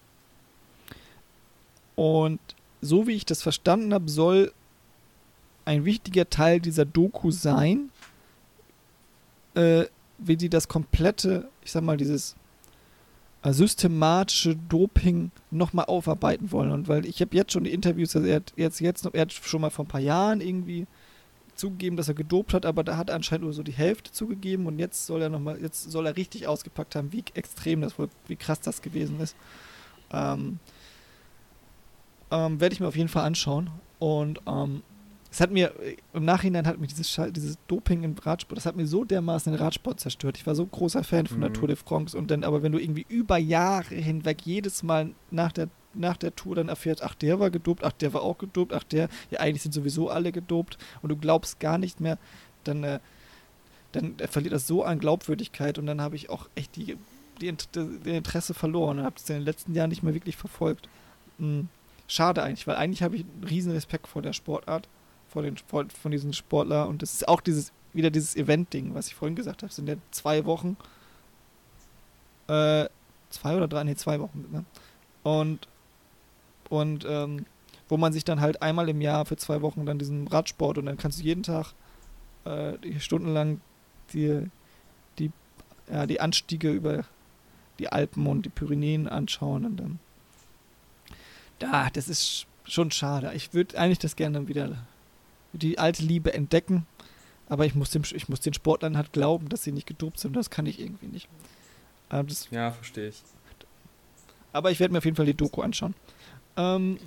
[1.95, 2.40] Und
[2.81, 4.53] so wie ich das verstanden habe, soll
[5.65, 7.90] ein wichtiger Teil dieser Doku sein,
[9.55, 9.85] äh,
[10.19, 12.35] wie die das komplette, ich sag mal, dieses
[13.43, 16.73] äh, systematische Doping nochmal aufarbeiten wollen.
[16.73, 19.20] Und weil ich habe jetzt schon die Interviews, also er hat jetzt, jetzt noch, er
[19.20, 20.86] hat schon mal vor ein paar Jahren irgendwie
[21.57, 24.65] zugegeben, dass er gedopt hat, aber da hat er anscheinend nur so die Hälfte zugegeben
[24.65, 28.09] und jetzt soll er nochmal, jetzt soll er richtig ausgepackt haben, wie extrem das wohl,
[28.28, 29.36] wie krass das gewesen ist.
[30.11, 30.61] Ähm,
[32.31, 33.69] ähm, Werde ich mir auf jeden Fall anschauen.
[33.99, 34.82] Und ähm,
[35.31, 35.73] es hat mir,
[36.15, 39.61] im Nachhinein hat mir dieses, dieses Doping im Radsport, das hat mir so dermaßen den
[39.61, 40.39] Radsport zerstört.
[40.39, 41.43] Ich war so großer Fan von mhm.
[41.43, 45.11] der Tour de France und dann, aber wenn du irgendwie über Jahre hinweg jedes Mal
[45.31, 48.39] nach der, nach der Tour dann erfährst, ach, der war gedopt, ach, der war auch
[48.39, 52.19] gedopt, ach, der, ja, eigentlich sind sowieso alle gedopt und du glaubst gar nicht mehr,
[52.65, 52.99] dann, äh,
[53.93, 56.97] dann verliert das so an Glaubwürdigkeit und dann habe ich auch echt die,
[57.43, 60.89] die, die Interesse verloren und habe es in den letzten Jahren nicht mehr wirklich verfolgt.
[61.37, 61.69] Mhm.
[62.11, 64.89] Schade eigentlich, weil eigentlich habe ich einen riesen Respekt vor der Sportart
[65.29, 66.89] von, den, von, von diesen Sportler.
[66.89, 69.73] Und das ist auch dieses, wieder dieses Event-Ding, was ich vorhin gesagt habe.
[69.73, 70.77] Sind ja zwei Wochen.
[72.49, 72.89] Äh,
[73.31, 74.47] zwei oder drei, nee, zwei Wochen.
[74.51, 74.65] Ne?
[75.23, 75.69] Und,
[76.71, 77.47] und ähm,
[77.89, 80.87] wo man sich dann halt einmal im Jahr für zwei Wochen dann diesen Radsport und
[80.87, 81.73] dann kannst du jeden Tag
[82.45, 83.61] äh, stundenlang
[84.13, 84.47] die,
[85.19, 85.31] die,
[85.91, 87.05] ja, die Anstiege über
[87.79, 89.99] die Alpen und die Pyrenäen anschauen und dann
[91.61, 93.33] Ja, das ist schon schade.
[93.35, 94.77] Ich würde eigentlich das gerne wieder
[95.53, 96.87] die alte Liebe entdecken,
[97.49, 100.37] aber ich muss, dem, ich muss den Sportlern halt glauben, dass sie nicht gedopt sind.
[100.37, 101.29] Das kann ich irgendwie nicht.
[102.11, 103.23] Das, ja, verstehe ich.
[104.53, 105.95] Aber ich werde mir auf jeden Fall die Doku anschauen.
[106.57, 106.99] Ähm,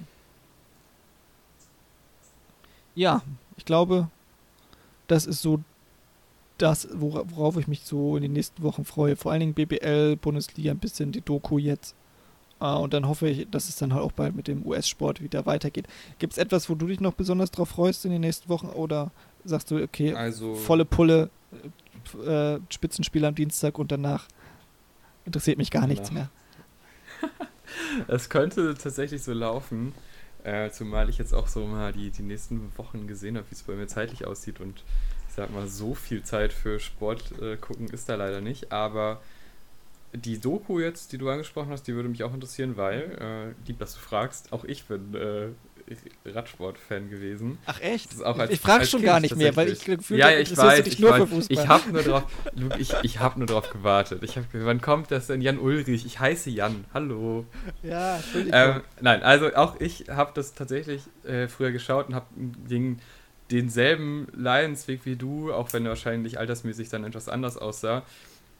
[2.96, 3.22] ja,
[3.58, 4.10] ich glaube,
[5.08, 5.60] das ist so
[6.58, 9.16] das, worauf ich mich so in den nächsten Wochen freue.
[9.16, 11.96] Vor allen Dingen BBL, Bundesliga, ein bisschen die Doku jetzt.
[12.62, 15.48] Uh, und dann hoffe ich, dass es dann halt auch bald mit dem US-Sport wieder
[15.48, 15.88] weitergeht.
[16.20, 18.68] Gibt es etwas, wo du dich noch besonders drauf freust in den nächsten Wochen?
[18.68, 19.10] Oder
[19.44, 21.32] sagst du, okay, also, volle Pulle,
[22.24, 24.28] äh, Spitzenspiel am Dienstag und danach
[25.26, 26.30] interessiert mich gar nichts mehr?
[28.08, 29.94] Es könnte tatsächlich so laufen.
[30.44, 33.64] Äh, zumal ich jetzt auch so mal die, die nächsten Wochen gesehen habe, wie es
[33.64, 34.60] bei mir zeitlich aussieht.
[34.60, 34.84] Und
[35.30, 38.72] ich sag mal, so viel Zeit für Sport äh, gucken ist da leider nicht.
[38.72, 39.22] Aber
[40.14, 43.80] die Doku jetzt, die du angesprochen hast, die würde mich auch interessieren, weil, äh, lieb,
[43.80, 45.48] dass du fragst, auch ich bin äh,
[46.26, 47.58] Radsport-Fan gewesen.
[47.66, 48.22] Ach echt?
[48.22, 51.00] Als, ich frage schon gar nicht mehr, weil ich gefühlt ja, habe, ich weiß, dich
[51.00, 51.22] nur weiß.
[51.22, 51.58] für Fußball.
[51.58, 52.24] Ich habe nur drauf,
[52.56, 54.24] Luke, ich, ich habe nur drauf gewartet.
[54.24, 55.42] Ich hab, wann kommt das denn?
[55.42, 56.06] Jan Ulrich.
[56.06, 56.86] Ich heiße Jan.
[56.94, 57.46] Hallo.
[57.84, 58.60] Ja, Entschuldigung.
[58.60, 63.00] Ähm, nein, also auch ich habe das tatsächlich äh, früher geschaut und habe den,
[63.50, 68.04] denselben Leidensweg wie du, auch wenn er wahrscheinlich altersmäßig dann etwas anders aussah.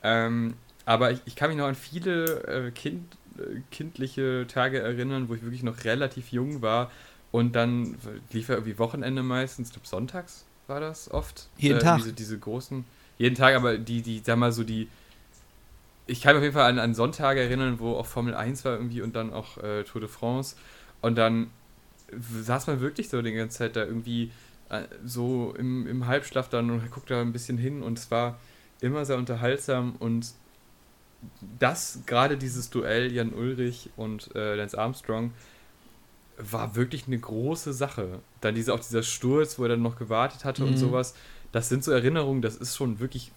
[0.04, 0.56] Ähm,
[0.86, 5.36] aber ich, ich, kann mich noch an viele äh, kind, äh, kindliche Tage erinnern, wo
[5.36, 6.92] ich wirklich noch relativ jung war
[7.32, 7.96] und dann
[8.32, 11.50] lief er irgendwie Wochenende meistens, ich glaube sonntags war das oft.
[11.58, 11.98] Jeden äh, Tag.
[11.98, 12.86] Diese, diese großen,
[13.18, 14.88] jeden Tag, aber die, die, sag mal so die,
[16.08, 18.74] ich kann mich auf jeden Fall an, an Sonntage erinnern, wo auch Formel 1 war
[18.74, 20.56] irgendwie und dann auch äh, Tour de France
[21.02, 21.52] und dann
[22.20, 24.32] saß man wirklich so die ganze Zeit da irgendwie
[24.70, 28.40] äh, so im, im Halbschlaf dann und guckt da ein bisschen hin und es war
[28.82, 30.34] immer sehr unterhaltsam und
[31.60, 35.34] das, gerade dieses Duell Jan Ulrich und äh, Lance Armstrong,
[36.38, 38.20] war wirklich eine große Sache.
[38.40, 40.70] Dann diese, auch dieser Sturz, wo er dann noch gewartet hatte mhm.
[40.70, 41.14] und sowas.
[41.52, 43.32] Das sind so Erinnerungen, das ist schon wirklich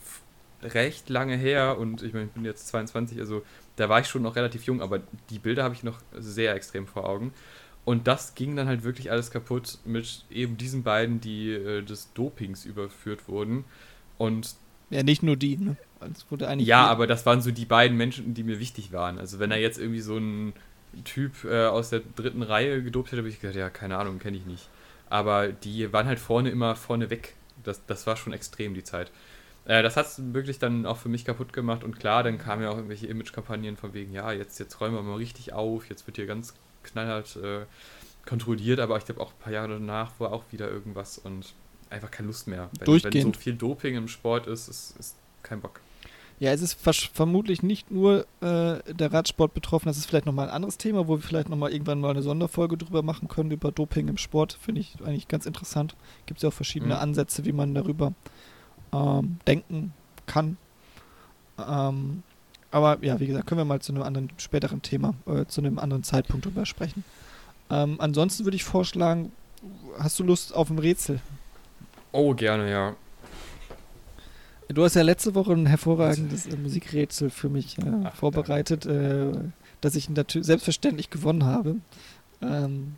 [0.62, 3.42] recht lange her und ich meine, ich bin jetzt 22, also
[3.76, 5.00] da war ich schon noch relativ jung, aber
[5.30, 7.32] die Bilder habe ich noch sehr extrem vor Augen.
[7.84, 12.12] Und das ging dann halt wirklich alles kaputt mit eben diesen beiden, die äh, des
[12.14, 13.64] Dopings überführt wurden.
[14.16, 14.54] Und
[14.88, 15.76] ja, nicht nur die, ne?
[16.12, 19.18] Es wurde eigentlich ja, aber das waren so die beiden Menschen, die mir wichtig waren.
[19.18, 20.52] Also wenn er jetzt irgendwie so ein
[21.04, 24.36] Typ äh, aus der dritten Reihe gedopt hätte, habe ich gedacht, ja, keine Ahnung, kenne
[24.36, 24.68] ich nicht.
[25.10, 27.34] Aber die waren halt vorne immer vorne weg.
[27.62, 29.10] Das, das war schon extrem, die Zeit.
[29.64, 31.84] Äh, das hat es wirklich dann auch für mich kaputt gemacht.
[31.84, 35.02] Und klar, dann kamen ja auch irgendwelche Image-Kampagnen von wegen, ja, jetzt, jetzt räumen wir
[35.02, 37.60] mal richtig auf, jetzt wird hier ganz knallhart äh,
[38.26, 38.80] kontrolliert.
[38.80, 41.54] Aber ich glaube, auch ein paar Jahre danach war auch wieder irgendwas und
[41.90, 42.70] einfach keine Lust mehr.
[42.78, 45.80] Wenn, wenn so viel Doping im Sport ist, ist, ist kein Bock.
[46.40, 46.78] Ja, es ist
[47.14, 51.16] vermutlich nicht nur äh, der Radsport betroffen, das ist vielleicht nochmal ein anderes Thema, wo
[51.16, 54.58] wir vielleicht nochmal irgendwann mal eine Sonderfolge drüber machen können, über Doping im Sport.
[54.60, 55.94] Finde ich eigentlich ganz interessant.
[56.26, 57.00] Gibt es ja auch verschiedene mhm.
[57.00, 58.12] Ansätze, wie man darüber
[58.92, 59.92] ähm, denken
[60.26, 60.56] kann.
[61.58, 62.22] Ähm,
[62.70, 65.78] aber ja, wie gesagt, können wir mal zu einem anderen späteren Thema, äh, zu einem
[65.78, 67.04] anderen Zeitpunkt drüber sprechen.
[67.70, 69.30] Ähm, ansonsten würde ich vorschlagen,
[69.98, 71.20] hast du Lust auf ein Rätsel?
[72.10, 72.96] Oh, gerne, ja.
[74.74, 79.32] Du hast ja letzte Woche ein hervorragendes äh, Musikrätsel für mich äh, Ach, vorbereitet, äh,
[79.80, 81.76] das ich natürlich selbstverständlich gewonnen habe.
[82.42, 82.94] Ähm,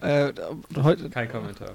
[0.00, 0.32] äh,
[0.76, 1.70] heute, Kein Kommentar.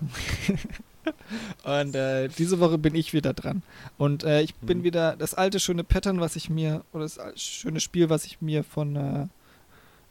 [1.82, 3.64] Und äh, diese Woche bin ich wieder dran.
[3.98, 4.84] Und äh, ich bin mhm.
[4.84, 8.64] wieder das alte schöne Pattern, was ich mir, oder das schöne Spiel, was ich mir
[8.64, 9.28] von äh,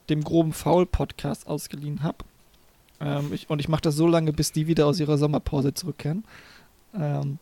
[0.08, 2.18] dem groben Foul-Podcast ausgeliehen habe.
[3.00, 6.24] Ähm, und ich mache das so lange, bis die wieder aus ihrer Sommerpause zurückkehren.
[6.94, 7.38] Ähm,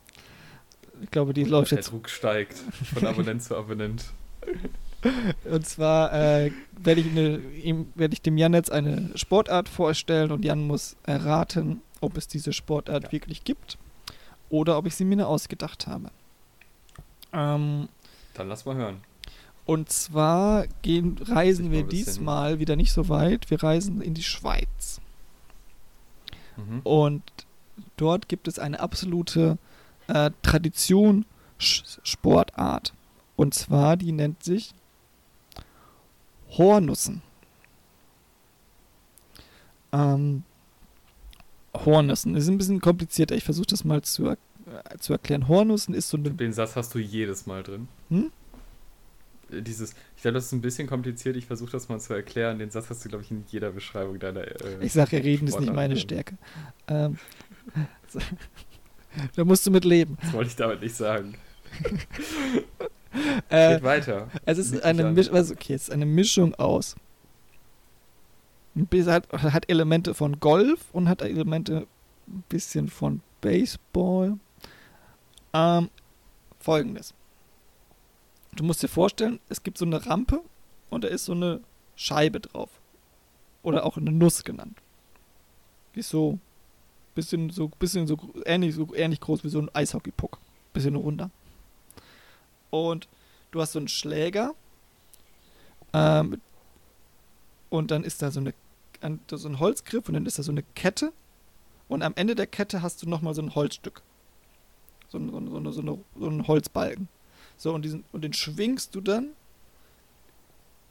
[1.02, 1.86] ich glaube, die läuft jetzt.
[1.86, 2.54] Der Druck steigt
[2.94, 4.04] von Abonnent zu Abonnent.
[5.44, 7.14] Und zwar äh, werde ich,
[7.94, 12.52] werd ich dem Jan jetzt eine Sportart vorstellen und Jan muss erraten, ob es diese
[12.52, 13.12] Sportart ja.
[13.12, 13.78] wirklich gibt
[14.50, 16.10] oder ob ich sie mir nur ausgedacht habe.
[17.32, 17.88] Ähm,
[18.34, 18.98] Dann lass mal hören.
[19.64, 23.50] Und zwar gehen, reisen wir diesmal wieder nicht so weit.
[23.50, 25.00] Wir reisen in die Schweiz.
[26.56, 26.80] Mhm.
[26.80, 27.22] Und
[27.96, 29.58] dort gibt es eine absolute
[30.10, 31.24] äh, Tradition
[31.58, 32.94] Sportart.
[33.36, 34.74] Und zwar, die nennt sich
[36.50, 37.22] Hornussen.
[39.92, 40.42] Ähm,
[41.74, 43.36] Hornussen ist ein bisschen komplizierter.
[43.36, 44.36] Ich versuche das mal zu, äh,
[44.98, 45.48] zu erklären.
[45.48, 46.30] Hornussen ist so eine.
[46.30, 47.88] Den Satz hast du jedes Mal drin.
[48.08, 48.32] Hm?
[49.50, 51.36] Äh, dieses, ich glaube, das ist ein bisschen kompliziert.
[51.36, 52.58] Ich versuche das mal zu erklären.
[52.58, 54.42] Den Satz hast du, glaube ich, in jeder Beschreibung deiner.
[54.42, 56.36] Äh, ich sage, reden ist nicht meine Stärke.
[56.88, 57.18] Ähm,
[59.36, 60.18] Da musst du mit leben.
[60.22, 61.34] Das wollte ich damit nicht sagen.
[63.48, 64.28] äh, Geht weiter.
[64.44, 66.96] Es ist eine, Misch also okay, es ist eine Mischung aus
[69.06, 71.86] hat, hat Elemente von Golf und hat Elemente
[72.28, 74.38] ein bisschen von Baseball.
[75.52, 75.90] Ähm,
[76.58, 77.14] Folgendes.
[78.54, 80.42] Du musst dir vorstellen, es gibt so eine Rampe
[80.90, 81.60] und da ist so eine
[81.96, 82.70] Scheibe drauf.
[83.62, 84.80] Oder auch eine Nuss genannt.
[85.94, 86.38] Die ist so
[87.20, 88.16] bisschen so bisschen so
[88.46, 90.38] ähnlich so ähnlich groß wie so ein Eishockeypuck,
[90.72, 91.30] bisschen runder.
[92.70, 93.08] Und
[93.50, 94.54] du hast so einen Schläger
[95.92, 96.40] ähm,
[97.68, 98.54] und dann ist da so eine
[99.30, 101.12] so ein Holzgriff und dann ist da so eine Kette
[101.88, 104.02] und am Ende der Kette hast du nochmal so ein Holzstück.
[105.08, 107.08] So, so, so, so, eine, so einen Holzbalken.
[107.56, 109.30] So, und, diesen, und den schwingst du dann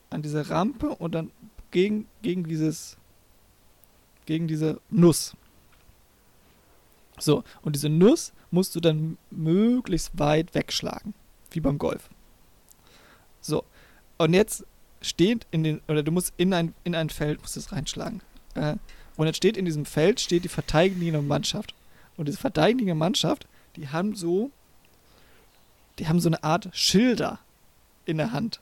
[0.10, 1.32] an diese Rampe und dann
[1.72, 2.98] gegen, gegen dieses,
[4.26, 5.36] gegen diese Nuss.
[7.20, 11.14] So, und diese Nuss musst du dann möglichst weit wegschlagen,
[11.52, 12.10] wie beim Golf.
[13.42, 13.64] So,
[14.18, 14.66] und jetzt
[15.02, 18.22] steht in den, oder du musst in ein, in ein Feld, musst es reinschlagen.
[18.56, 18.76] Äh,
[19.16, 21.74] und jetzt steht in diesem Feld, steht die verteidigende Mannschaft.
[22.18, 24.52] Und diese verteidigende Mannschaft, die haben so,
[26.00, 27.40] die haben so eine Art Schilder
[28.06, 28.60] in der Hand.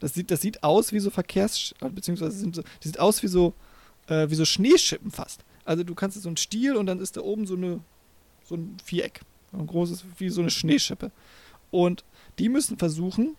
[0.00, 3.28] Das sieht, das sieht aus wie so Verkehrs, beziehungsweise sind so, die sieht aus wie
[3.28, 3.54] so,
[4.08, 5.44] äh, wie so Schneeschippen fast.
[5.64, 7.80] Also du kannst so ein Stiel und dann ist da oben so eine,
[8.44, 9.20] so ein Viereck.
[9.52, 11.10] Ein großes, wie so eine Schneeschippe.
[11.70, 12.04] Und
[12.38, 13.36] die müssen versuchen,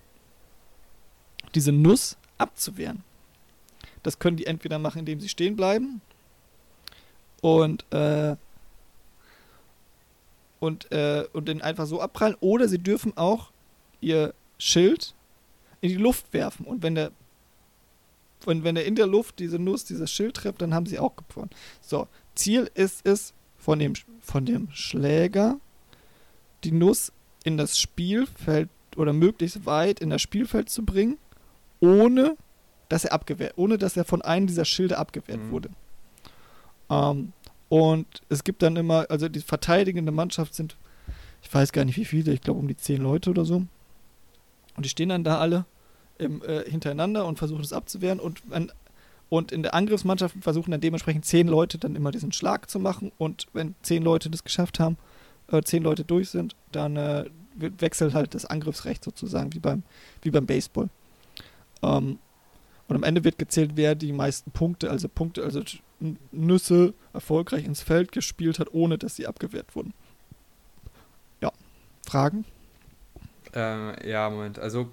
[1.55, 3.03] diese Nuss abzuwehren.
[4.03, 6.01] Das können die entweder machen, indem sie stehen bleiben
[7.41, 8.35] und äh,
[10.61, 12.37] und, äh, und den einfach so abprallen.
[12.39, 13.51] Oder sie dürfen auch
[13.99, 15.15] ihr Schild
[15.81, 16.65] in die Luft werfen.
[16.65, 17.11] Und wenn der,
[18.47, 21.15] wenn, wenn der in der Luft diese Nuss, dieses Schild trifft, dann haben sie auch
[21.15, 21.49] gewonnen.
[21.81, 25.59] So, Ziel ist es, von dem, von dem Schläger
[26.63, 27.11] die Nuss
[27.43, 31.17] in das Spielfeld oder möglichst weit in das Spielfeld zu bringen,
[31.79, 32.35] ohne
[32.89, 35.51] dass er abgewehrt, ohne dass er von einem dieser Schilde abgewehrt mhm.
[35.51, 35.69] wurde.
[36.89, 37.33] Ähm,
[37.69, 40.75] und es gibt dann immer, also die verteidigende Mannschaft sind,
[41.41, 43.63] ich weiß gar nicht wie viele, ich glaube um die zehn Leute oder so.
[44.75, 45.65] Und die stehen dann da alle
[46.21, 48.19] im, äh, hintereinander und versuchen es abzuwehren.
[48.19, 48.71] Und, wenn,
[49.29, 53.11] und in der Angriffsmannschaft versuchen dann dementsprechend zehn Leute dann immer diesen Schlag zu machen.
[53.17, 54.97] Und wenn zehn Leute das geschafft haben,
[55.51, 57.25] äh, zehn Leute durch sind, dann äh,
[57.55, 59.83] wechselt halt das Angriffsrecht sozusagen, wie beim,
[60.21, 60.89] wie beim Baseball.
[61.83, 62.19] Ähm,
[62.87, 65.61] und am Ende wird gezählt, wer die meisten Punkte, also Punkte, also
[66.31, 69.93] Nüsse erfolgreich ins Feld gespielt hat, ohne dass sie abgewehrt wurden.
[71.41, 71.51] Ja.
[72.05, 72.43] Fragen?
[73.53, 74.59] Ähm, ja, Moment.
[74.59, 74.89] Also,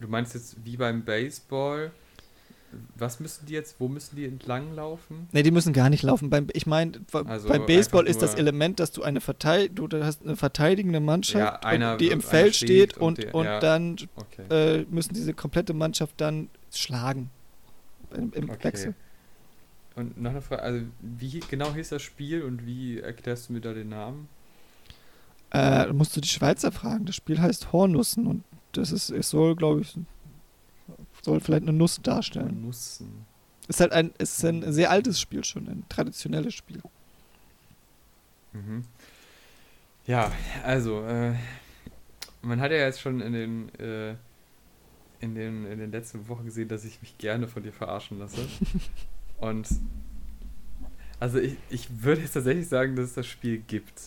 [0.00, 1.92] du meinst jetzt wie beim Baseball,
[2.96, 5.28] was müssen die jetzt, wo müssen die entlang laufen?
[5.32, 6.30] Ne, die müssen gar nicht laufen.
[6.30, 10.22] Beim, ich meine, also beim Baseball ist das Element, dass du eine, Verteid du hast
[10.22, 13.60] eine verteidigende Mannschaft, ja, einer, die im Feld steht und, und, und ja.
[13.60, 14.80] dann okay.
[14.80, 17.30] äh, müssen diese komplette Mannschaft dann schlagen
[18.14, 18.64] im, im okay.
[18.64, 18.94] Wechsel.
[19.94, 23.60] Und noch eine Frage, also wie genau hieß das Spiel und wie erklärst du mir
[23.60, 24.28] da den Namen?
[25.52, 27.06] Äh, musst du die Schweizer fragen.
[27.06, 28.44] Das Spiel heißt Hornussen und
[28.76, 29.98] das ist, es soll, glaube ich,
[31.22, 32.62] soll vielleicht eine Nuss darstellen.
[32.64, 33.26] Nussen.
[33.68, 36.80] Ist halt ein, ist ein sehr altes Spiel schon, ein traditionelles Spiel.
[38.52, 38.84] Mhm.
[40.06, 40.30] Ja,
[40.62, 41.34] also, äh,
[42.42, 44.14] man hat ja jetzt schon in den, äh,
[45.20, 48.46] in, den, in den letzten Wochen gesehen, dass ich mich gerne von dir verarschen lasse.
[49.38, 49.68] Und
[51.18, 54.00] also ich, ich würde jetzt tatsächlich sagen, dass es das Spiel gibt.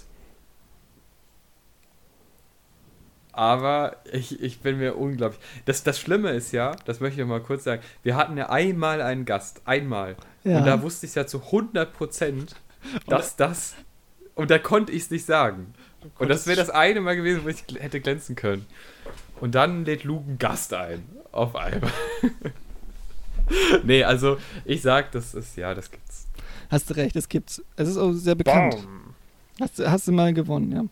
[3.32, 5.40] Aber ich, ich bin mir unglaublich.
[5.66, 9.02] Das, das Schlimme ist ja, das möchte ich mal kurz sagen, wir hatten ja einmal
[9.02, 10.16] einen Gast, einmal.
[10.44, 10.60] Ja.
[10.60, 12.56] Und da wusste ich ja zu 100 Prozent,
[13.08, 13.76] dass das.
[14.36, 15.74] Und da konnte ich es nicht sagen.
[16.18, 18.66] Und das wäre das eine Mal gewesen, wo ich hätte glänzen können.
[19.42, 21.08] Und dann lädt Luke einen Gast ein.
[21.32, 21.92] Auf einmal.
[23.84, 26.28] nee, also ich sag, das ist, ja, das gibt's.
[26.70, 27.62] Hast du recht, es gibt's.
[27.76, 28.76] Es ist auch sehr bekannt.
[29.60, 30.84] Hast, hast du mal gewonnen, ja.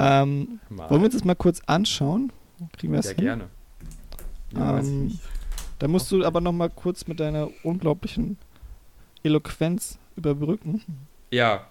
[0.00, 2.32] Ähm, wollen wir uns das mal kurz anschauen?
[2.76, 3.24] Kriegen wir das ja, hin?
[3.24, 3.48] gerne.
[4.52, 5.18] Ja, ähm,
[5.78, 8.38] da musst du aber noch mal kurz mit deiner unglaublichen
[9.22, 10.82] Eloquenz überbrücken.
[11.30, 11.66] Ja.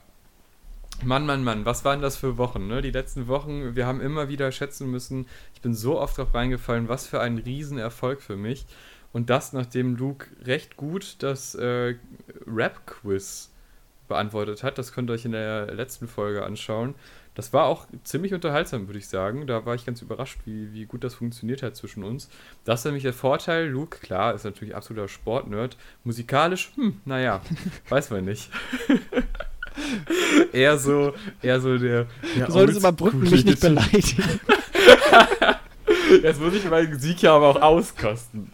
[1.04, 2.82] Mann, Mann, Mann, was waren das für Wochen, ne?
[2.82, 6.90] Die letzten Wochen, wir haben immer wieder schätzen müssen, ich bin so oft drauf reingefallen,
[6.90, 8.66] was für ein Riesenerfolg für mich.
[9.14, 11.96] Und das, nachdem Luke recht gut das äh,
[12.46, 13.50] Rap-Quiz
[14.10, 14.78] beantwortet hat.
[14.78, 16.96] Das könnt ihr euch in der letzten Folge anschauen.
[17.36, 19.48] Das war auch ziemlich unterhaltsam, würde ich sagen.
[19.48, 22.30] Da war ich ganz überrascht, wie, wie gut das funktioniert hat zwischen uns.
[22.66, 23.68] Das ist nämlich der Vorteil.
[23.68, 25.78] Luke, klar, ist natürlich absoluter Sportnerd.
[26.04, 27.42] Musikalisch, hm, naja,
[27.90, 28.50] weiß man nicht.
[30.54, 32.08] eher so, eher so der.
[32.36, 34.24] der du solltest aber Brücken mich nicht beleidigen.
[36.24, 38.52] Jetzt muss ich meinen Sieg ja aber auch auskosten.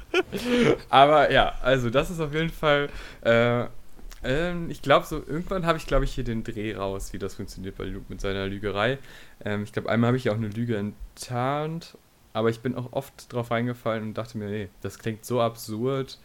[0.90, 2.90] Aber ja, also das ist auf jeden Fall.
[3.22, 3.66] Äh,
[4.26, 7.36] ähm, ich glaube, so irgendwann habe ich, glaube ich, hier den Dreh raus, wie das
[7.36, 8.98] funktioniert bei Luke mit seiner Lügerei.
[9.44, 11.98] Ähm, ich glaube, einmal habe ich ja auch eine Lüge enttarnt,
[12.34, 16.20] aber ich bin auch oft drauf reingefallen und dachte mir, nee, das klingt so absurd.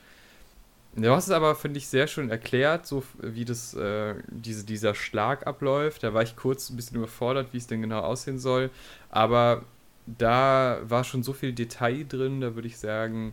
[0.96, 4.94] Du hast es aber, finde ich, sehr schön erklärt, so wie das, äh, diese, dieser
[4.94, 6.02] Schlag abläuft.
[6.02, 8.70] Da war ich kurz ein bisschen überfordert, wie es denn genau aussehen soll.
[9.10, 9.62] Aber
[10.06, 13.32] da war schon so viel Detail drin, da würde ich sagen,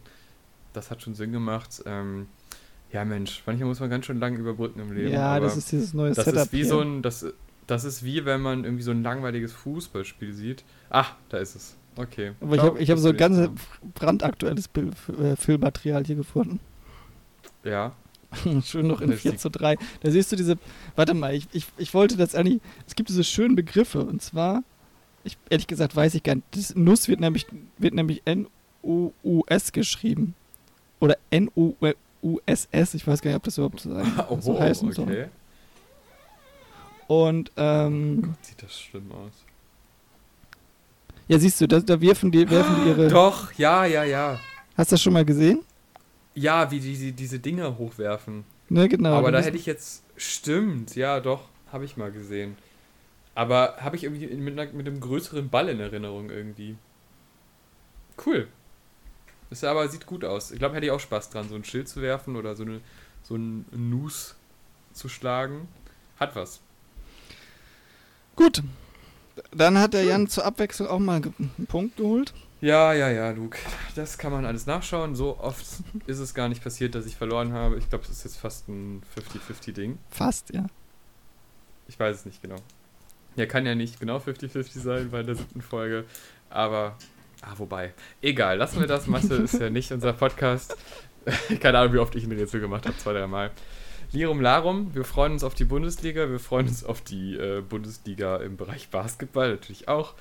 [0.73, 1.81] das hat schon Sinn gemacht.
[1.85, 2.27] Ähm,
[2.93, 5.11] ja, Mensch, manchmal muss man ganz schön lange überbrücken im Leben.
[5.11, 6.43] Ja, das ist dieses neue das Setup.
[6.43, 6.65] Ist wie hier.
[6.67, 7.25] so ein, das,
[7.67, 10.63] das ist wie wenn man irgendwie so ein langweiliges Fußballspiel sieht.
[10.89, 11.75] Ach, da ist es.
[11.97, 12.33] Okay.
[12.41, 13.49] Aber ich habe ich hab so zum ganz
[13.95, 16.59] brandaktuelles Bild, äh, Filmmaterial hier gefunden.
[17.63, 17.93] Ja.
[18.63, 19.77] Schön noch in Das 4 sieht- zu 3.
[20.01, 20.57] Da siehst du diese,
[20.95, 24.63] warte mal, ich, ich, ich wollte das eigentlich, es gibt diese schönen Begriffe und zwar,
[25.23, 27.47] ich, ehrlich gesagt weiß ich gar nicht, das Nuss wird nämlich,
[27.77, 30.35] wird nämlich N-O-U-S geschrieben.
[30.99, 31.17] Oder
[32.27, 35.05] N-O-U-S-S, ich weiß gar nicht, ob das überhaupt so, sein, Oh, so heißen soll.
[35.05, 35.25] okay.
[37.07, 39.31] Und, ähm, Sieht das schlimm aus.
[41.27, 44.39] ja siehst du, da, da werfen die, werfen die ihre, Doch, ja, ja, ja.
[44.75, 45.61] hast du das schon mal gesehen?
[46.35, 48.43] Ja, wie die, die diese Dinger hochwerfen.
[48.69, 49.13] Ne, genau.
[49.15, 50.03] Aber da hätte ich jetzt.
[50.17, 51.41] Stimmt, ja, doch,
[51.71, 52.57] habe ich mal gesehen.
[53.33, 56.75] Aber habe ich irgendwie mit, einer, mit einem größeren Ball in Erinnerung irgendwie.
[58.23, 58.47] Cool.
[59.49, 60.51] Ist aber sieht gut aus.
[60.51, 62.81] Ich glaube, hätte ich auch Spaß dran, so ein Schild zu werfen oder so, eine,
[63.23, 64.35] so ein Nus
[64.93, 65.67] zu schlagen.
[66.19, 66.59] Hat was.
[68.35, 68.63] Gut.
[69.51, 72.33] Dann hat der Jan zur Abwechslung auch mal einen Punkt geholt.
[72.59, 73.59] Ja, ja, ja, Luke.
[73.95, 75.15] Das kann man alles nachschauen.
[75.15, 75.65] So oft
[76.07, 77.77] ist es gar nicht passiert, dass ich verloren habe.
[77.77, 79.99] Ich glaube, es ist jetzt fast ein 50-50-Ding.
[80.09, 80.65] Fast, ja.
[81.87, 82.57] Ich weiß es nicht genau.
[83.35, 86.05] Ja, kann ja nicht genau 50-50 sein bei der siebten Folge.
[86.49, 86.97] Aber,
[87.47, 87.93] ah, wobei.
[88.21, 89.07] Egal, lassen wir das.
[89.07, 90.77] Mathe ist ja nicht unser Podcast.
[91.59, 92.97] Keine Ahnung, wie oft ich ein Rätsel gemacht habe.
[92.97, 93.51] Zwei, dreimal.
[94.11, 96.29] Lirum Larum, wir freuen uns auf die Bundesliga.
[96.29, 100.13] Wir freuen uns auf die äh, Bundesliga im Bereich Basketball natürlich auch.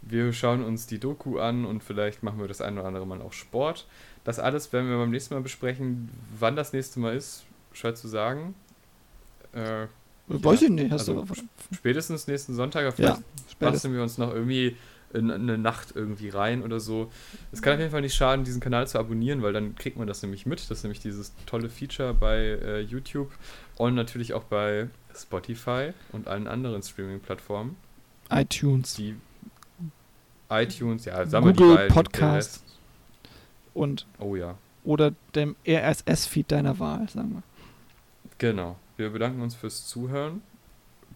[0.00, 3.20] Wir schauen uns die Doku an und vielleicht machen wir das ein oder andere Mal
[3.20, 3.86] auch Sport.
[4.24, 6.10] Das alles werden wir beim nächsten Mal besprechen.
[6.38, 8.54] Wann das nächste Mal ist, schwer zu sagen.
[9.52, 9.86] Äh,
[10.28, 10.92] Weiß ich nicht.
[10.92, 11.34] Hast also, du
[11.74, 13.58] spätestens nächsten Sonntag, aber Ja, vielleicht spätestens.
[13.58, 14.76] basteln wir uns noch irgendwie
[15.14, 17.10] eine Nacht irgendwie rein oder so.
[17.52, 20.06] Es kann auf jeden Fall nicht schaden, diesen Kanal zu abonnieren, weil dann kriegt man
[20.06, 20.60] das nämlich mit.
[20.60, 23.30] Das ist nämlich dieses tolle Feature bei äh, YouTube
[23.76, 27.76] und natürlich auch bei Spotify und allen anderen Streaming-Plattformen.
[28.30, 29.16] iTunes Die
[30.50, 31.88] iTunes, ja, sagen wir die Google beiden.
[31.88, 32.64] den Podcast.
[33.74, 37.42] Und Oh ja, oder dem RSS-Feed deiner Wahl, sagen wir.
[38.38, 38.76] genau.
[38.98, 40.42] Wir bedanken uns fürs Zuhören.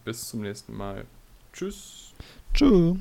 [0.03, 1.05] Bis zum nächsten Mal.
[1.53, 2.13] Tschüss.
[2.53, 2.97] Tschüss.